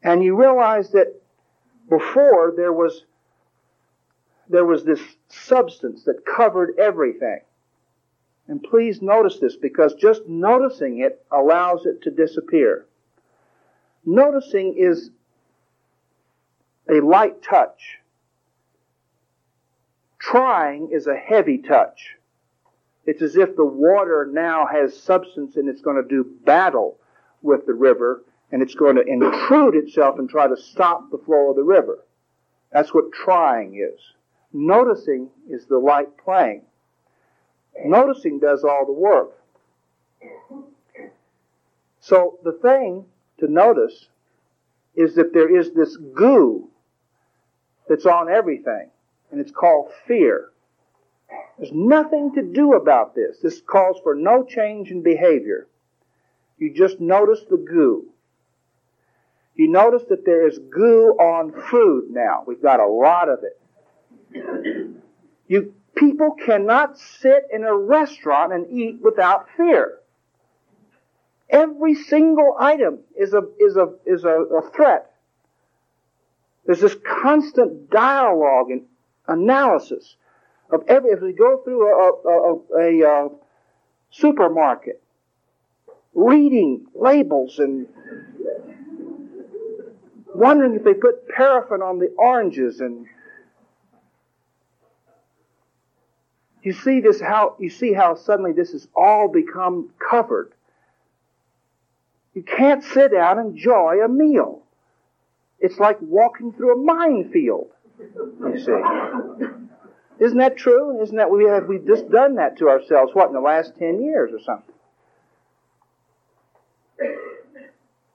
And 0.03 0.23
you 0.23 0.35
realize 0.39 0.91
that 0.91 1.13
before 1.89 2.53
there 2.55 2.71
was 2.71 3.03
there 4.49 4.65
was 4.65 4.85
this 4.85 5.01
substance 5.27 6.03
that 6.05 6.25
covered 6.25 6.77
everything. 6.79 7.41
And 8.47 8.63
please 8.63 9.01
notice 9.01 9.39
this 9.39 9.57
because 9.57 9.93
just 9.95 10.21
noticing 10.27 10.99
it 10.99 11.25
allows 11.31 11.85
it 11.85 12.01
to 12.03 12.11
disappear. 12.11 12.85
Noticing 14.05 14.75
is 14.77 15.09
a 16.89 17.01
light 17.01 17.43
touch. 17.43 17.99
Trying 20.29 20.89
is 20.91 21.07
a 21.07 21.15
heavy 21.15 21.57
touch. 21.57 22.15
It's 23.05 23.21
as 23.21 23.37
if 23.37 23.55
the 23.55 23.65
water 23.65 24.29
now 24.29 24.67
has 24.67 25.01
substance 25.01 25.55
and 25.55 25.69
it's 25.69 25.81
going 25.81 25.95
to 25.95 26.07
do 26.07 26.29
battle 26.43 26.97
with 27.41 27.65
the 27.65 27.73
river 27.73 28.23
and 28.51 28.61
it's 28.61 28.75
going 28.75 28.97
to 28.97 29.05
intrude 29.05 29.75
itself 29.75 30.19
and 30.19 30.29
try 30.29 30.47
to 30.47 30.57
stop 30.57 31.09
the 31.11 31.17
flow 31.17 31.51
of 31.51 31.55
the 31.55 31.63
river. 31.63 31.99
That's 32.73 32.93
what 32.93 33.13
trying 33.13 33.75
is. 33.75 34.01
Noticing 34.51 35.29
is 35.49 35.65
the 35.65 35.77
light 35.77 36.17
playing. 36.17 36.63
Noticing 37.85 38.39
does 38.39 38.65
all 38.65 38.85
the 38.85 38.91
work. 38.91 39.31
So 42.01 42.39
the 42.43 42.53
thing 42.53 43.05
to 43.39 43.47
notice 43.47 44.07
is 44.95 45.15
that 45.15 45.33
there 45.33 45.55
is 45.55 45.71
this 45.71 45.95
goo 45.95 46.69
that's 47.87 48.05
on 48.05 48.29
everything, 48.29 48.89
and 49.31 49.39
it's 49.39 49.51
called 49.51 49.91
fear. 50.07 50.51
There's 51.57 51.73
nothing 51.73 52.33
to 52.35 52.41
do 52.41 52.73
about 52.73 53.15
this. 53.15 53.37
This 53.41 53.61
calls 53.61 53.99
for 54.03 54.15
no 54.15 54.43
change 54.43 54.91
in 54.91 55.03
behavior. 55.03 55.67
You 56.57 56.73
just 56.73 56.99
notice 56.99 57.41
the 57.49 57.57
goo. 57.57 58.05
You 59.55 59.67
notice 59.67 60.03
that 60.09 60.25
there 60.25 60.47
is 60.47 60.59
goo 60.59 61.15
on 61.19 61.51
food 61.69 62.05
now. 62.11 62.43
We've 62.45 62.61
got 62.61 62.79
a 62.79 62.87
lot 62.87 63.27
of 63.27 63.39
it. 63.43 63.59
You 65.47 65.73
people 65.95 66.35
cannot 66.45 66.97
sit 66.97 67.47
in 67.51 67.63
a 67.63 67.75
restaurant 67.75 68.53
and 68.53 68.67
eat 68.69 68.99
without 69.01 69.47
fear. 69.57 69.97
Every 71.49 71.95
single 71.95 72.55
item 72.59 72.99
is 73.17 73.33
a 73.33 73.43
is 73.59 73.77
a 73.77 73.93
is 74.05 74.23
a, 74.25 74.29
a 74.29 74.69
threat. 74.69 75.11
There's 76.65 76.81
this 76.81 76.95
constant 77.03 77.89
dialogue 77.89 78.69
and 78.69 78.83
analysis 79.27 80.15
of 80.71 80.83
every. 80.87 81.11
If 81.11 81.21
we 81.21 81.33
go 81.33 81.61
through 81.63 81.87
a, 81.87 82.11
a, 82.27 82.79
a, 82.79 83.01
a 83.01 83.09
uh, 83.09 83.29
supermarket, 84.11 85.01
reading 86.13 86.87
labels 86.95 87.59
and 87.59 87.87
wondering 90.33 90.75
if 90.75 90.83
they 90.83 90.93
put 90.93 91.27
paraffin 91.29 91.81
on 91.81 91.99
the 91.99 92.13
oranges 92.17 92.79
and 92.79 93.07
you 96.63 96.73
see 96.73 96.99
this 96.99 97.21
how 97.21 97.55
you 97.59 97.69
see 97.69 97.93
how 97.93 98.15
suddenly 98.15 98.51
this 98.51 98.71
has 98.71 98.87
all 98.95 99.29
become 99.29 99.89
covered. 99.97 100.51
You 102.33 102.43
can't 102.43 102.83
sit 102.83 103.11
down 103.13 103.39
and 103.39 103.51
enjoy 103.51 104.03
a 104.03 104.07
meal. 104.07 104.63
It's 105.59 105.79
like 105.79 105.97
walking 106.01 106.51
through 106.51 106.73
a 106.73 106.83
minefield. 106.83 107.71
You 107.99 108.59
see. 108.59 110.23
Isn't 110.23 110.37
that 110.39 110.57
true? 110.57 111.01
Isn't 111.01 111.17
that 111.17 111.29
we 111.29 111.45
have 111.45 111.67
we 111.67 111.79
just 111.79 112.09
done 112.09 112.35
that 112.35 112.57
to 112.57 112.69
ourselves, 112.69 113.13
what, 113.13 113.27
in 113.27 113.33
the 113.33 113.41
last 113.41 113.73
ten 113.77 114.01
years 114.01 114.31
or 114.33 114.39
something? 114.39 114.73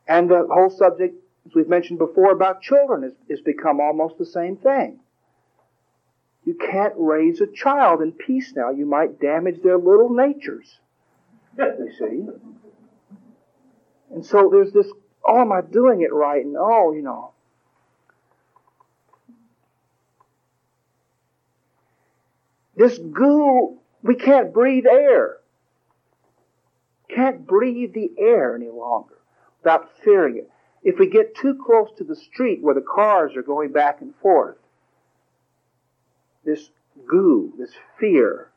And 0.09 0.29
the 0.29 0.47
whole 0.51 0.71
subject 0.71 1.23
as 1.47 1.55
we've 1.55 1.69
mentioned 1.69 1.99
before 1.99 2.33
about 2.33 2.63
children, 2.63 3.03
has, 3.03 3.13
has 3.29 3.41
become 3.41 3.81
almost 3.81 4.19
the 4.19 4.27
same 4.27 4.57
thing. 4.57 5.01
You 6.45 6.55
can't 6.55 6.95
raise 6.97 7.41
a 7.41 7.47
child 7.47 8.03
in 8.03 8.13
peace 8.13 8.53
now. 8.55 8.71
You 8.71 8.87
might 8.87 9.21
damage 9.21 9.63
their 9.63 9.79
little 9.79 10.11
natures. 10.11 10.79
You 11.59 11.91
see? 11.99 12.27
And 14.13 14.25
so 14.25 14.49
there's 14.53 14.73
this, 14.73 14.87
oh, 15.25 15.41
am 15.41 15.53
I 15.53 15.61
doing 15.61 16.03
it 16.03 16.13
right? 16.13 16.45
And 16.45 16.57
oh, 16.59 16.93
you 16.93 17.03
know. 17.03 17.32
This 22.83 22.99
goo, 22.99 23.79
we 24.03 24.17
can't 24.17 24.53
breathe 24.53 24.87
air. 24.87 25.37
Can't 27.09 27.47
breathe 27.47 27.95
the 27.95 28.11
air 28.19 28.57
any 28.57 28.71
longer 28.71 29.19
without 29.61 29.91
fearing 30.03 30.39
it 30.39 30.51
if 30.83 30.99
we 30.99 31.09
get 31.09 31.37
too 31.37 31.57
close 31.65 31.91
to 31.99 32.03
the 32.03 32.17
street 32.17 32.61
where 32.61 32.75
the 32.75 32.81
cars 32.81 33.37
are 33.37 33.43
going 33.45 33.71
back 33.71 34.01
and 34.01 34.13
forth, 34.17 34.57
this 36.45 36.71
goo, 37.07 37.53
this 37.57 37.71
fear, 38.01 38.51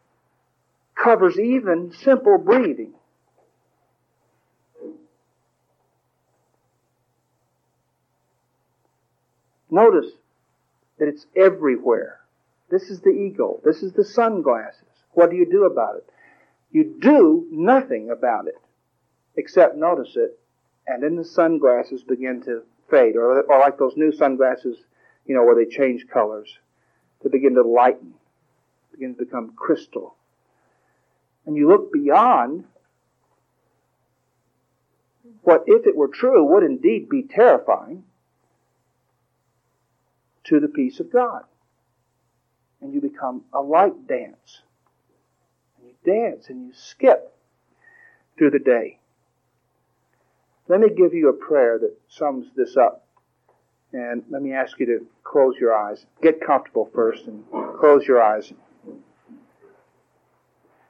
covers 0.95 1.39
even 1.39 1.93
simple 1.93 2.39
breathing. 2.39 2.95
Notice 9.69 10.09
that 10.97 11.09
it's 11.09 11.27
everywhere. 11.35 12.24
This 12.69 12.89
is 12.89 13.01
the 13.01 13.12
ego. 13.12 13.62
This 13.63 13.84
is 13.84 13.93
the 13.93 14.04
sunglasses. 14.04 14.82
What 15.12 15.30
do 15.30 15.36
you 15.36 15.49
do 15.49 15.65
about 15.65 15.97
it? 15.97 16.10
You 16.71 16.95
do 16.99 17.47
nothing 17.51 18.10
about 18.10 18.47
it 18.47 18.56
except 19.38 19.75
notice 19.75 20.15
it 20.15 20.39
and 20.88 21.01
then 21.01 21.15
the 21.15 21.25
sunglasses 21.25 22.04
begin 22.04 22.43
to 22.43 22.63
fade, 22.89 23.15
or, 23.15 23.41
or 23.41 23.60
like 23.60 23.78
those 23.78 23.95
new 23.95 24.12
sunglasses, 24.12 24.78
you 25.25 25.34
know, 25.34 25.43
where 25.43 25.56
they 25.56 25.69
change 25.69 26.08
colors, 26.08 26.60
to 27.23 27.30
begin 27.30 27.56
to 27.56 27.63
lighten, 27.63 28.13
begin 28.91 29.15
to 29.15 29.25
become 29.25 29.54
crystal. 29.56 30.15
And 31.45 31.56
you 31.56 31.67
look 31.67 31.91
beyond 31.91 32.65
what, 35.41 35.63
if 35.65 35.88
it 35.88 35.95
were 35.95 36.08
true, 36.08 36.43
would 36.43 36.63
indeed 36.63 37.10
be 37.10 37.23
terrifying. 37.23 38.04
to 40.45 40.60
the 40.60 40.67
peace 40.67 40.99
of 40.99 41.12
God. 41.12 41.43
And 42.81 42.93
you 42.93 43.01
become 43.01 43.43
a 43.53 43.61
light 43.61 44.07
dance. 44.07 44.61
And 45.77 45.88
you 45.88 46.13
dance 46.13 46.49
and 46.49 46.67
you 46.67 46.73
skip 46.73 47.33
through 48.38 48.51
the 48.51 48.59
day. 48.59 48.99
Let 50.67 50.79
me 50.79 50.89
give 50.89 51.13
you 51.13 51.29
a 51.29 51.33
prayer 51.33 51.77
that 51.79 51.95
sums 52.09 52.47
this 52.55 52.75
up. 52.75 53.05
And 53.93 54.23
let 54.29 54.41
me 54.41 54.53
ask 54.53 54.79
you 54.79 54.85
to 54.88 55.05
close 55.23 55.55
your 55.59 55.73
eyes. 55.73 56.05
Get 56.21 56.45
comfortable 56.45 56.89
first 56.93 57.27
and 57.27 57.43
close 57.79 58.05
your 58.05 58.21
eyes. 58.21 58.51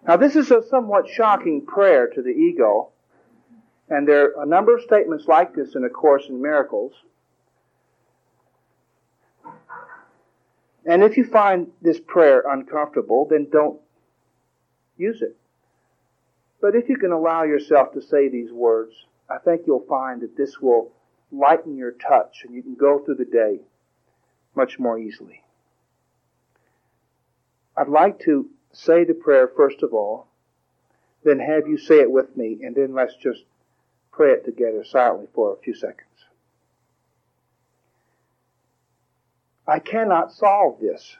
Now, 0.07 0.17
this 0.17 0.35
is 0.35 0.51
a 0.51 0.63
somewhat 0.69 1.07
shocking 1.09 1.65
prayer 1.65 2.07
to 2.07 2.21
the 2.21 2.29
ego. 2.29 2.89
And 3.89 4.07
there 4.07 4.37
are 4.37 4.43
a 4.43 4.45
number 4.47 4.75
of 4.75 4.81
statements 4.81 5.27
like 5.27 5.53
this 5.53 5.75
in 5.75 5.83
A 5.83 5.89
Course 5.89 6.27
in 6.29 6.41
Miracles. 6.41 6.93
And 10.85 11.03
if 11.03 11.17
you 11.17 11.25
find 11.25 11.67
this 11.81 11.99
prayer 11.99 12.43
uncomfortable, 12.47 13.27
then 13.29 13.47
don't 13.51 13.79
use 14.97 15.21
it. 15.21 15.35
But 16.61 16.75
if 16.75 16.89
you 16.89 16.97
can 16.97 17.11
allow 17.11 17.43
yourself 17.43 17.93
to 17.93 18.01
say 18.01 18.29
these 18.29 18.51
words, 18.51 18.93
I 19.29 19.39
think 19.39 19.63
you'll 19.65 19.85
find 19.87 20.21
that 20.21 20.37
this 20.37 20.59
will 20.59 20.91
lighten 21.31 21.75
your 21.75 21.91
touch 21.91 22.43
and 22.45 22.53
you 22.53 22.61
can 22.61 22.75
go 22.75 22.99
through 22.99 23.15
the 23.15 23.25
day 23.25 23.59
much 24.55 24.79
more 24.79 24.97
easily. 24.97 25.41
I'd 27.75 27.89
like 27.89 28.19
to 28.21 28.49
say 28.71 29.03
the 29.03 29.13
prayer 29.13 29.47
first 29.47 29.83
of 29.83 29.93
all, 29.93 30.27
then 31.23 31.39
have 31.39 31.67
you 31.67 31.77
say 31.77 31.99
it 31.99 32.11
with 32.11 32.37
me, 32.37 32.59
and 32.61 32.75
then 32.75 32.93
let's 32.93 33.15
just 33.15 33.43
pray 34.11 34.31
it 34.31 34.45
together 34.45 34.83
silently 34.83 35.27
for 35.33 35.53
a 35.53 35.57
few 35.57 35.73
seconds. 35.73 36.07
I 39.67 39.79
cannot 39.79 40.31
solve 40.31 40.79
this. 40.79 41.17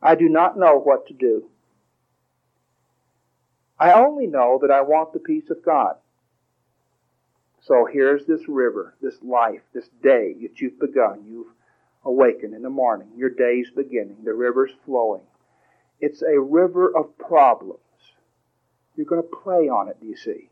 I 0.00 0.14
do 0.14 0.28
not 0.28 0.58
know 0.58 0.78
what 0.78 1.06
to 1.08 1.14
do. 1.14 1.50
I 3.78 3.92
only 3.92 4.26
know 4.26 4.58
that 4.62 4.70
I 4.70 4.82
want 4.82 5.12
the 5.12 5.18
peace 5.18 5.50
of 5.50 5.64
God. 5.64 5.96
So 7.62 7.86
here's 7.90 8.24
this 8.26 8.48
river, 8.48 8.94
this 9.02 9.16
life, 9.22 9.60
this 9.74 9.88
day 10.02 10.34
that 10.42 10.60
you've 10.60 10.78
begun. 10.80 11.24
You've 11.26 11.52
awakened 12.04 12.54
in 12.54 12.62
the 12.62 12.70
morning. 12.70 13.08
Your 13.16 13.30
day's 13.30 13.70
beginning. 13.74 14.18
The 14.24 14.32
river's 14.32 14.72
flowing. 14.84 15.22
It's 16.00 16.22
a 16.22 16.40
river 16.40 16.96
of 16.96 17.18
problems. 17.18 17.80
You're 18.96 19.06
going 19.06 19.22
to 19.22 19.36
play 19.42 19.68
on 19.68 19.88
it, 19.88 20.00
do 20.00 20.06
you 20.06 20.16
see? 20.16 20.50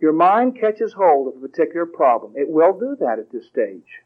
Your 0.00 0.12
mind 0.12 0.58
catches 0.58 0.92
hold 0.92 1.28
of 1.28 1.42
a 1.42 1.48
particular 1.48 1.86
problem. 1.86 2.32
It 2.36 2.48
will 2.48 2.78
do 2.78 2.96
that 3.00 3.18
at 3.18 3.30
this 3.32 3.46
stage. 3.46 4.02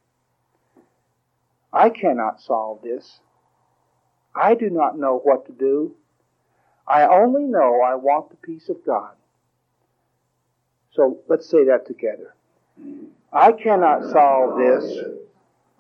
I 1.74 1.90
cannot 1.90 2.40
solve 2.40 2.82
this. 2.82 3.18
I 4.34 4.54
do 4.54 4.70
not 4.70 4.96
know 4.96 5.20
what 5.22 5.46
to 5.46 5.52
do. 5.52 5.96
I 6.86 7.04
only 7.06 7.42
know 7.42 7.80
I 7.84 7.96
want 7.96 8.30
the 8.30 8.36
peace 8.36 8.68
of 8.68 8.76
God. 8.86 9.10
So 10.92 11.18
let's 11.28 11.48
say 11.48 11.64
that 11.64 11.86
together. 11.86 12.34
I 13.32 13.50
cannot 13.50 14.12
solve 14.12 14.58
this. 14.58 14.98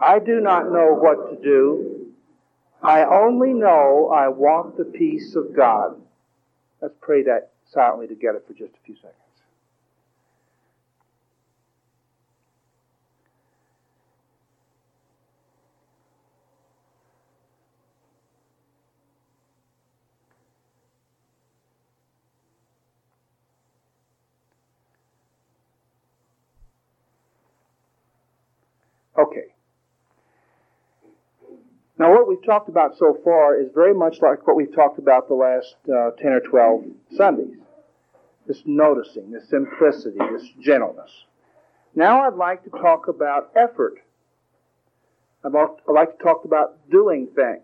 I 0.00 0.18
do 0.18 0.40
not 0.40 0.72
know 0.72 0.94
what 0.94 1.30
to 1.30 1.42
do. 1.42 2.08
I 2.82 3.04
only 3.04 3.54
know 3.54 4.10
I 4.12 4.28
want 4.28 4.76
the 4.76 4.84
peace 4.84 5.36
of 5.36 5.54
God. 5.54 6.00
Let's 6.82 6.94
pray 7.00 7.22
that 7.22 7.52
silently 7.66 8.08
together 8.08 8.42
for 8.44 8.54
just 8.54 8.74
a 8.74 8.84
few 8.84 8.96
seconds. 8.96 9.23
Okay. 29.24 29.54
Now, 31.98 32.10
what 32.12 32.28
we've 32.28 32.44
talked 32.44 32.68
about 32.68 32.98
so 32.98 33.18
far 33.24 33.58
is 33.58 33.68
very 33.74 33.94
much 33.94 34.20
like 34.20 34.46
what 34.46 34.56
we've 34.56 34.74
talked 34.74 34.98
about 34.98 35.28
the 35.28 35.34
last 35.34 35.76
uh, 35.88 36.10
10 36.20 36.32
or 36.32 36.40
12 36.40 36.84
Sundays. 37.16 37.56
This 38.46 38.62
noticing, 38.66 39.30
this 39.30 39.48
simplicity, 39.48 40.18
this 40.32 40.46
gentleness. 40.60 41.10
Now, 41.94 42.22
I'd 42.22 42.34
like 42.34 42.64
to 42.64 42.70
talk 42.70 43.08
about 43.08 43.50
effort. 43.56 43.94
I'd 45.44 45.52
like 45.86 46.18
to 46.18 46.22
talk 46.22 46.44
about 46.44 46.90
doing 46.90 47.28
things. 47.34 47.62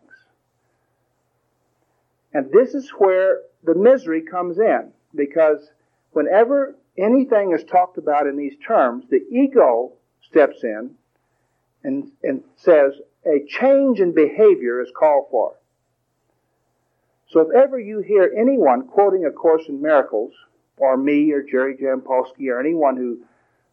And 2.32 2.50
this 2.52 2.74
is 2.74 2.88
where 2.96 3.40
the 3.64 3.74
misery 3.74 4.22
comes 4.22 4.58
in, 4.58 4.92
because 5.14 5.70
whenever 6.12 6.76
anything 6.96 7.52
is 7.52 7.64
talked 7.64 7.98
about 7.98 8.26
in 8.26 8.36
these 8.36 8.54
terms, 8.66 9.04
the 9.10 9.20
ego 9.30 9.92
steps 10.22 10.62
in 10.62 10.94
and, 11.84 12.10
and 12.22 12.42
says 12.56 12.94
a 13.26 13.44
change 13.46 14.00
in 14.00 14.12
behavior 14.12 14.80
is 14.80 14.90
called 14.96 15.26
for. 15.30 15.54
So 17.28 17.40
if 17.40 17.54
ever 17.54 17.78
you 17.78 18.00
hear 18.00 18.32
anyone 18.36 18.88
quoting 18.88 19.24
A 19.24 19.30
Course 19.30 19.68
in 19.68 19.80
Miracles, 19.80 20.32
or 20.76 20.96
me, 20.96 21.30
or 21.32 21.42
Jerry 21.42 21.76
Jampolsky, 21.76 22.48
or 22.48 22.58
anyone 22.58 22.96
who, 22.96 23.20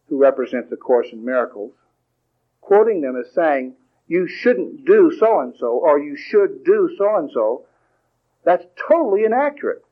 who 0.09 0.17
represents 0.17 0.71
A 0.71 0.77
Course 0.77 1.07
in 1.11 1.25
Miracles, 1.25 1.73
quoting 2.61 3.01
them 3.01 3.15
as 3.15 3.33
saying, 3.33 3.73
you 4.07 4.27
shouldn't 4.27 4.85
do 4.85 5.11
so 5.17 5.39
and 5.39 5.55
so, 5.57 5.67
or 5.67 5.99
you 5.99 6.15
should 6.15 6.63
do 6.63 6.93
so 6.97 7.15
and 7.15 7.31
so, 7.31 7.65
that's 8.45 8.65
totally 8.87 9.23
inaccurate. 9.23 9.83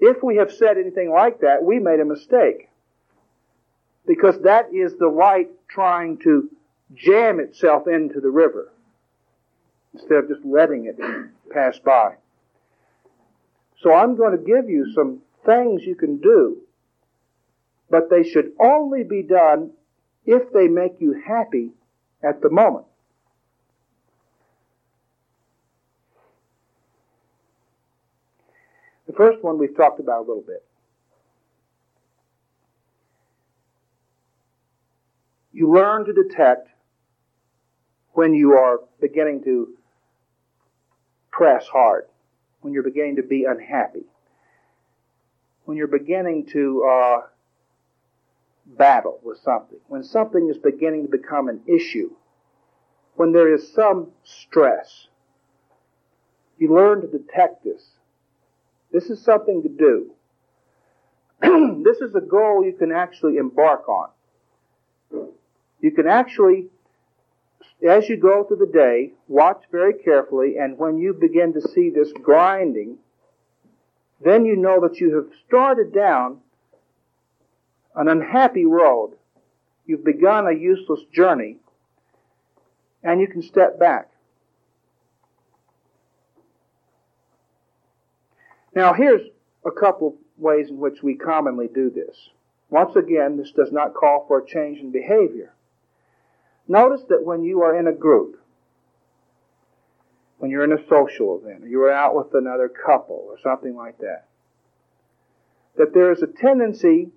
If 0.00 0.22
we 0.22 0.36
have 0.36 0.52
said 0.52 0.78
anything 0.78 1.10
like 1.10 1.40
that, 1.40 1.62
we 1.62 1.78
made 1.78 2.00
a 2.00 2.04
mistake 2.04 2.67
because 4.08 4.40
that 4.40 4.74
is 4.74 4.96
the 4.96 5.06
light 5.06 5.50
trying 5.68 6.16
to 6.16 6.48
jam 6.94 7.38
itself 7.38 7.86
into 7.86 8.20
the 8.20 8.30
river 8.30 8.72
instead 9.92 10.16
of 10.16 10.28
just 10.28 10.44
letting 10.44 10.86
it 10.86 10.98
pass 11.52 11.78
by. 11.78 12.14
So 13.82 13.92
I'm 13.92 14.16
going 14.16 14.32
to 14.32 14.42
give 14.42 14.68
you 14.68 14.90
some 14.94 15.20
things 15.44 15.82
you 15.84 15.94
can 15.94 16.16
do, 16.16 16.56
but 17.90 18.08
they 18.10 18.22
should 18.22 18.52
only 18.58 19.04
be 19.04 19.22
done 19.22 19.72
if 20.24 20.52
they 20.52 20.68
make 20.68 20.94
you 21.00 21.22
happy 21.26 21.72
at 22.22 22.40
the 22.40 22.50
moment. 22.50 22.86
The 29.06 29.12
first 29.12 29.42
one 29.44 29.58
we've 29.58 29.76
talked 29.76 30.00
about 30.00 30.20
a 30.20 30.26
little 30.28 30.44
bit. 30.46 30.67
You 35.58 35.72
learn 35.72 36.04
to 36.04 36.12
detect 36.12 36.68
when 38.12 38.32
you 38.32 38.52
are 38.52 38.78
beginning 39.00 39.42
to 39.42 39.74
press 41.32 41.66
hard, 41.66 42.04
when 42.60 42.72
you're 42.72 42.84
beginning 42.84 43.16
to 43.16 43.24
be 43.24 43.42
unhappy, 43.44 44.04
when 45.64 45.76
you're 45.76 45.88
beginning 45.88 46.46
to 46.52 46.84
uh, 46.88 47.20
battle 48.66 49.18
with 49.24 49.38
something, 49.38 49.80
when 49.88 50.04
something 50.04 50.48
is 50.48 50.58
beginning 50.58 51.02
to 51.02 51.10
become 51.10 51.48
an 51.48 51.62
issue, 51.66 52.12
when 53.16 53.32
there 53.32 53.52
is 53.52 53.74
some 53.74 54.12
stress. 54.22 55.08
You 56.56 56.72
learn 56.72 57.00
to 57.00 57.08
detect 57.08 57.64
this. 57.64 57.84
This 58.92 59.10
is 59.10 59.24
something 59.24 59.64
to 59.64 59.68
do. 59.68 60.12
this 61.84 61.96
is 61.98 62.14
a 62.14 62.20
goal 62.20 62.64
you 62.64 62.74
can 62.78 62.92
actually 62.92 63.38
embark 63.38 63.88
on 63.88 64.10
you 65.80 65.92
can 65.92 66.06
actually, 66.06 66.66
as 67.86 68.08
you 68.08 68.16
go 68.16 68.44
through 68.44 68.58
the 68.58 68.72
day, 68.72 69.12
watch 69.28 69.62
very 69.70 69.94
carefully, 69.94 70.56
and 70.58 70.78
when 70.78 70.98
you 70.98 71.14
begin 71.14 71.52
to 71.54 71.60
see 71.60 71.90
this 71.90 72.12
grinding, 72.22 72.98
then 74.24 74.44
you 74.44 74.56
know 74.56 74.80
that 74.80 74.98
you 75.00 75.14
have 75.14 75.28
started 75.46 75.94
down 75.94 76.38
an 77.94 78.08
unhappy 78.08 78.64
road. 78.64 79.12
You've 79.86 80.04
begun 80.04 80.46
a 80.46 80.52
useless 80.52 81.00
journey, 81.12 81.58
and 83.02 83.20
you 83.20 83.28
can 83.28 83.42
step 83.42 83.78
back. 83.78 84.10
Now, 88.74 88.92
here's 88.92 89.22
a 89.64 89.70
couple 89.70 90.16
ways 90.36 90.68
in 90.68 90.78
which 90.78 91.02
we 91.02 91.14
commonly 91.14 91.68
do 91.72 91.90
this. 91.90 92.16
Once 92.70 92.96
again, 92.96 93.36
this 93.36 93.50
does 93.52 93.72
not 93.72 93.94
call 93.94 94.24
for 94.28 94.38
a 94.38 94.46
change 94.46 94.78
in 94.78 94.92
behavior. 94.92 95.52
Notice 96.68 97.00
that 97.08 97.24
when 97.24 97.42
you 97.42 97.62
are 97.62 97.78
in 97.78 97.86
a 97.86 97.92
group, 97.92 98.38
when 100.36 100.50
you're 100.50 100.64
in 100.64 100.72
a 100.72 100.88
social 100.88 101.40
event, 101.42 101.64
or 101.64 101.68
you're 101.68 101.90
out 101.90 102.14
with 102.14 102.34
another 102.34 102.68
couple, 102.68 103.26
or 103.28 103.38
something 103.42 103.74
like 103.74 103.98
that, 103.98 104.26
that 105.76 105.94
there 105.94 106.12
is 106.12 106.22
a 106.22 106.26
tendency 106.26 107.08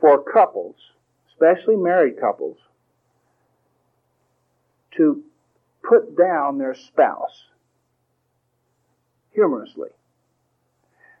for 0.00 0.22
couples, 0.22 0.76
especially 1.28 1.76
married 1.76 2.18
couples, 2.18 2.56
to 4.96 5.22
put 5.82 6.16
down 6.16 6.58
their 6.58 6.74
spouse 6.74 7.44
humorously. 9.32 9.90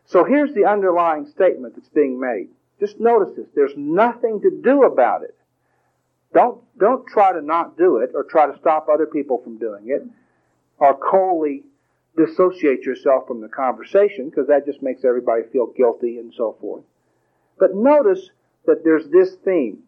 So 0.06 0.24
here's 0.24 0.54
the 0.54 0.64
underlying 0.64 1.26
statement 1.26 1.74
that's 1.76 1.88
being 1.90 2.18
made. 2.18 2.48
Just 2.80 2.98
notice 2.98 3.36
this. 3.36 3.46
There's 3.54 3.76
nothing 3.76 4.40
to 4.40 4.50
do 4.50 4.84
about 4.84 5.22
it. 5.22 5.35
Don't, 6.36 6.60
don't 6.78 7.06
try 7.06 7.32
to 7.32 7.40
not 7.40 7.78
do 7.78 7.96
it 7.96 8.10
or 8.12 8.22
try 8.22 8.46
to 8.46 8.58
stop 8.58 8.88
other 8.92 9.06
people 9.06 9.40
from 9.42 9.56
doing 9.56 9.88
it 9.88 10.02
or 10.76 10.94
coldly 10.94 11.62
dissociate 12.14 12.82
yourself 12.82 13.26
from 13.26 13.40
the 13.40 13.48
conversation 13.48 14.28
because 14.28 14.46
that 14.48 14.66
just 14.66 14.82
makes 14.82 15.02
everybody 15.02 15.44
feel 15.50 15.68
guilty 15.68 16.18
and 16.18 16.34
so 16.36 16.54
forth. 16.60 16.84
But 17.58 17.74
notice 17.74 18.28
that 18.66 18.84
there's 18.84 19.08
this 19.08 19.34
theme. 19.46 19.78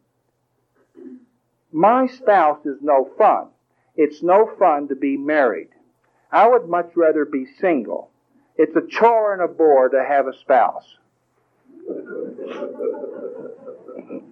My 1.71 2.07
spouse 2.07 2.65
is 2.65 2.79
no 2.81 3.11
fun. 3.19 3.49
It's 3.95 4.23
no 4.23 4.51
fun 4.59 4.89
to 4.89 4.97
be 4.97 5.19
married. 5.19 5.69
I 6.33 6.49
would 6.49 6.67
much 6.67 6.93
rather 6.97 7.27
be 7.27 7.45
single. 7.61 8.11
It's 8.57 8.75
a 8.75 8.87
chore 8.89 9.35
and 9.35 9.43
a 9.43 9.49
bore 9.49 9.91
to 9.91 10.03
have 10.03 10.27
a 10.27 10.39
spouse. 10.39 10.97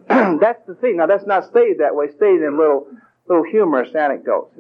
that's 0.41 0.65
the 0.67 0.75
thing. 0.75 0.99
Now 0.99 1.07
that's 1.07 1.27
not 1.27 1.47
stated 1.47 1.79
that 1.79 1.95
way. 1.95 2.09
Stated 2.09 2.43
in 2.43 2.59
little 2.59 2.87
little 3.29 3.45
humorous 3.45 3.95
anecdotes. 3.95 4.59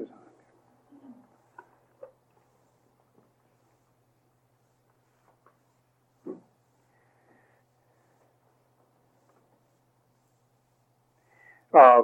Uh, 11.72 12.02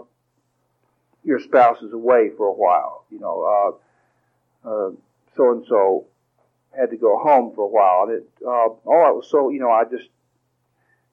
your 1.25 1.41
spouse 1.41 1.81
is 1.83 1.93
away 1.93 2.31
for 2.37 2.47
a 2.47 2.53
while. 2.53 3.07
You 3.11 3.19
know, 3.21 3.79
so 5.37 5.53
and 5.53 5.65
so 5.67 6.07
had 6.77 6.91
to 6.91 6.97
go 6.97 7.19
home 7.19 7.55
for 7.55 7.65
a 7.65 7.69
while, 7.69 8.05
and 8.05 8.19
it 8.19 8.29
uh, 8.47 8.69
oh, 8.87 9.09
it 9.11 9.17
was 9.17 9.29
so 9.31 9.51
you 9.51 9.61
know 9.61 9.71
I 9.71 9.85
just 9.85 10.09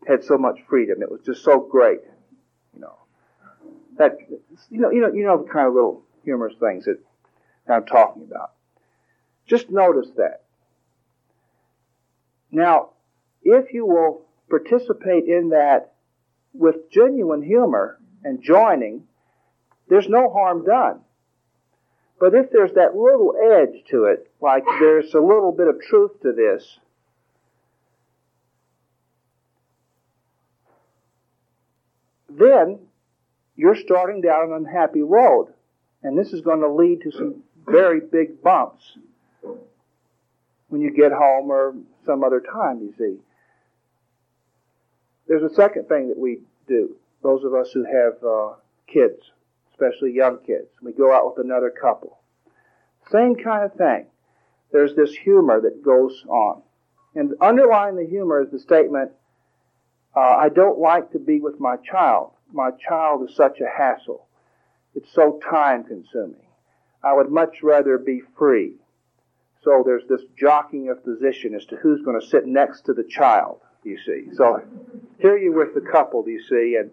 had 0.07 0.23
so 0.23 0.37
much 0.37 0.59
freedom. 0.69 1.01
It 1.01 1.11
was 1.11 1.21
just 1.25 1.43
so 1.43 1.59
great, 1.59 1.99
you 2.73 2.81
know. 2.81 2.95
That 3.97 4.17
you 4.69 4.79
know 4.79 4.91
you 4.91 5.01
know 5.01 5.11
you 5.13 5.25
know 5.25 5.43
the 5.43 5.49
kind 5.49 5.67
of 5.67 5.73
little 5.73 6.03
humorous 6.23 6.55
things 6.59 6.85
that 6.85 6.99
I'm 7.67 7.85
talking 7.85 8.23
about. 8.23 8.51
Just 9.45 9.69
notice 9.69 10.09
that. 10.17 10.43
Now, 12.51 12.89
if 13.43 13.73
you 13.73 13.85
will 13.85 14.25
participate 14.49 15.25
in 15.25 15.49
that 15.49 15.93
with 16.53 16.91
genuine 16.91 17.41
humor 17.41 17.99
and 18.23 18.41
joining, 18.41 19.03
there's 19.87 20.07
no 20.07 20.29
harm 20.29 20.65
done. 20.65 21.01
But 22.19 22.35
if 22.35 22.51
there's 22.51 22.73
that 22.73 22.95
little 22.95 23.33
edge 23.35 23.83
to 23.91 24.05
it, 24.05 24.29
like 24.41 24.63
there's 24.79 25.13
a 25.13 25.19
little 25.19 25.51
bit 25.51 25.67
of 25.67 25.81
truth 25.81 26.21
to 26.21 26.33
this, 26.33 26.79
then 32.29 32.79
you're 33.55 33.75
starting 33.75 34.21
down 34.21 34.51
an 34.51 34.53
unhappy 34.53 35.01
road. 35.01 35.53
And 36.03 36.17
this 36.17 36.31
is 36.33 36.41
going 36.41 36.61
to 36.61 36.69
lead 36.69 37.01
to 37.01 37.11
some 37.11 37.43
very 37.65 37.99
big 37.99 38.41
bumps 38.41 38.97
when 40.69 40.81
you 40.81 40.91
get 40.91 41.11
home 41.11 41.51
or 41.51 41.75
some 42.05 42.23
other 42.23 42.39
time, 42.41 42.79
you 42.79 42.93
see. 42.97 43.17
There's 45.27 45.51
a 45.51 45.53
second 45.53 45.87
thing 45.87 46.09
that 46.09 46.17
we 46.17 46.39
do, 46.67 46.95
those 47.21 47.43
of 47.43 47.53
us 47.53 47.71
who 47.71 47.83
have 47.83 48.23
uh, 48.23 48.53
kids 48.87 49.31
especially 49.79 50.13
young 50.13 50.39
kids. 50.45 50.67
We 50.81 50.91
go 50.91 51.13
out 51.13 51.25
with 51.25 51.45
another 51.45 51.69
couple. 51.69 52.19
Same 53.11 53.35
kind 53.35 53.63
of 53.63 53.73
thing. 53.73 54.05
There's 54.71 54.95
this 54.95 55.13
humor 55.13 55.61
that 55.61 55.83
goes 55.83 56.23
on. 56.27 56.61
And 57.15 57.33
underlying 57.41 57.95
the 57.95 58.05
humor 58.05 58.41
is 58.41 58.51
the 58.51 58.59
statement, 58.59 59.11
uh, 60.19 60.35
I 60.35 60.49
don't 60.49 60.79
like 60.79 61.11
to 61.13 61.19
be 61.19 61.39
with 61.39 61.61
my 61.61 61.77
child. 61.77 62.31
My 62.51 62.71
child 62.71 63.29
is 63.29 63.35
such 63.35 63.59
a 63.61 63.69
hassle. 63.69 64.27
It's 64.93 65.07
so 65.13 65.39
time 65.49 65.85
consuming. 65.85 66.41
I 67.01 67.13
would 67.13 67.29
much 67.31 67.63
rather 67.63 67.97
be 67.97 68.21
free. 68.37 68.73
So 69.63 69.81
there's 69.85 70.03
this 70.09 70.21
jockeying 70.37 70.89
of 70.89 71.05
position 71.05 71.55
as 71.55 71.65
to 71.67 71.77
who's 71.77 72.01
going 72.03 72.19
to 72.19 72.27
sit 72.27 72.45
next 72.45 72.81
to 72.87 72.93
the 72.93 73.03
child, 73.03 73.61
you 73.85 73.97
see. 74.05 74.27
So 74.35 74.61
here 75.19 75.37
you're 75.37 75.57
with 75.57 75.73
the 75.73 75.89
couple, 75.89 76.27
you 76.27 76.43
see, 76.49 76.75
and 76.77 76.91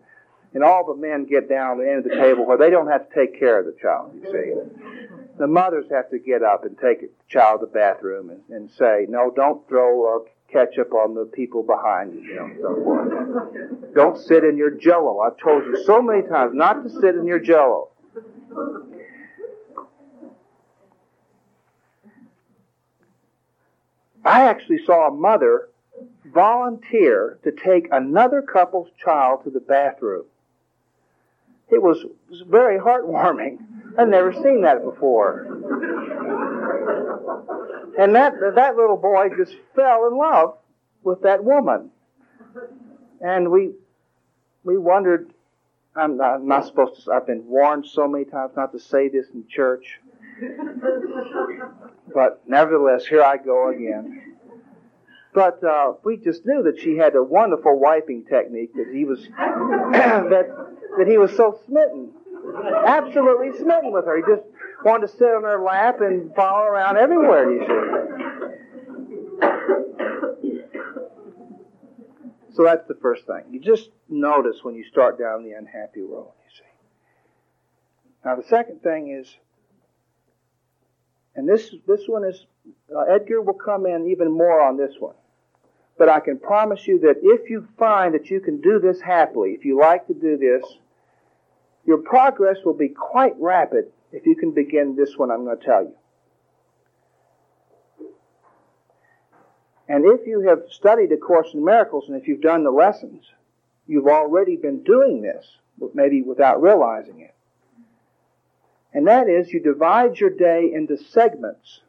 and 0.55 0.63
all 0.63 0.87
the 0.87 0.95
men 0.95 1.27
get 1.27 1.49
down 1.49 1.81
at 1.81 1.85
the 1.85 1.91
end 1.91 1.99
of 1.99 2.05
the 2.05 2.17
table 2.17 2.47
where 2.47 2.57
they 2.57 2.71
don't 2.71 2.87
have 2.87 3.09
to 3.09 3.15
take 3.15 3.39
care 3.39 3.59
of 3.59 3.67
the 3.67 3.77
child, 3.83 4.13
you 4.15 4.23
see. 4.31 5.09
The 5.39 5.49
mothers 5.49 5.87
have 5.91 6.09
to 6.11 6.19
get 6.19 6.45
up 6.45 6.65
and 6.65 6.79
take 6.79 7.01
the 7.01 7.11
child 7.29 7.61
to 7.61 7.67
the 7.67 7.73
bathroom 7.73 8.31
and, 8.31 8.41
and 8.49 8.71
say, 8.71 9.07
no, 9.09 9.33
don't 9.35 9.69
throw 9.69 10.17
uh, 10.55 10.81
up 10.81 10.93
on 10.93 11.15
the 11.15 11.25
people 11.25 11.63
behind 11.63 12.15
you, 12.15 12.21
you 12.21 12.35
know, 12.35 12.51
so 12.61 12.85
forth. 12.85 13.95
don't 13.95 14.19
sit 14.19 14.45
in 14.45 14.57
your 14.57 14.71
jello. 14.71 15.21
I've 15.21 15.37
told 15.39 15.65
you 15.65 15.83
so 15.85 16.01
many 16.01 16.23
times 16.23 16.53
not 16.55 16.83
to 16.85 16.91
sit 16.91 17.15
in 17.15 17.27
your 17.27 17.39
jello. 17.39 17.89
I 24.25 24.43
actually 24.43 24.85
saw 24.85 25.09
a 25.09 25.11
mother 25.13 25.69
volunteer 26.33 27.39
to 27.45 27.53
take 27.53 27.89
another 27.93 28.43
couple's 28.43 28.89
child 29.03 29.45
to 29.45 29.51
the 29.51 29.61
bathroom. 29.61 30.25
It 31.69 31.83
was 31.83 32.05
very 32.49 32.79
heartwarming. 32.79 33.59
I'd 33.99 34.09
never 34.09 34.33
seen 34.33 34.63
that 34.63 34.85
before. 34.85 35.47
And 37.99 38.15
that, 38.15 38.35
that 38.55 38.77
little 38.77 38.97
boy 38.97 39.31
just 39.37 39.57
fell 39.75 40.07
in 40.09 40.17
love 40.17 40.59
with 41.03 41.23
that 41.23 41.43
woman. 41.43 41.91
And 43.21 43.51
we, 43.51 43.73
we 44.65 44.77
wondered, 44.77 45.33
I'm 45.95 46.17
not, 46.19 46.35
I'm 46.35 46.49
not 46.49 46.67
supposed 46.67 47.05
to, 47.05 47.13
I've 47.13 47.27
been 47.27 47.47
warned 47.47 47.87
so 47.87 48.07
many 48.07 48.25
times 48.25 48.53
not 48.57 48.73
to 48.73 48.79
say 48.79 49.09
this 49.09 49.27
in 49.33 49.47
church. 49.49 49.99
But 52.15 52.43
nevertheless, 52.47 53.07
here 53.07 53.23
I 53.23 53.39
go 53.39 53.71
again. 53.71 54.35
But 55.33 55.63
uh, 55.63 55.95
we 56.03 56.17
just 56.17 56.47
knew 56.47 56.63
that 56.63 56.81
she 56.81 56.97
had 56.97 57.15
a 57.15 57.23
wonderful 57.23 57.79
wiping 57.79 58.25
technique 58.25 58.73
that 58.75 58.89
he 58.93 59.05
was 59.05 59.21
that 59.37 60.47
that 60.97 61.07
he 61.07 61.19
was 61.19 61.37
so 61.37 61.61
smitten, 61.67 62.11
absolutely 62.87 63.53
smitten 63.59 63.93
with 63.93 64.07
her. 64.07 64.17
He 64.17 64.23
just 64.23 64.49
wanted 64.87 65.09
to 65.09 65.13
sit 65.17 65.27
on 65.27 65.43
her 65.43 65.61
lap 65.61 66.01
and 66.01 66.33
follow 66.35 66.63
around 66.63 66.97
everywhere. 66.97 67.51
You 67.51 67.61
see. 67.61 67.97
So 72.55 72.63
that's 72.65 72.87
the 72.87 72.95
first 73.03 73.27
thing. 73.27 73.43
You 73.51 73.61
just 73.61 73.91
notice 74.09 74.61
when 74.63 74.77
you 74.77 74.85
start 74.85 75.19
down 75.19 75.43
the 75.43 75.53
unhappy 75.53 76.03
road. 76.03 76.33
You 76.45 76.51
see. 76.57 76.65
Now 78.25 78.37
the 78.37 78.45
second 78.45 78.81
thing 78.83 79.11
is, 79.11 79.27
and 81.35 81.49
this 81.49 81.75
this 81.89 82.03
one 82.07 82.25
is 82.25 82.47
uh, 82.95 83.01
Edgar 83.13 83.43
will 83.43 83.55
come 83.55 83.87
in 83.87 84.09
even 84.09 84.31
more 84.31 84.63
on 84.63 84.77
this 84.77 84.95
one. 85.01 85.17
But 85.99 86.09
I 86.09 86.21
can 86.21 86.39
promise 86.39 86.87
you 86.87 87.01
that 87.01 87.17
if 87.23 87.51
you 87.51 87.67
find 87.77 88.15
that 88.15 88.31
you 88.31 88.39
can 88.39 88.61
do 88.61 88.79
this 88.79 89.01
happily, 89.01 89.51
if 89.51 89.65
you 89.65 89.81
like 89.81 90.07
to 90.07 90.15
do 90.15 90.37
this, 90.37 90.65
your 91.85 91.99
progress 91.99 92.59
will 92.65 92.75
be 92.75 92.89
quite 92.89 93.35
rapid 93.41 93.87
if 94.13 94.27
you 94.27 94.37
can 94.37 94.53
begin 94.53 94.97
this 94.97 95.17
one 95.17 95.31
I'm 95.31 95.45
going 95.45 95.59
to 95.59 95.65
tell 95.65 95.83
you. 95.83 95.95
And 99.89 100.05
if 100.05 100.27
you 100.27 100.41
have 100.49 100.63
studied 100.71 101.13
A 101.13 101.17
Course 101.17 101.49
in 101.55 101.65
Miracles 101.65 102.09
and 102.09 102.21
if 102.21 102.27
you've 102.27 102.41
done 102.41 102.65
the 102.65 102.71
lessons, 102.71 103.25
you've 103.87 104.09
already 104.09 104.57
been 104.57 104.83
doing 104.83 105.23
this, 105.23 105.47
maybe 105.95 106.23
without 106.23 106.61
realizing 106.61 107.21
it. 107.21 107.35
And 108.93 109.07
that 109.07 109.29
is, 109.29 109.53
you 109.53 109.61
divide 109.61 110.19
your 110.19 110.31
day 110.31 110.73
into 110.75 110.97
segments 110.97 111.81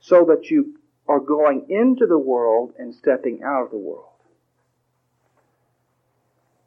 so 0.00 0.24
that 0.26 0.50
you 0.50 0.78
are 1.08 1.20
going 1.20 1.66
into 1.68 2.06
the 2.06 2.18
world 2.18 2.72
and 2.78 2.94
stepping 2.94 3.42
out 3.42 3.64
of 3.64 3.70
the 3.70 3.76
world. 3.76 4.08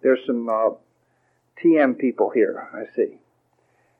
There's 0.02 0.20
some 0.28 0.48
uh, 0.50 0.70
TM 1.64 1.97
people 1.97 2.30
here, 2.30 2.70
I 2.74 2.93
see. 2.95 3.20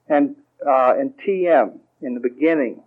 And 0.08 0.36
uh, 0.66 0.96
in 1.00 1.14
TM, 1.14 1.80
in 2.02 2.14
the 2.14 2.20
beginning, 2.20 2.84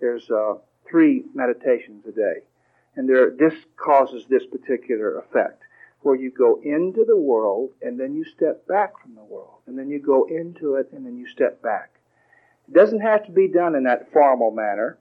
there's 0.00 0.30
uh, 0.30 0.54
three 0.88 1.24
meditations 1.34 2.04
a 2.06 2.12
day. 2.12 2.42
And 2.96 3.08
there, 3.08 3.30
this 3.30 3.54
causes 3.76 4.24
this 4.28 4.46
particular 4.46 5.18
effect, 5.18 5.62
where 6.00 6.14
you 6.14 6.30
go 6.30 6.60
into 6.62 7.04
the 7.04 7.16
world 7.16 7.70
and 7.82 7.98
then 7.98 8.14
you 8.14 8.24
step 8.24 8.66
back 8.66 9.00
from 9.00 9.14
the 9.14 9.24
world. 9.24 9.58
And 9.66 9.78
then 9.78 9.88
you 9.88 10.00
go 10.00 10.26
into 10.26 10.74
it 10.76 10.90
and 10.92 11.04
then 11.04 11.16
you 11.16 11.26
step 11.26 11.62
back. 11.62 11.90
It 12.68 12.74
doesn't 12.74 13.00
have 13.00 13.26
to 13.26 13.32
be 13.32 13.48
done 13.48 13.74
in 13.74 13.84
that 13.84 14.12
formal 14.12 14.50
manner. 14.50 14.98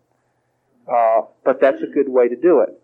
Uh, 0.91 1.21
but 1.45 1.61
that's 1.61 1.81
a 1.81 1.87
good 1.87 2.09
way 2.09 2.27
to 2.27 2.35
do 2.35 2.59
it. 2.59 2.81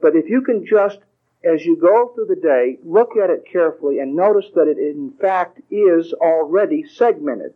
But 0.00 0.14
if 0.14 0.28
you 0.28 0.42
can 0.42 0.66
just 0.66 0.98
as 1.46 1.64
you 1.64 1.76
go 1.76 2.12
through 2.14 2.26
the 2.26 2.40
day, 2.40 2.78
look 2.84 3.16
at 3.16 3.30
it 3.30 3.44
carefully 3.50 4.00
and 4.00 4.16
notice 4.16 4.46
that 4.54 4.66
it 4.68 4.78
in 4.78 5.12
fact 5.20 5.60
is 5.70 6.12
already 6.14 6.84
segmented. 6.84 7.54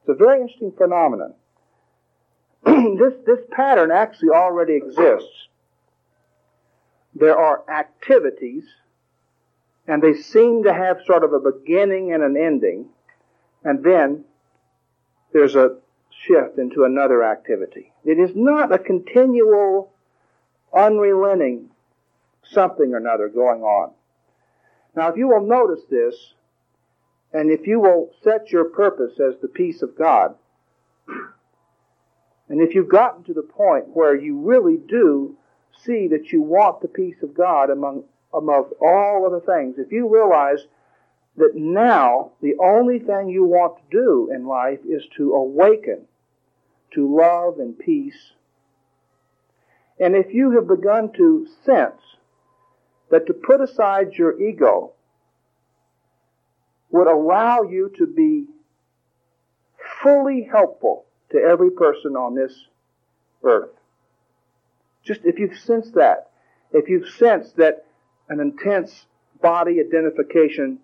It's 0.00 0.08
a 0.08 0.14
very 0.14 0.40
interesting 0.40 0.72
phenomenon. 0.72 1.34
this, 2.64 3.14
this 3.24 3.40
pattern 3.50 3.92
actually 3.92 4.30
already 4.30 4.74
exists. 4.74 5.48
There 7.14 7.38
are 7.38 7.62
activities, 7.70 8.64
and 9.86 10.02
they 10.02 10.14
seem 10.14 10.64
to 10.64 10.72
have 10.72 11.02
sort 11.06 11.24
of 11.24 11.32
a 11.32 11.38
beginning 11.38 12.12
and 12.12 12.22
an 12.22 12.36
ending, 12.36 12.86
and 13.62 13.84
then 13.84 14.24
there's 15.32 15.54
a 15.54 15.76
shift 16.10 16.58
into 16.58 16.84
another 16.84 17.22
activity. 17.22 17.92
It 18.04 18.18
is 18.18 18.34
not 18.34 18.72
a 18.72 18.78
continual, 18.78 19.92
unrelenting 20.74 21.68
something 22.50 22.92
or 22.92 22.98
another 22.98 23.28
going 23.28 23.62
on. 23.62 23.92
Now, 24.94 25.08
if 25.08 25.16
you 25.16 25.28
will 25.28 25.46
notice 25.46 25.84
this, 25.90 26.34
and 27.32 27.50
if 27.50 27.66
you 27.66 27.80
will 27.80 28.10
set 28.22 28.50
your 28.50 28.64
purpose 28.64 29.18
as 29.18 29.40
the 29.40 29.48
peace 29.48 29.82
of 29.82 29.96
God, 29.96 30.34
and 32.48 32.60
if 32.60 32.74
you've 32.74 32.88
gotten 32.88 33.24
to 33.24 33.34
the 33.34 33.42
point 33.42 33.88
where 33.88 34.14
you 34.14 34.38
really 34.38 34.76
do 34.76 35.36
see 35.84 36.08
that 36.08 36.30
you 36.30 36.42
want 36.42 36.82
the 36.82 36.88
peace 36.88 37.22
of 37.22 37.34
God 37.34 37.70
among, 37.70 38.04
among 38.34 38.70
all 38.80 39.24
other 39.26 39.40
things, 39.40 39.76
if 39.78 39.90
you 39.90 40.12
realize 40.12 40.66
that 41.36 41.52
now 41.54 42.32
the 42.42 42.54
only 42.60 42.98
thing 42.98 43.30
you 43.30 43.44
want 43.44 43.78
to 43.78 43.96
do 43.96 44.30
in 44.34 44.46
life 44.46 44.80
is 44.86 45.02
to 45.16 45.32
awaken 45.32 46.06
to 46.90 47.16
love 47.16 47.58
and 47.58 47.78
peace, 47.78 48.32
and 49.98 50.14
if 50.14 50.34
you 50.34 50.50
have 50.50 50.68
begun 50.68 51.10
to 51.14 51.46
sense 51.64 52.00
that 53.12 53.26
to 53.26 53.34
put 53.34 53.60
aside 53.60 54.14
your 54.14 54.40
ego 54.40 54.94
would 56.90 57.06
allow 57.06 57.62
you 57.62 57.92
to 57.98 58.06
be 58.06 58.46
fully 60.02 60.48
helpful 60.50 61.04
to 61.30 61.38
every 61.38 61.70
person 61.70 62.16
on 62.16 62.34
this 62.34 62.54
earth. 63.44 63.70
Just 65.04 65.20
if 65.24 65.38
you've 65.38 65.58
sensed 65.58 65.94
that, 65.94 66.30
if 66.72 66.88
you've 66.88 67.08
sensed 67.08 67.56
that 67.58 67.84
an 68.30 68.40
intense 68.40 69.04
body 69.42 69.78
identification 69.78 70.78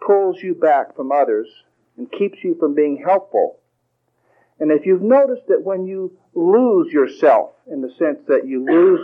pulls 0.00 0.40
you 0.40 0.54
back 0.54 0.94
from 0.94 1.10
others 1.10 1.48
and 1.98 2.10
keeps 2.12 2.44
you 2.44 2.54
from 2.60 2.74
being 2.74 3.02
helpful, 3.04 3.58
and 4.62 4.70
if 4.70 4.86
you've 4.86 5.02
noticed 5.02 5.48
that 5.48 5.64
when 5.64 5.86
you 5.86 6.16
lose 6.34 6.92
yourself, 6.92 7.50
in 7.68 7.82
the 7.82 7.90
sense 7.98 8.20
that 8.28 8.46
you 8.46 8.64
lose, 8.64 9.00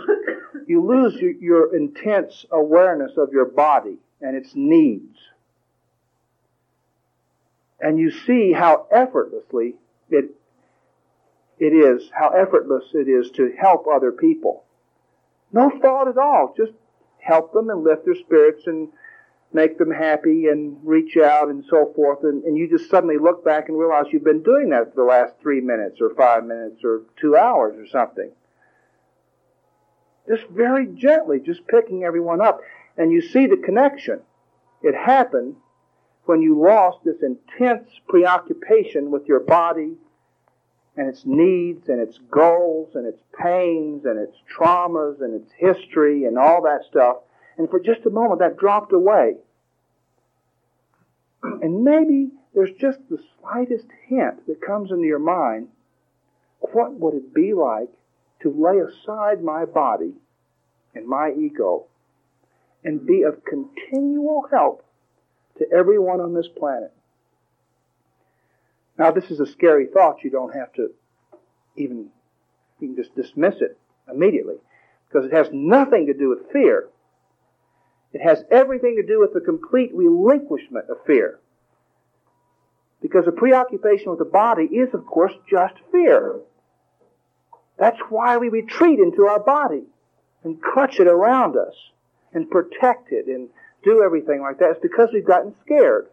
you 0.67 0.87
lose 0.87 1.15
your, 1.15 1.31
your 1.33 1.75
intense 1.75 2.45
awareness 2.49 3.17
of 3.17 3.33
your 3.33 3.43
body 3.43 3.97
and 4.21 4.37
its 4.37 4.51
needs, 4.55 5.17
and 7.81 7.99
you 7.99 8.09
see 8.09 8.53
how 8.53 8.87
effortlessly 8.89 9.75
it 10.09 10.29
it 11.57 11.73
is, 11.73 12.09
how 12.17 12.29
effortless 12.29 12.85
it 12.93 13.09
is 13.09 13.29
to 13.31 13.51
help 13.59 13.85
other 13.85 14.13
people. 14.13 14.63
No 15.51 15.69
thought 15.81 16.07
at 16.07 16.17
all. 16.17 16.53
Just 16.55 16.71
help 17.17 17.51
them 17.51 17.69
and 17.69 17.83
lift 17.83 18.05
their 18.05 18.15
spirits 18.15 18.65
and 18.65 18.87
make 19.51 19.77
them 19.77 19.91
happy 19.91 20.47
and 20.47 20.77
reach 20.83 21.17
out 21.17 21.49
and 21.49 21.63
so 21.69 21.91
forth. 21.95 22.19
And, 22.23 22.43
and 22.43 22.57
you 22.57 22.69
just 22.69 22.89
suddenly 22.89 23.17
look 23.17 23.43
back 23.43 23.67
and 23.67 23.77
realize 23.77 24.05
you've 24.11 24.23
been 24.23 24.43
doing 24.43 24.69
that 24.69 24.93
for 24.93 25.01
the 25.01 25.09
last 25.09 25.33
three 25.41 25.61
minutes 25.61 25.99
or 26.01 26.13
five 26.15 26.45
minutes 26.45 26.81
or 26.83 27.01
two 27.19 27.35
hours 27.35 27.75
or 27.77 27.87
something. 27.87 28.31
Just 30.27 30.47
very 30.49 30.87
gently, 30.95 31.39
just 31.39 31.65
picking 31.67 32.03
everyone 32.03 32.41
up. 32.41 32.61
And 32.97 33.11
you 33.11 33.21
see 33.21 33.47
the 33.47 33.57
connection. 33.57 34.21
It 34.83 34.93
happened 34.93 35.55
when 36.25 36.41
you 36.41 36.61
lost 36.61 36.99
this 37.03 37.23
intense 37.23 37.89
preoccupation 38.07 39.09
with 39.09 39.25
your 39.25 39.39
body 39.39 39.93
and 40.95 41.07
its 41.07 41.23
needs 41.25 41.89
and 41.89 41.99
its 41.99 42.19
goals 42.29 42.89
and 42.93 43.07
its 43.07 43.21
pains 43.41 44.05
and 44.05 44.19
its 44.19 44.37
traumas 44.55 45.21
and 45.21 45.33
its 45.33 45.51
history 45.57 46.25
and 46.25 46.37
all 46.37 46.61
that 46.61 46.81
stuff. 46.87 47.17
And 47.59 47.69
for 47.69 47.79
just 47.81 48.05
a 48.05 48.09
moment, 48.09 48.39
that 48.39 48.55
dropped 48.57 48.93
away. 48.93 49.35
And 51.43 51.83
maybe 51.83 52.29
there's 52.55 52.71
just 52.79 52.99
the 53.09 53.19
slightest 53.41 53.85
hint 54.07 54.47
that 54.47 54.61
comes 54.65 54.91
into 54.91 55.05
your 55.05 55.19
mind. 55.19 55.67
What 56.61 56.93
would 56.93 57.15
it 57.15 57.33
be 57.33 57.53
like 57.53 57.89
to 58.43 58.49
lay 58.49 58.79
aside 58.79 59.43
my 59.43 59.65
body 59.65 60.13
and 60.95 61.05
my 61.05 61.33
ego 61.37 61.87
and 62.85 63.05
be 63.05 63.23
of 63.23 63.43
continual 63.43 64.47
help 64.49 64.85
to 65.57 65.65
everyone 65.69 66.21
on 66.21 66.33
this 66.33 66.47
planet? 66.47 66.93
Now, 68.97 69.11
this 69.11 69.31
is 69.31 69.41
a 69.41 69.45
scary 69.45 69.87
thought. 69.87 70.23
You 70.23 70.29
don't 70.29 70.55
have 70.55 70.71
to 70.73 70.91
even, 71.75 72.09
you 72.79 72.87
can 72.87 72.95
just 72.95 73.13
dismiss 73.17 73.55
it 73.59 73.77
immediately 74.09 74.55
because 75.09 75.25
it 75.25 75.33
has 75.33 75.49
nothing 75.51 76.05
to 76.07 76.13
do 76.13 76.29
with 76.29 76.49
fear. 76.53 76.87
It 78.13 78.21
has 78.21 78.43
everything 78.49 78.95
to 78.95 79.05
do 79.05 79.19
with 79.19 79.33
the 79.33 79.41
complete 79.41 79.91
relinquishment 79.93 80.89
of 80.89 80.97
fear. 81.05 81.39
Because 83.01 83.27
a 83.27 83.31
preoccupation 83.31 84.09
with 84.09 84.19
the 84.19 84.25
body 84.25 84.63
is, 84.63 84.93
of 84.93 85.05
course, 85.05 85.33
just 85.49 85.75
fear. 85.91 86.39
That's 87.77 87.99
why 88.09 88.37
we 88.37 88.49
retreat 88.49 88.99
into 88.99 89.25
our 89.25 89.39
body 89.39 89.83
and 90.43 90.61
clutch 90.61 90.99
it 90.99 91.07
around 91.07 91.55
us 91.55 91.73
and 92.33 92.49
protect 92.49 93.11
it 93.11 93.27
and 93.27 93.49
do 93.83 94.03
everything 94.03 94.41
like 94.41 94.59
that. 94.59 94.71
It's 94.71 94.81
because 94.81 95.09
we've 95.13 95.25
gotten 95.25 95.55
scared. 95.61 96.07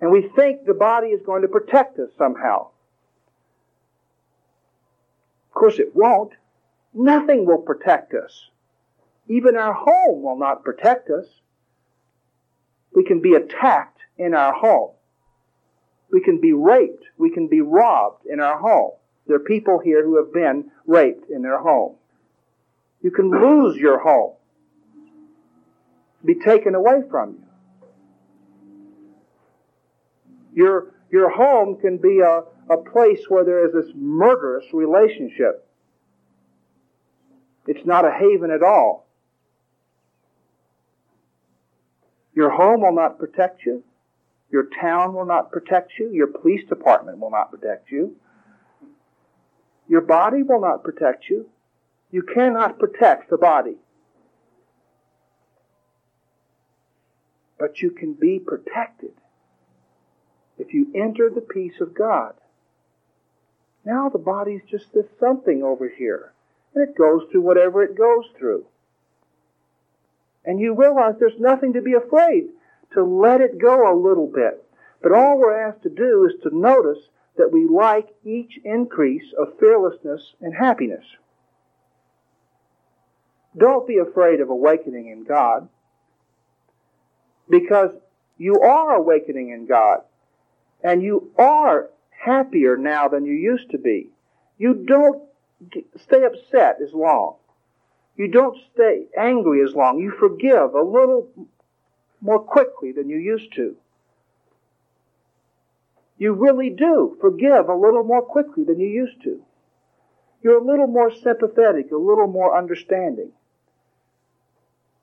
And 0.00 0.10
we 0.10 0.28
think 0.34 0.64
the 0.64 0.74
body 0.74 1.08
is 1.08 1.22
going 1.24 1.42
to 1.42 1.48
protect 1.48 1.98
us 1.98 2.10
somehow. 2.18 2.68
Of 5.48 5.54
course, 5.54 5.78
it 5.78 5.94
won't. 5.94 6.32
Nothing 6.92 7.46
will 7.46 7.58
protect 7.58 8.12
us. 8.12 8.50
Even 9.28 9.56
our 9.56 9.74
home 9.74 10.22
will 10.22 10.38
not 10.38 10.64
protect 10.64 11.10
us. 11.10 11.26
We 12.94 13.04
can 13.04 13.20
be 13.20 13.34
attacked 13.34 13.98
in 14.16 14.34
our 14.34 14.52
home. 14.52 14.92
We 16.10 16.20
can 16.22 16.40
be 16.40 16.52
raped. 16.52 17.04
We 17.18 17.30
can 17.30 17.48
be 17.48 17.60
robbed 17.60 18.26
in 18.26 18.40
our 18.40 18.58
home. 18.58 18.92
There 19.26 19.36
are 19.36 19.40
people 19.40 19.80
here 19.84 20.04
who 20.04 20.16
have 20.16 20.32
been 20.32 20.70
raped 20.86 21.30
in 21.30 21.42
their 21.42 21.58
home. 21.58 21.96
You 23.02 23.10
can 23.10 23.30
lose 23.30 23.76
your 23.76 23.98
home, 23.98 24.32
be 26.24 26.34
taken 26.34 26.74
away 26.74 27.02
from 27.10 27.32
you. 27.32 27.42
Your, 30.54 30.94
your 31.10 31.30
home 31.30 31.76
can 31.80 31.98
be 31.98 32.20
a, 32.20 32.42
a 32.70 32.76
place 32.78 33.20
where 33.28 33.44
there 33.44 33.66
is 33.66 33.74
this 33.74 33.94
murderous 33.94 34.64
relationship. 34.72 35.68
It's 37.66 37.84
not 37.84 38.06
a 38.06 38.10
haven 38.10 38.50
at 38.50 38.62
all. 38.62 39.05
Your 42.36 42.50
home 42.50 42.82
will 42.82 42.94
not 42.94 43.18
protect 43.18 43.64
you. 43.64 43.82
Your 44.52 44.68
town 44.80 45.14
will 45.14 45.24
not 45.24 45.50
protect 45.50 45.92
you. 45.98 46.10
Your 46.12 46.26
police 46.28 46.68
department 46.68 47.18
will 47.18 47.30
not 47.30 47.50
protect 47.50 47.90
you. 47.90 48.14
Your 49.88 50.02
body 50.02 50.42
will 50.42 50.60
not 50.60 50.84
protect 50.84 51.30
you. 51.30 51.48
You 52.10 52.22
cannot 52.22 52.78
protect 52.78 53.30
the 53.30 53.38
body. 53.38 53.76
But 57.58 57.80
you 57.80 57.90
can 57.90 58.12
be 58.12 58.38
protected 58.38 59.12
if 60.58 60.74
you 60.74 60.92
enter 60.94 61.30
the 61.30 61.40
peace 61.40 61.80
of 61.80 61.94
God. 61.94 62.34
Now 63.82 64.10
the 64.10 64.18
body's 64.18 64.62
just 64.70 64.92
this 64.92 65.06
something 65.18 65.62
over 65.62 65.88
here, 65.88 66.32
and 66.74 66.86
it 66.86 66.98
goes 66.98 67.22
through 67.30 67.42
whatever 67.42 67.82
it 67.82 67.96
goes 67.96 68.24
through. 68.38 68.66
And 70.46 70.60
you 70.60 70.74
realize 70.74 71.14
there's 71.18 71.38
nothing 71.38 71.72
to 71.74 71.82
be 71.82 71.94
afraid 71.94 72.44
to 72.92 73.04
let 73.04 73.40
it 73.40 73.58
go 73.58 73.92
a 73.92 74.00
little 74.00 74.28
bit. 74.32 74.62
But 75.02 75.12
all 75.12 75.38
we're 75.38 75.68
asked 75.68 75.82
to 75.82 75.90
do 75.90 76.26
is 76.26 76.40
to 76.42 76.56
notice 76.56 76.98
that 77.36 77.52
we 77.52 77.66
like 77.66 78.08
each 78.24 78.58
increase 78.64 79.34
of 79.38 79.58
fearlessness 79.58 80.34
and 80.40 80.54
happiness. 80.54 81.04
Don't 83.58 83.86
be 83.86 83.98
afraid 83.98 84.40
of 84.40 84.50
awakening 84.50 85.08
in 85.08 85.24
God 85.24 85.68
because 87.48 87.90
you 88.38 88.60
are 88.60 88.94
awakening 88.94 89.50
in 89.50 89.66
God. 89.66 90.00
And 90.82 91.02
you 91.02 91.32
are 91.38 91.90
happier 92.10 92.76
now 92.76 93.08
than 93.08 93.24
you 93.24 93.32
used 93.32 93.70
to 93.70 93.78
be. 93.78 94.10
You 94.58 94.84
don't 94.86 95.22
stay 95.96 96.24
upset 96.24 96.78
as 96.82 96.92
long. 96.92 97.36
You 98.16 98.28
don't 98.28 98.58
stay 98.72 99.06
angry 99.16 99.62
as 99.62 99.74
long. 99.74 99.98
You 99.98 100.10
forgive 100.10 100.74
a 100.74 100.82
little 100.82 101.28
more 102.20 102.40
quickly 102.40 102.92
than 102.92 103.08
you 103.10 103.18
used 103.18 103.52
to. 103.54 103.76
You 106.18 106.32
really 106.32 106.70
do 106.70 107.16
forgive 107.20 107.68
a 107.68 107.74
little 107.74 108.04
more 108.04 108.22
quickly 108.22 108.64
than 108.64 108.80
you 108.80 108.88
used 108.88 109.22
to. 109.24 109.42
You're 110.42 110.58
a 110.58 110.64
little 110.64 110.86
more 110.86 111.10
sympathetic, 111.10 111.90
a 111.92 111.96
little 111.96 112.26
more 112.26 112.56
understanding. 112.56 113.32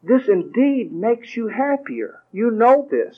this 0.01 0.27
indeed 0.27 0.91
makes 0.91 1.35
you 1.35 1.47
happier. 1.47 2.23
You 2.31 2.51
know 2.51 2.87
this. 2.89 3.17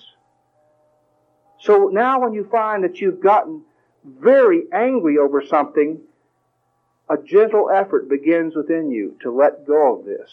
So 1.60 1.88
now 1.88 2.20
when 2.20 2.34
you 2.34 2.48
find 2.52 2.84
that 2.84 3.02
you've 3.02 3.22
gotten 3.22 3.64
very 4.04 4.64
angry 4.72 5.18
over 5.18 5.42
something, 5.42 6.00
a 7.10 7.18
gentle 7.18 7.70
effort 7.70 8.10
begins 8.10 8.56
within 8.56 8.90
you 8.90 9.18
to 9.22 9.32
let 9.32 9.66
go 9.68 10.00
of 10.00 10.06
this. 10.06 10.30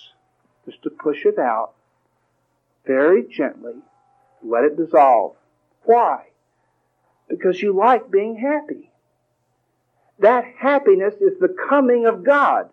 Just 0.64 0.82
to 0.82 0.90
push 0.90 1.24
it 1.26 1.38
out 1.38 1.72
very 2.86 3.24
gently. 3.24 3.74
Let 4.42 4.64
it 4.64 4.76
dissolve. 4.76 5.36
Why? 5.84 6.26
Because 7.28 7.60
you 7.60 7.74
like 7.74 8.10
being 8.10 8.36
happy. 8.36 8.90
That 10.18 10.44
happiness 10.58 11.14
is 11.20 11.38
the 11.40 11.54
coming 11.68 12.06
of 12.06 12.24
God. 12.24 12.70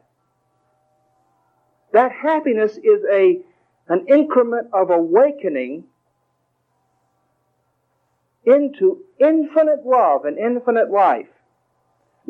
That 1.91 2.11
happiness 2.11 2.77
is 2.77 3.01
a, 3.11 3.39
an 3.87 4.05
increment 4.07 4.67
of 4.73 4.91
awakening 4.91 5.85
into 8.45 9.03
infinite 9.19 9.85
love 9.85 10.25
and 10.25 10.37
infinite 10.37 10.89
life. 10.91 11.27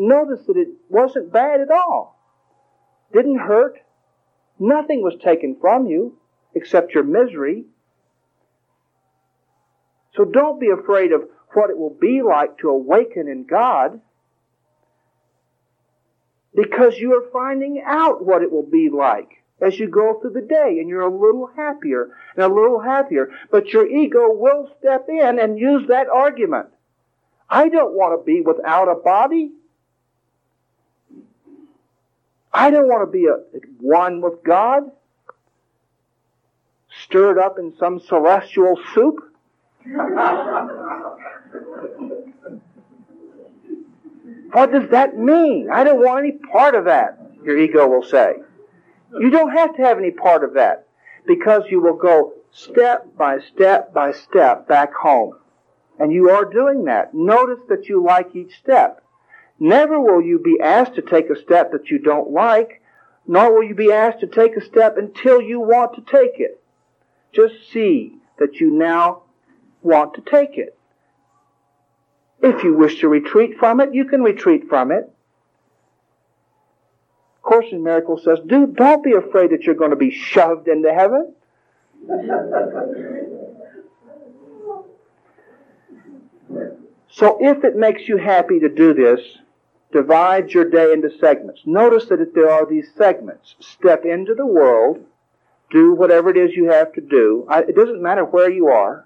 Notice 0.02 0.45
that 0.47 0.56
it 0.56 0.70
wasn't 0.88 1.34
bad 1.34 1.60
at 1.60 1.70
all. 1.70 2.18
Didn't 3.12 3.39
hurt. 3.39 3.80
Nothing 4.58 5.04
was 5.04 5.16
taken 5.22 5.58
from 5.60 5.88
you 5.88 6.18
except 6.56 6.93
your 6.93 7.04
misery. 7.04 7.66
So 10.16 10.24
don't 10.24 10.58
be 10.58 10.70
afraid 10.70 11.12
of 11.12 11.24
what 11.54 11.70
it 11.70 11.78
will 11.78 11.97
be 12.00 12.22
like 12.22 12.60
to 12.60 12.70
awaken 12.70 13.28
in 13.28 13.43
God 13.43 14.00
because 16.56 16.97
you 16.97 17.16
are 17.16 17.30
finding 17.34 17.84
out 17.86 18.26
what 18.26 18.41
it 18.41 18.54
will 18.54 18.70
be 18.70 18.89
like 18.89 19.43
as 19.62 19.78
you 19.78 19.89
go 19.89 20.18
through 20.22 20.32
the 20.32 20.47
day 20.47 20.78
and 20.80 20.88
you're 20.88 21.02
a 21.02 21.14
little 21.14 21.50
happier 21.58 22.16
and 22.38 22.45
a 22.45 22.47
little 22.47 22.80
happier. 22.80 23.32
But 23.52 23.74
your 23.74 23.86
ego 23.86 24.32
will 24.32 24.72
step 24.80 25.08
in 25.10 25.39
and 25.39 25.60
use 25.60 25.89
that 25.89 26.08
argument. 26.08 26.68
I 27.50 27.68
don't 27.68 27.95
want 27.95 28.18
to 28.18 28.24
be 28.24 28.39
without 28.39 28.88
a 28.88 28.95
body. 28.95 29.52
I 32.52 32.72
don't 32.72 32.88
want 32.88 33.08
to 33.08 33.12
be 33.12 33.28
at 33.28 33.64
one 33.80 34.22
with 34.22 34.43
God, 34.43 34.91
stirred 37.04 37.38
up 37.38 37.60
in 37.60 37.74
some 37.80 38.00
celestial 38.00 38.80
soup. 38.93 39.18
what 44.52 44.72
does 44.72 44.89
that 44.91 45.18
mean? 45.18 45.70
I 45.72 45.84
don't 45.84 46.00
want 46.00 46.26
any 46.26 46.38
part 46.38 46.76
of 46.76 46.86
that, 46.86 47.20
your 47.43 47.58
ego 47.58 47.88
will 47.88 48.04
say. 48.04 48.36
You 49.20 49.30
don't 49.30 49.52
have 49.52 49.76
to 49.76 49.82
have 49.84 49.97
any 49.97 50.12
part 50.12 50.43
of 50.43 50.54
that 50.56 50.88
because 51.26 51.64
you 51.70 51.82
will 51.82 51.95
go 51.95 52.34
step 52.52 53.16
by 53.18 53.39
step 53.39 53.93
by 53.93 54.12
step 54.12 54.68
back 54.68 54.93
home. 54.93 55.36
And 56.00 56.12
you 56.14 56.30
are 56.30 56.45
doing 56.45 56.86
that. 56.86 57.14
Notice 57.14 57.60
that 57.68 57.88
you 57.89 58.04
like 58.04 58.36
each 58.36 58.58
step. 58.58 59.04
Never 59.60 59.99
will 59.99 60.22
you 60.22 60.39
be 60.39 60.60
asked 60.62 60.95
to 60.95 61.01
take 61.01 61.30
a 61.30 61.39
step 61.39 61.72
that 61.72 61.89
you 61.89 61.99
don't 61.99 62.32
like, 62.32 62.82
nor 63.28 63.53
will 63.53 63.64
you 63.64 63.76
be 63.76 63.91
asked 63.91 64.22
to 64.22 64.28
take 64.28 64.55
a 64.55 64.64
step 64.64 64.97
until 64.97 65.41
you 65.41 65.60
want 65.60 65.95
to 65.95 66.01
take 66.01 66.39
it. 66.39 66.62
Just 67.34 67.55
see 67.72 68.16
that 68.39 68.55
you 68.60 68.72
now 68.72 69.24
want 69.82 70.14
to 70.16 70.22
take 70.22 70.57
it. 70.57 70.78
If 72.41 72.64
you 72.64 72.74
wish 72.74 73.01
to 73.01 73.10
retreat 73.10 73.57
from 73.60 73.82
it, 73.82 73.93
you 73.93 74.05
can 74.05 74.24
retreat 74.24 74.70
from 74.70 74.91
it. 74.91 75.12
Course 77.49 77.66
in 77.72 77.84
Miracles 77.84 78.24
says, 78.24 78.38
do, 78.45 78.68
don't 78.68 79.03
be 79.03 79.14
afraid 79.14 79.49
that 79.49 79.64
you're 79.64 79.74
going 79.74 79.89
to 79.89 79.95
be 79.95 80.12
shoved 80.12 80.68
into 80.68 80.93
heaven. 80.93 81.34
so 87.10 87.39
if 87.41 87.64
it 87.64 87.76
makes 87.76 88.07
you 88.07 88.18
happy 88.18 88.60
to 88.60 88.70
do 88.70 88.93
this, 88.93 89.20
divide 89.92 90.52
your 90.52 90.70
day 90.70 90.94
into 90.94 91.10
segments. 91.20 91.62
Notice 91.66 92.06
that 92.06 92.22
if 92.22 92.34
there 92.34 92.50
are 92.50 92.66
these 92.66 92.90
segments, 92.96 93.56
step 93.60 94.06
into 94.06 94.36
the 94.36 94.46
world, 94.46 95.04
do 95.72 95.94
whatever 95.94 96.30
it 96.30 96.38
is 96.38 96.56
you 96.56 96.70
have 96.70 96.94
to 96.94 97.02
do. 97.02 97.48
it 97.50 97.76
doesn't 97.76 98.02
matter 98.02 98.26
where 98.26 98.50
you 98.50 98.68
are, 98.68 99.06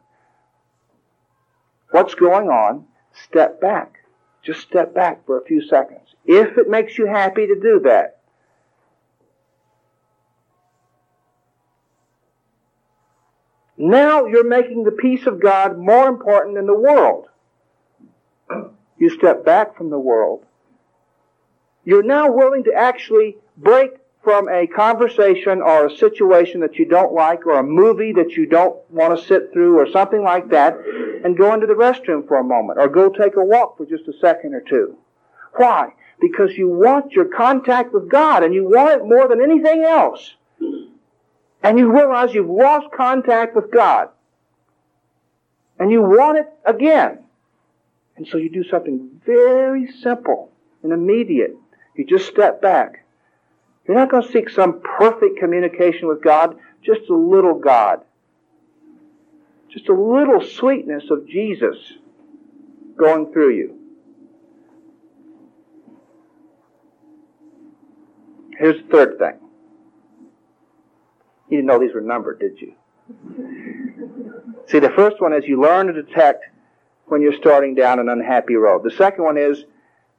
what's 1.92 2.16
going 2.16 2.50
on, 2.50 2.86
step 3.14 3.62
back. 3.62 4.00
Just 4.44 4.62
step 4.62 4.94
back 4.94 5.26
for 5.26 5.40
a 5.40 5.46
few 5.46 5.62
seconds. 5.62 6.16
If 6.26 6.58
it 6.58 6.70
makes 6.70 6.98
you 6.98 7.06
happy 7.06 7.48
to 7.48 7.56
do 7.56 7.82
that, 7.86 8.20
Now 13.76 14.28
you're 14.28 14.48
making 14.48 14.84
the 14.84 14.92
peace 14.92 15.26
of 15.26 15.42
God 15.42 15.78
more 15.78 16.08
important 16.08 16.56
than 16.56 16.68
the 16.68 16.80
world. 16.80 17.28
You 18.98 19.10
step 19.10 19.44
back 19.44 19.76
from 19.76 19.90
the 19.90 20.00
world. 20.00 20.46
You're 21.86 22.04
now 22.04 22.32
willing 22.32 22.64
to 22.66 22.74
actually 22.74 23.38
break 23.58 23.92
from 24.24 24.48
a 24.48 24.68
conversation 24.68 25.62
or 25.62 25.88
a 25.88 25.98
situation 25.98 26.62
that 26.62 26.76
you 26.76 26.86
don't 26.86 27.14
like 27.14 27.46
or 27.46 27.60
a 27.60 27.64
movie 27.64 28.14
that 28.14 28.32
you 28.32 28.46
don't 28.46 28.78
want 28.90 29.18
to 29.18 29.26
sit 29.26 29.52
through 29.52 29.78
or 29.78 29.90
something 29.92 30.24
like 30.24 30.50
that 30.50 30.78
and 31.26 31.38
go 31.38 31.54
into 31.54 31.68
the 31.68 31.74
restroom 31.74 32.26
for 32.26 32.38
a 32.38 32.44
moment 32.44 32.80
or 32.80 32.88
go 32.88 33.10
take 33.10 33.36
a 33.36 33.44
walk 33.44 33.78
for 33.78 33.86
just 33.86 34.08
a 34.08 34.14
second 34.22 34.54
or 34.54 34.62
two. 34.62 34.98
Why? 35.56 35.90
Because 36.22 36.52
you 36.54 36.70
want 36.70 37.12
your 37.12 37.26
contact 37.26 37.94
with 37.94 38.10
God 38.10 38.44
and 38.44 38.54
you 38.54 38.64
want 38.64 39.02
it 39.02 39.06
more 39.06 39.28
than 39.28 39.42
anything 39.42 39.84
else 39.84 40.36
and 41.64 41.80
you 41.80 41.92
realize 41.92 42.34
you've 42.34 42.50
lost 42.50 42.88
contact 42.96 43.56
with 43.56 43.72
God. 43.72 44.10
And 45.80 45.90
you 45.90 46.02
want 46.02 46.38
it 46.38 46.48
again. 46.66 47.20
And 48.18 48.28
so 48.28 48.38
you 48.38 48.50
do 48.50 48.64
something 48.70 49.10
very 49.26 49.92
simple 50.04 50.52
and 50.84 50.92
immediate. 50.92 51.56
You 51.96 52.06
just 52.06 52.28
step 52.28 52.62
back. 52.62 53.06
You're 53.88 53.98
not 53.98 54.10
going 54.10 54.24
to 54.24 54.32
seek 54.32 54.50
some 54.50 54.82
perfect 54.82 55.39
communication 55.39 56.08
with 56.08 56.22
God, 56.22 56.58
just 56.84 57.10
a 57.10 57.16
little 57.16 57.56
God. 57.56 58.02
Just 59.70 59.89
a 59.89 59.94
little 59.94 60.41
sweetness 60.41 61.06
of 61.10 61.28
Jesus 61.28 61.76
going 62.98 63.32
through 63.34 63.56
you. 63.56 63.80
Here's 68.58 68.82
the 68.84 68.88
third 68.89 69.18
thing. 69.18 69.39
You 71.50 71.58
didn't 71.58 71.68
know 71.68 71.80
these 71.80 71.94
were 71.94 72.02
numbered, 72.02 72.39
did 72.39 72.62
you? 72.62 72.74
See, 74.68 74.80
the 74.80 74.91
first 74.91 75.20
one 75.20 75.34
is 75.34 75.44
you 75.46 75.62
learn 75.62 75.88
to 75.88 75.94
detect 75.94 76.46
when 77.08 77.22
you're 77.22 77.36
starting 77.36 77.76
down 77.76 78.00
an 78.00 78.10
unhappy 78.10 78.56
road. 78.56 78.84
The 78.84 78.91
second 78.91 79.24
one 79.24 79.38
is 79.38 79.66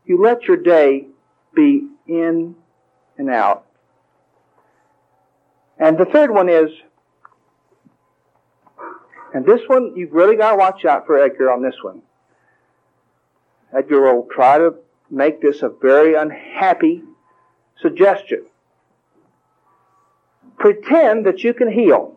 you 0.05 0.21
let 0.21 0.43
your 0.43 0.59
day 0.59 1.07
be 1.55 1.89
in 2.07 2.55
and 3.19 3.31
out. 3.31 3.67
And 5.79 5.99
the 5.99 6.05
third 6.05 6.31
one 6.31 6.49
is, 6.49 6.71
and 9.33 9.45
this 9.45 9.61
one, 9.67 9.95
you've 9.97 10.13
really 10.13 10.37
got 10.37 10.53
to 10.53 10.57
watch 10.57 10.85
out 10.85 11.07
for 11.07 11.19
Edgar 11.19 11.51
on 11.51 11.63
this 11.63 11.75
one. 11.83 12.03
Edgar 13.77 14.01
will 14.01 14.29
try 14.33 14.59
to 14.59 14.75
make 15.11 15.41
this 15.41 15.63
a 15.63 15.69
very 15.69 16.15
unhappy 16.15 17.03
suggestion 17.81 18.47
pretend 20.65 21.27
that 21.27 21.45
you 21.45 21.53
can 21.53 21.71
heal. 21.71 22.17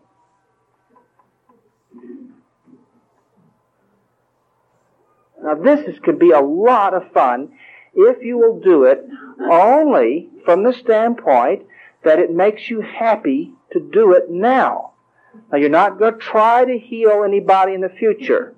Now, 5.43 5.55
this 5.55 5.85
is, 5.85 5.99
can 5.99 6.17
be 6.17 6.31
a 6.31 6.39
lot 6.39 6.93
of 6.93 7.11
fun 7.11 7.51
if 7.97 8.23
you 8.23 8.37
will 8.37 8.59
do 8.59 8.83
it 8.83 9.03
only 9.49 10.29
from 10.45 10.63
the 10.63 10.73
standpoint 10.73 11.65
that 12.03 12.19
it 12.19 12.31
makes 12.31 12.69
you 12.69 12.81
happy 12.81 13.53
to 13.71 13.79
do 13.79 14.13
it 14.13 14.29
now. 14.29 14.91
Now, 15.51 15.57
you're 15.57 15.69
not 15.69 15.99
going 15.99 16.13
to 16.13 16.19
try 16.19 16.65
to 16.65 16.77
heal 16.77 17.23
anybody 17.25 17.73
in 17.73 17.81
the 17.81 17.89
future. 17.89 18.55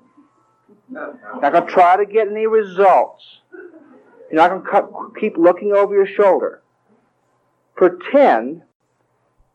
You're 0.91 1.41
not 1.41 1.51
going 1.51 1.65
to 1.65 1.71
try 1.71 1.97
to 1.97 2.05
get 2.05 2.27
any 2.27 2.47
results. 2.47 3.41
You're 4.31 4.41
not 4.41 4.49
going 4.49 4.63
to 4.63 5.19
keep 5.19 5.37
looking 5.37 5.73
over 5.73 5.93
your 5.93 6.05
shoulder. 6.05 6.61
Pretend 7.75 8.63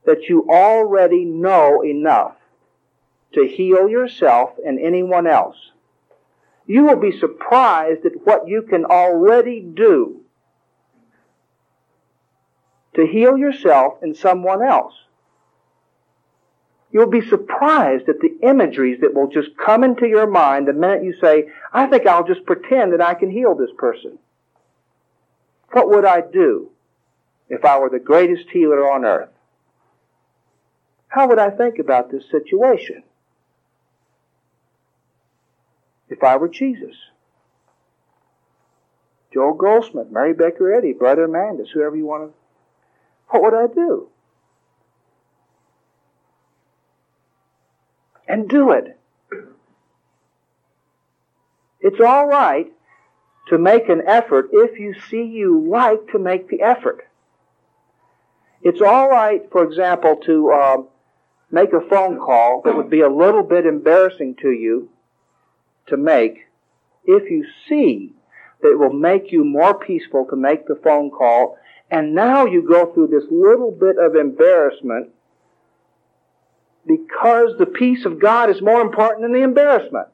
that 0.07 0.28
you 0.28 0.47
already 0.51 1.24
know 1.24 1.82
enough 1.85 2.37
to 3.35 3.47
heal 3.47 3.89
yourself 3.89 4.51
and 4.64 4.78
anyone 4.78 5.26
else. 5.26 5.57
You 6.66 6.84
will 6.84 6.96
be 6.96 7.18
surprised 7.18 8.04
at 8.06 8.24
what 8.24 8.48
you 8.48 8.62
can 8.62 8.84
already 8.84 9.60
do 9.60 10.22
to 12.94 13.06
heal 13.06 13.36
yourself 13.36 13.94
and 14.02 14.16
someone 14.16 14.62
else. 14.62 14.94
You'll 16.90 17.10
be 17.10 17.28
surprised 17.28 18.08
at 18.08 18.20
the 18.20 18.38
imageries 18.42 19.00
that 19.00 19.14
will 19.14 19.28
just 19.28 19.56
come 19.56 19.82
into 19.82 20.06
your 20.06 20.28
mind 20.28 20.68
the 20.68 20.72
minute 20.72 21.02
you 21.02 21.14
say, 21.20 21.48
I 21.72 21.86
think 21.86 22.06
I'll 22.06 22.26
just 22.26 22.46
pretend 22.46 22.92
that 22.92 23.00
I 23.00 23.14
can 23.14 23.30
heal 23.30 23.54
this 23.54 23.72
person. 23.76 24.18
What 25.72 25.90
would 25.90 26.04
I 26.04 26.20
do 26.20 26.70
if 27.48 27.64
I 27.64 27.78
were 27.78 27.90
the 27.90 27.98
greatest 27.98 28.48
healer 28.50 28.88
on 28.90 29.04
earth? 29.04 29.30
how 31.14 31.28
would 31.28 31.38
I 31.38 31.50
think 31.50 31.78
about 31.78 32.10
this 32.10 32.24
situation 32.28 33.04
if 36.08 36.14
I 36.25 36.37
were 36.37 36.49
Jesus? 36.49 36.97
Joel 39.33 39.55
Goldsmith, 39.55 40.11
Mary 40.11 40.33
Baker 40.33 40.72
Eddy, 40.72 40.93
Brother 40.93 41.27
Mandus, 41.27 41.70
whoever 41.75 41.97
you 41.97 42.07
want 42.07 42.31
to. 42.31 42.35
What 43.29 43.43
would 43.43 43.55
I 43.55 43.66
do? 43.72 44.09
And 48.29 48.49
do 48.49 48.70
it. 48.70 48.99
It's 51.81 52.01
all 52.01 52.27
right 52.27 52.72
to 53.49 53.59
make 53.59 53.89
an 53.89 54.03
effort 54.07 54.49
if 54.53 54.79
you 54.79 54.95
see 55.11 55.25
you 55.25 55.68
like 55.68 56.09
to 56.12 56.18
make 56.18 56.49
the 56.49 56.62
effort. 56.62 57.07
It's 58.62 58.81
all 58.81 59.11
right, 59.11 59.43
for 59.53 59.62
example, 59.64 60.16
to 60.25 60.53
um, 60.53 60.89
make 61.51 61.75
a 61.75 61.87
phone 61.89 62.18
call 62.18 62.62
that 62.64 62.75
would 62.75 62.89
be 62.89 63.01
a 63.01 63.11
little 63.11 63.43
bit 63.43 63.66
embarrassing 63.66 64.37
to 64.37 64.51
you 64.51 64.89
to 65.87 65.97
make 65.97 66.47
if 67.05 67.30
you 67.30 67.45
see 67.68 68.12
that 68.62 68.70
it 68.70 68.78
will 68.78 68.93
make 68.93 69.30
you 69.30 69.45
more 69.45 69.74
peaceful 69.78 70.26
to 70.30 70.37
make 70.37 70.66
the 70.66 70.76
phone 70.82 71.11
call 71.11 71.59
and 71.91 72.14
now 72.14 72.47
you 72.47 72.66
go 72.66 72.93
through 72.93 73.09
this 73.09 73.24
little 73.30 73.70
bit 73.70 73.97
of 73.99 74.16
embarrassment 74.16 75.11
because 76.87 77.57
the 77.59 77.66
peace 77.66 78.05
of 78.05 78.20
God 78.20 78.51
is 78.51 78.61
more 78.61 78.80
important 78.80 79.22
than 79.22 79.32
the 79.32 79.43
embarrassment. 79.43 80.09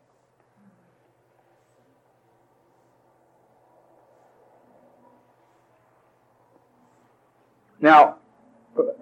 Now, 7.80 8.16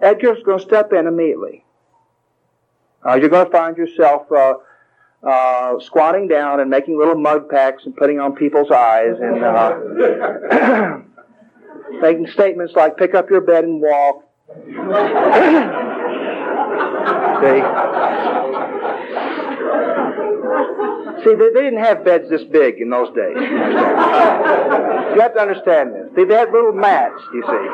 Edgar's 0.01 0.41
going 0.43 0.59
to 0.59 0.65
step 0.65 0.93
in 0.93 1.05
immediately. 1.05 1.65
Uh, 3.05 3.15
you're 3.15 3.29
going 3.29 3.45
to 3.45 3.51
find 3.51 3.77
yourself 3.77 4.31
uh, 4.31 4.53
uh, 5.23 5.79
squatting 5.79 6.27
down 6.27 6.59
and 6.59 6.69
making 6.69 6.97
little 6.97 7.15
mud 7.15 7.49
packs 7.49 7.85
and 7.85 7.95
putting 7.95 8.19
on 8.19 8.35
people's 8.35 8.71
eyes 8.71 9.15
and 9.19 9.43
uh, 9.43 10.99
making 12.01 12.27
statements 12.27 12.73
like 12.75 12.97
"pick 12.97 13.13
up 13.15 13.29
your 13.29 13.41
bed 13.41 13.63
and 13.63 13.81
walk." 13.81 14.25
See? 17.39 17.61
See, 21.23 21.35
they, 21.35 21.49
they, 21.53 21.61
didn't 21.61 21.83
have 21.83 22.05
beds 22.05 22.29
this 22.29 22.43
big 22.45 22.79
in 22.79 22.89
those 22.89 23.09
days. 23.09 23.35
You 23.35 23.47
have 25.21 25.33
to 25.33 25.39
understand 25.41 25.93
this. 25.93 26.09
See, 26.15 26.23
they 26.23 26.33
had 26.33 26.51
little 26.51 26.71
mats, 26.71 27.21
you 27.33 27.43
see. 27.43 27.67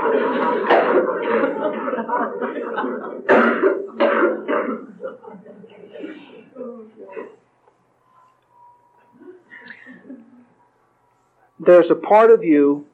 There's 11.59 11.89
a 11.89 11.95
part 11.95 12.31
of 12.31 12.43
you 12.43 12.87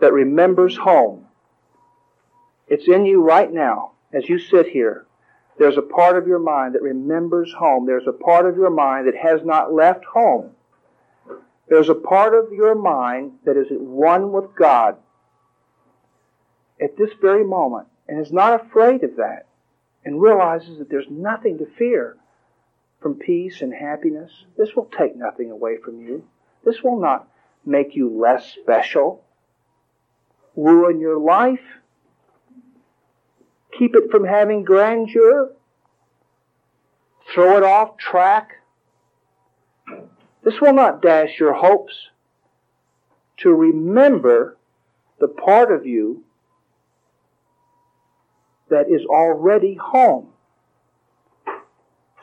that 0.00 0.12
remembers 0.12 0.76
home. 0.76 1.26
It's 2.66 2.88
in 2.88 3.06
you 3.06 3.22
right 3.22 3.52
now 3.52 3.92
as 4.12 4.28
you 4.28 4.38
sit 4.38 4.68
here. 4.68 5.06
There's 5.58 5.76
a 5.76 5.82
part 5.82 6.16
of 6.16 6.26
your 6.26 6.38
mind 6.38 6.74
that 6.74 6.82
remembers 6.82 7.52
home. 7.52 7.86
There's 7.86 8.06
a 8.06 8.12
part 8.12 8.46
of 8.46 8.56
your 8.56 8.70
mind 8.70 9.06
that 9.08 9.16
has 9.16 9.44
not 9.44 9.72
left 9.72 10.04
home. 10.04 10.50
There's 11.68 11.88
a 11.88 11.94
part 11.94 12.34
of 12.34 12.52
your 12.52 12.74
mind 12.74 13.32
that 13.44 13.56
is 13.56 13.70
at 13.70 13.80
one 13.80 14.32
with 14.32 14.54
God 14.54 14.96
at 16.80 16.96
this 16.96 17.10
very 17.20 17.44
moment 17.44 17.88
and 18.08 18.20
is 18.20 18.32
not 18.32 18.60
afraid 18.60 19.02
of 19.02 19.16
that 19.16 19.46
and 20.04 20.22
realizes 20.22 20.78
that 20.78 20.88
there's 20.88 21.10
nothing 21.10 21.58
to 21.58 21.66
fear 21.66 22.16
from 23.00 23.14
peace 23.14 23.62
and 23.62 23.72
happiness. 23.72 24.30
This 24.56 24.74
will 24.74 24.90
take 24.96 25.16
nothing 25.16 25.50
away 25.50 25.76
from 25.76 26.00
you. 26.00 26.24
This 26.64 26.82
will 26.82 27.00
not 27.00 27.28
make 27.64 27.94
you 27.94 28.08
less 28.10 28.52
special, 28.52 29.24
ruin 30.56 31.00
your 31.00 31.18
life 31.18 31.60
keep 33.78 33.94
it 33.94 34.10
from 34.10 34.24
having 34.24 34.64
grandeur, 34.64 35.52
throw 37.32 37.56
it 37.56 37.62
off 37.62 37.96
track. 37.96 38.56
This 40.42 40.60
will 40.60 40.72
not 40.72 41.00
dash 41.00 41.38
your 41.38 41.54
hopes. 41.54 41.94
To 43.38 43.54
remember 43.54 44.56
the 45.20 45.28
part 45.28 45.70
of 45.70 45.86
you 45.86 46.24
that 48.68 48.90
is 48.90 49.04
already 49.06 49.74
home. 49.74 50.30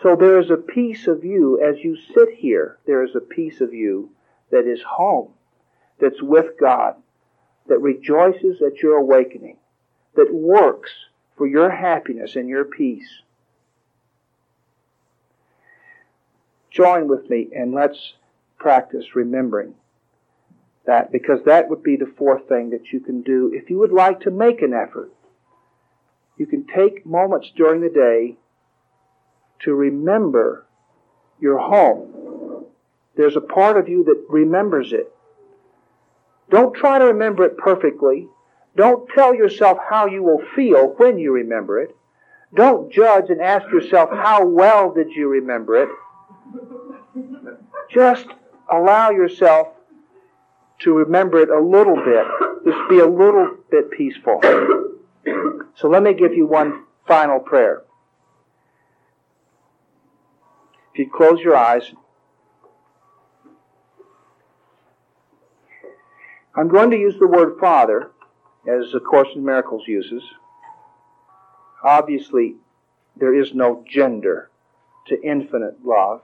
So 0.05 0.15
there 0.15 0.39
is 0.39 0.51
a 0.51 0.57
piece 0.57 1.07
of 1.07 1.25
you 1.25 1.59
as 1.59 1.83
you 1.83 1.97
sit 2.13 2.35
here, 2.37 2.77
there 2.85 3.03
is 3.03 3.15
a 3.15 3.19
piece 3.19 3.59
of 3.59 3.73
you 3.73 4.11
that 4.51 4.67
is 4.67 4.79
home, 4.83 5.29
that's 5.99 6.21
with 6.21 6.59
God, 6.59 6.97
that 7.65 7.79
rejoices 7.79 8.61
at 8.61 8.83
your 8.83 8.97
awakening, 8.97 9.57
that 10.13 10.31
works 10.31 10.91
for 11.35 11.47
your 11.47 11.71
happiness 11.71 12.35
and 12.35 12.47
your 12.47 12.65
peace. 12.65 13.23
Join 16.69 17.07
with 17.07 17.27
me 17.27 17.49
and 17.51 17.73
let's 17.73 18.13
practice 18.59 19.15
remembering 19.15 19.73
that 20.85 21.11
because 21.11 21.39
that 21.45 21.67
would 21.67 21.81
be 21.81 21.95
the 21.95 22.13
fourth 22.15 22.47
thing 22.47 22.69
that 22.69 22.93
you 22.93 22.99
can 22.99 23.23
do 23.23 23.51
if 23.55 23.71
you 23.71 23.79
would 23.79 23.91
like 23.91 24.19
to 24.19 24.29
make 24.29 24.61
an 24.61 24.71
effort. 24.71 25.11
You 26.37 26.45
can 26.45 26.67
take 26.67 27.07
moments 27.07 27.51
during 27.55 27.81
the 27.81 27.89
day 27.89 28.37
to 29.65 29.75
remember 29.75 30.65
your 31.39 31.59
home. 31.59 32.65
There's 33.15 33.35
a 33.35 33.41
part 33.41 33.77
of 33.77 33.89
you 33.89 34.03
that 34.05 34.25
remembers 34.29 34.93
it. 34.93 35.11
Don't 36.49 36.75
try 36.75 36.99
to 36.99 37.05
remember 37.05 37.43
it 37.43 37.57
perfectly. 37.57 38.27
Don't 38.75 39.09
tell 39.09 39.33
yourself 39.33 39.77
how 39.89 40.05
you 40.05 40.21
will 40.21 40.41
feel 40.55 40.93
when 40.97 41.17
you 41.17 41.31
remember 41.31 41.79
it. 41.79 41.95
Don't 42.53 42.91
judge 42.91 43.29
and 43.29 43.41
ask 43.41 43.69
yourself, 43.71 44.09
how 44.11 44.45
well 44.45 44.93
did 44.93 45.11
you 45.11 45.27
remember 45.27 45.83
it? 45.83 45.89
Just 47.89 48.27
allow 48.71 49.09
yourself 49.11 49.69
to 50.79 50.93
remember 50.93 51.39
it 51.39 51.49
a 51.49 51.59
little 51.59 51.95
bit. 51.95 52.25
Just 52.65 52.89
be 52.89 52.99
a 52.99 53.07
little 53.07 53.57
bit 53.71 53.91
peaceful. 53.91 54.41
So 55.75 55.87
let 55.87 56.03
me 56.03 56.13
give 56.13 56.33
you 56.33 56.45
one 56.45 56.83
final 57.07 57.39
prayer. 57.39 57.84
If 60.95 60.99
you 60.99 61.11
close 61.11 61.41
your 61.41 61.57
eyes, 61.57 61.91
I'm 66.55 66.69
going 66.69 66.89
to 66.91 66.97
use 66.97 67.15
the 67.19 67.27
word 67.27 67.59
Father 67.59 68.11
as 68.65 68.93
the 68.93 69.01
Course 69.01 69.27
in 69.35 69.43
Miracles 69.43 69.83
uses, 69.89 70.23
obviously 71.83 72.55
there 73.17 73.35
is 73.35 73.53
no 73.53 73.83
gender 73.85 74.49
to 75.07 75.21
infinite 75.21 75.85
love. 75.85 76.21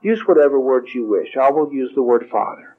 Use 0.00 0.26
whatever 0.26 0.58
words 0.58 0.94
you 0.94 1.06
wish. 1.06 1.36
I 1.36 1.50
will 1.50 1.70
use 1.70 1.92
the 1.94 2.02
word 2.02 2.30
Father. 2.32 2.78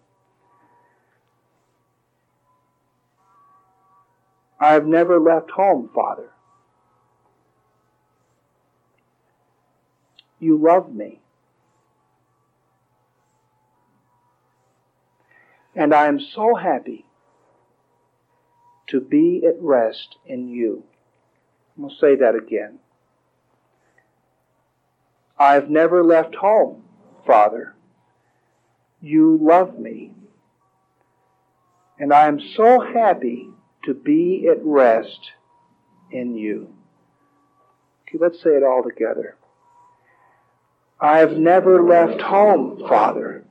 I 4.59 4.73
have 4.73 4.87
never 4.87 5.19
left 5.19 5.51
home, 5.51 5.91
Father. 5.93 6.31
You 10.43 10.57
love 10.57 10.93
me. 10.93 11.21
And 15.73 15.93
I 15.93 16.07
am 16.07 16.19
so 16.19 16.53
happy 16.53 17.05
to 18.87 18.99
be 18.99 19.43
at 19.47 19.55
rest 19.61 20.17
in 20.25 20.49
you. 20.49 20.83
I'm 21.77 21.83
going 21.83 21.95
to 21.95 21.99
say 21.99 22.15
that 22.17 22.35
again. 22.35 22.79
I've 25.39 25.69
never 25.69 26.03
left 26.03 26.35
home, 26.35 26.83
Father. 27.25 27.73
You 29.01 29.39
love 29.41 29.79
me. 29.79 30.13
And 31.97 32.13
I 32.13 32.27
am 32.27 32.39
so 32.39 32.81
happy 32.81 33.49
to 33.85 33.93
be 33.93 34.47
at 34.51 34.57
rest 34.61 35.31
in 36.11 36.35
you. 36.35 36.75
Okay, 38.03 38.17
let's 38.19 38.43
say 38.43 38.49
it 38.49 38.63
all 38.63 38.83
together. 38.83 39.37
I 41.03 41.19
have 41.19 41.37
never 41.37 41.83
left 41.83 42.21
home, 42.21 42.79
Father. 42.87 43.45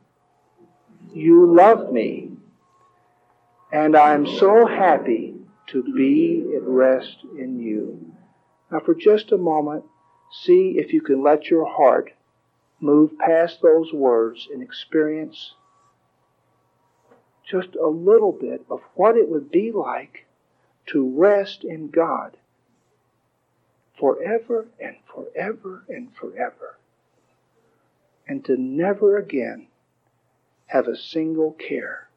You 1.12 1.54
love 1.54 1.92
me. 1.92 2.30
And 3.72 3.96
I'm 3.96 4.26
so 4.26 4.66
happy 4.66 5.36
to 5.68 5.82
be 5.82 6.54
at 6.56 6.62
rest 6.64 7.18
in 7.38 7.60
you. 7.60 8.14
Now, 8.70 8.80
for 8.80 8.94
just 8.94 9.32
a 9.32 9.38
moment, 9.38 9.84
see 10.32 10.76
if 10.78 10.94
you 10.94 11.02
can 11.02 11.22
let 11.22 11.46
your 11.48 11.66
heart 11.66 12.12
move 12.80 13.18
past 13.18 13.62
those 13.62 13.92
words 13.92 14.48
and 14.52 14.62
experience 14.62 15.54
just 17.44 17.76
a 17.76 17.88
little 17.88 18.32
bit 18.32 18.64
of 18.70 18.80
what 18.94 19.16
it 19.16 19.28
would 19.28 19.50
be 19.50 19.72
like 19.72 20.26
to 20.86 21.08
rest 21.18 21.64
in 21.64 21.88
God. 21.90 22.36
forever 23.98 24.66
and 24.80 24.96
forever 25.06 25.84
and 25.88 26.14
forever. 26.16 26.78
And 28.26 28.44
to 28.44 28.56
never 28.56 29.16
again 29.16 29.68
have 30.66 30.88
a 30.88 30.96
single 30.96 31.52
care 31.52 32.08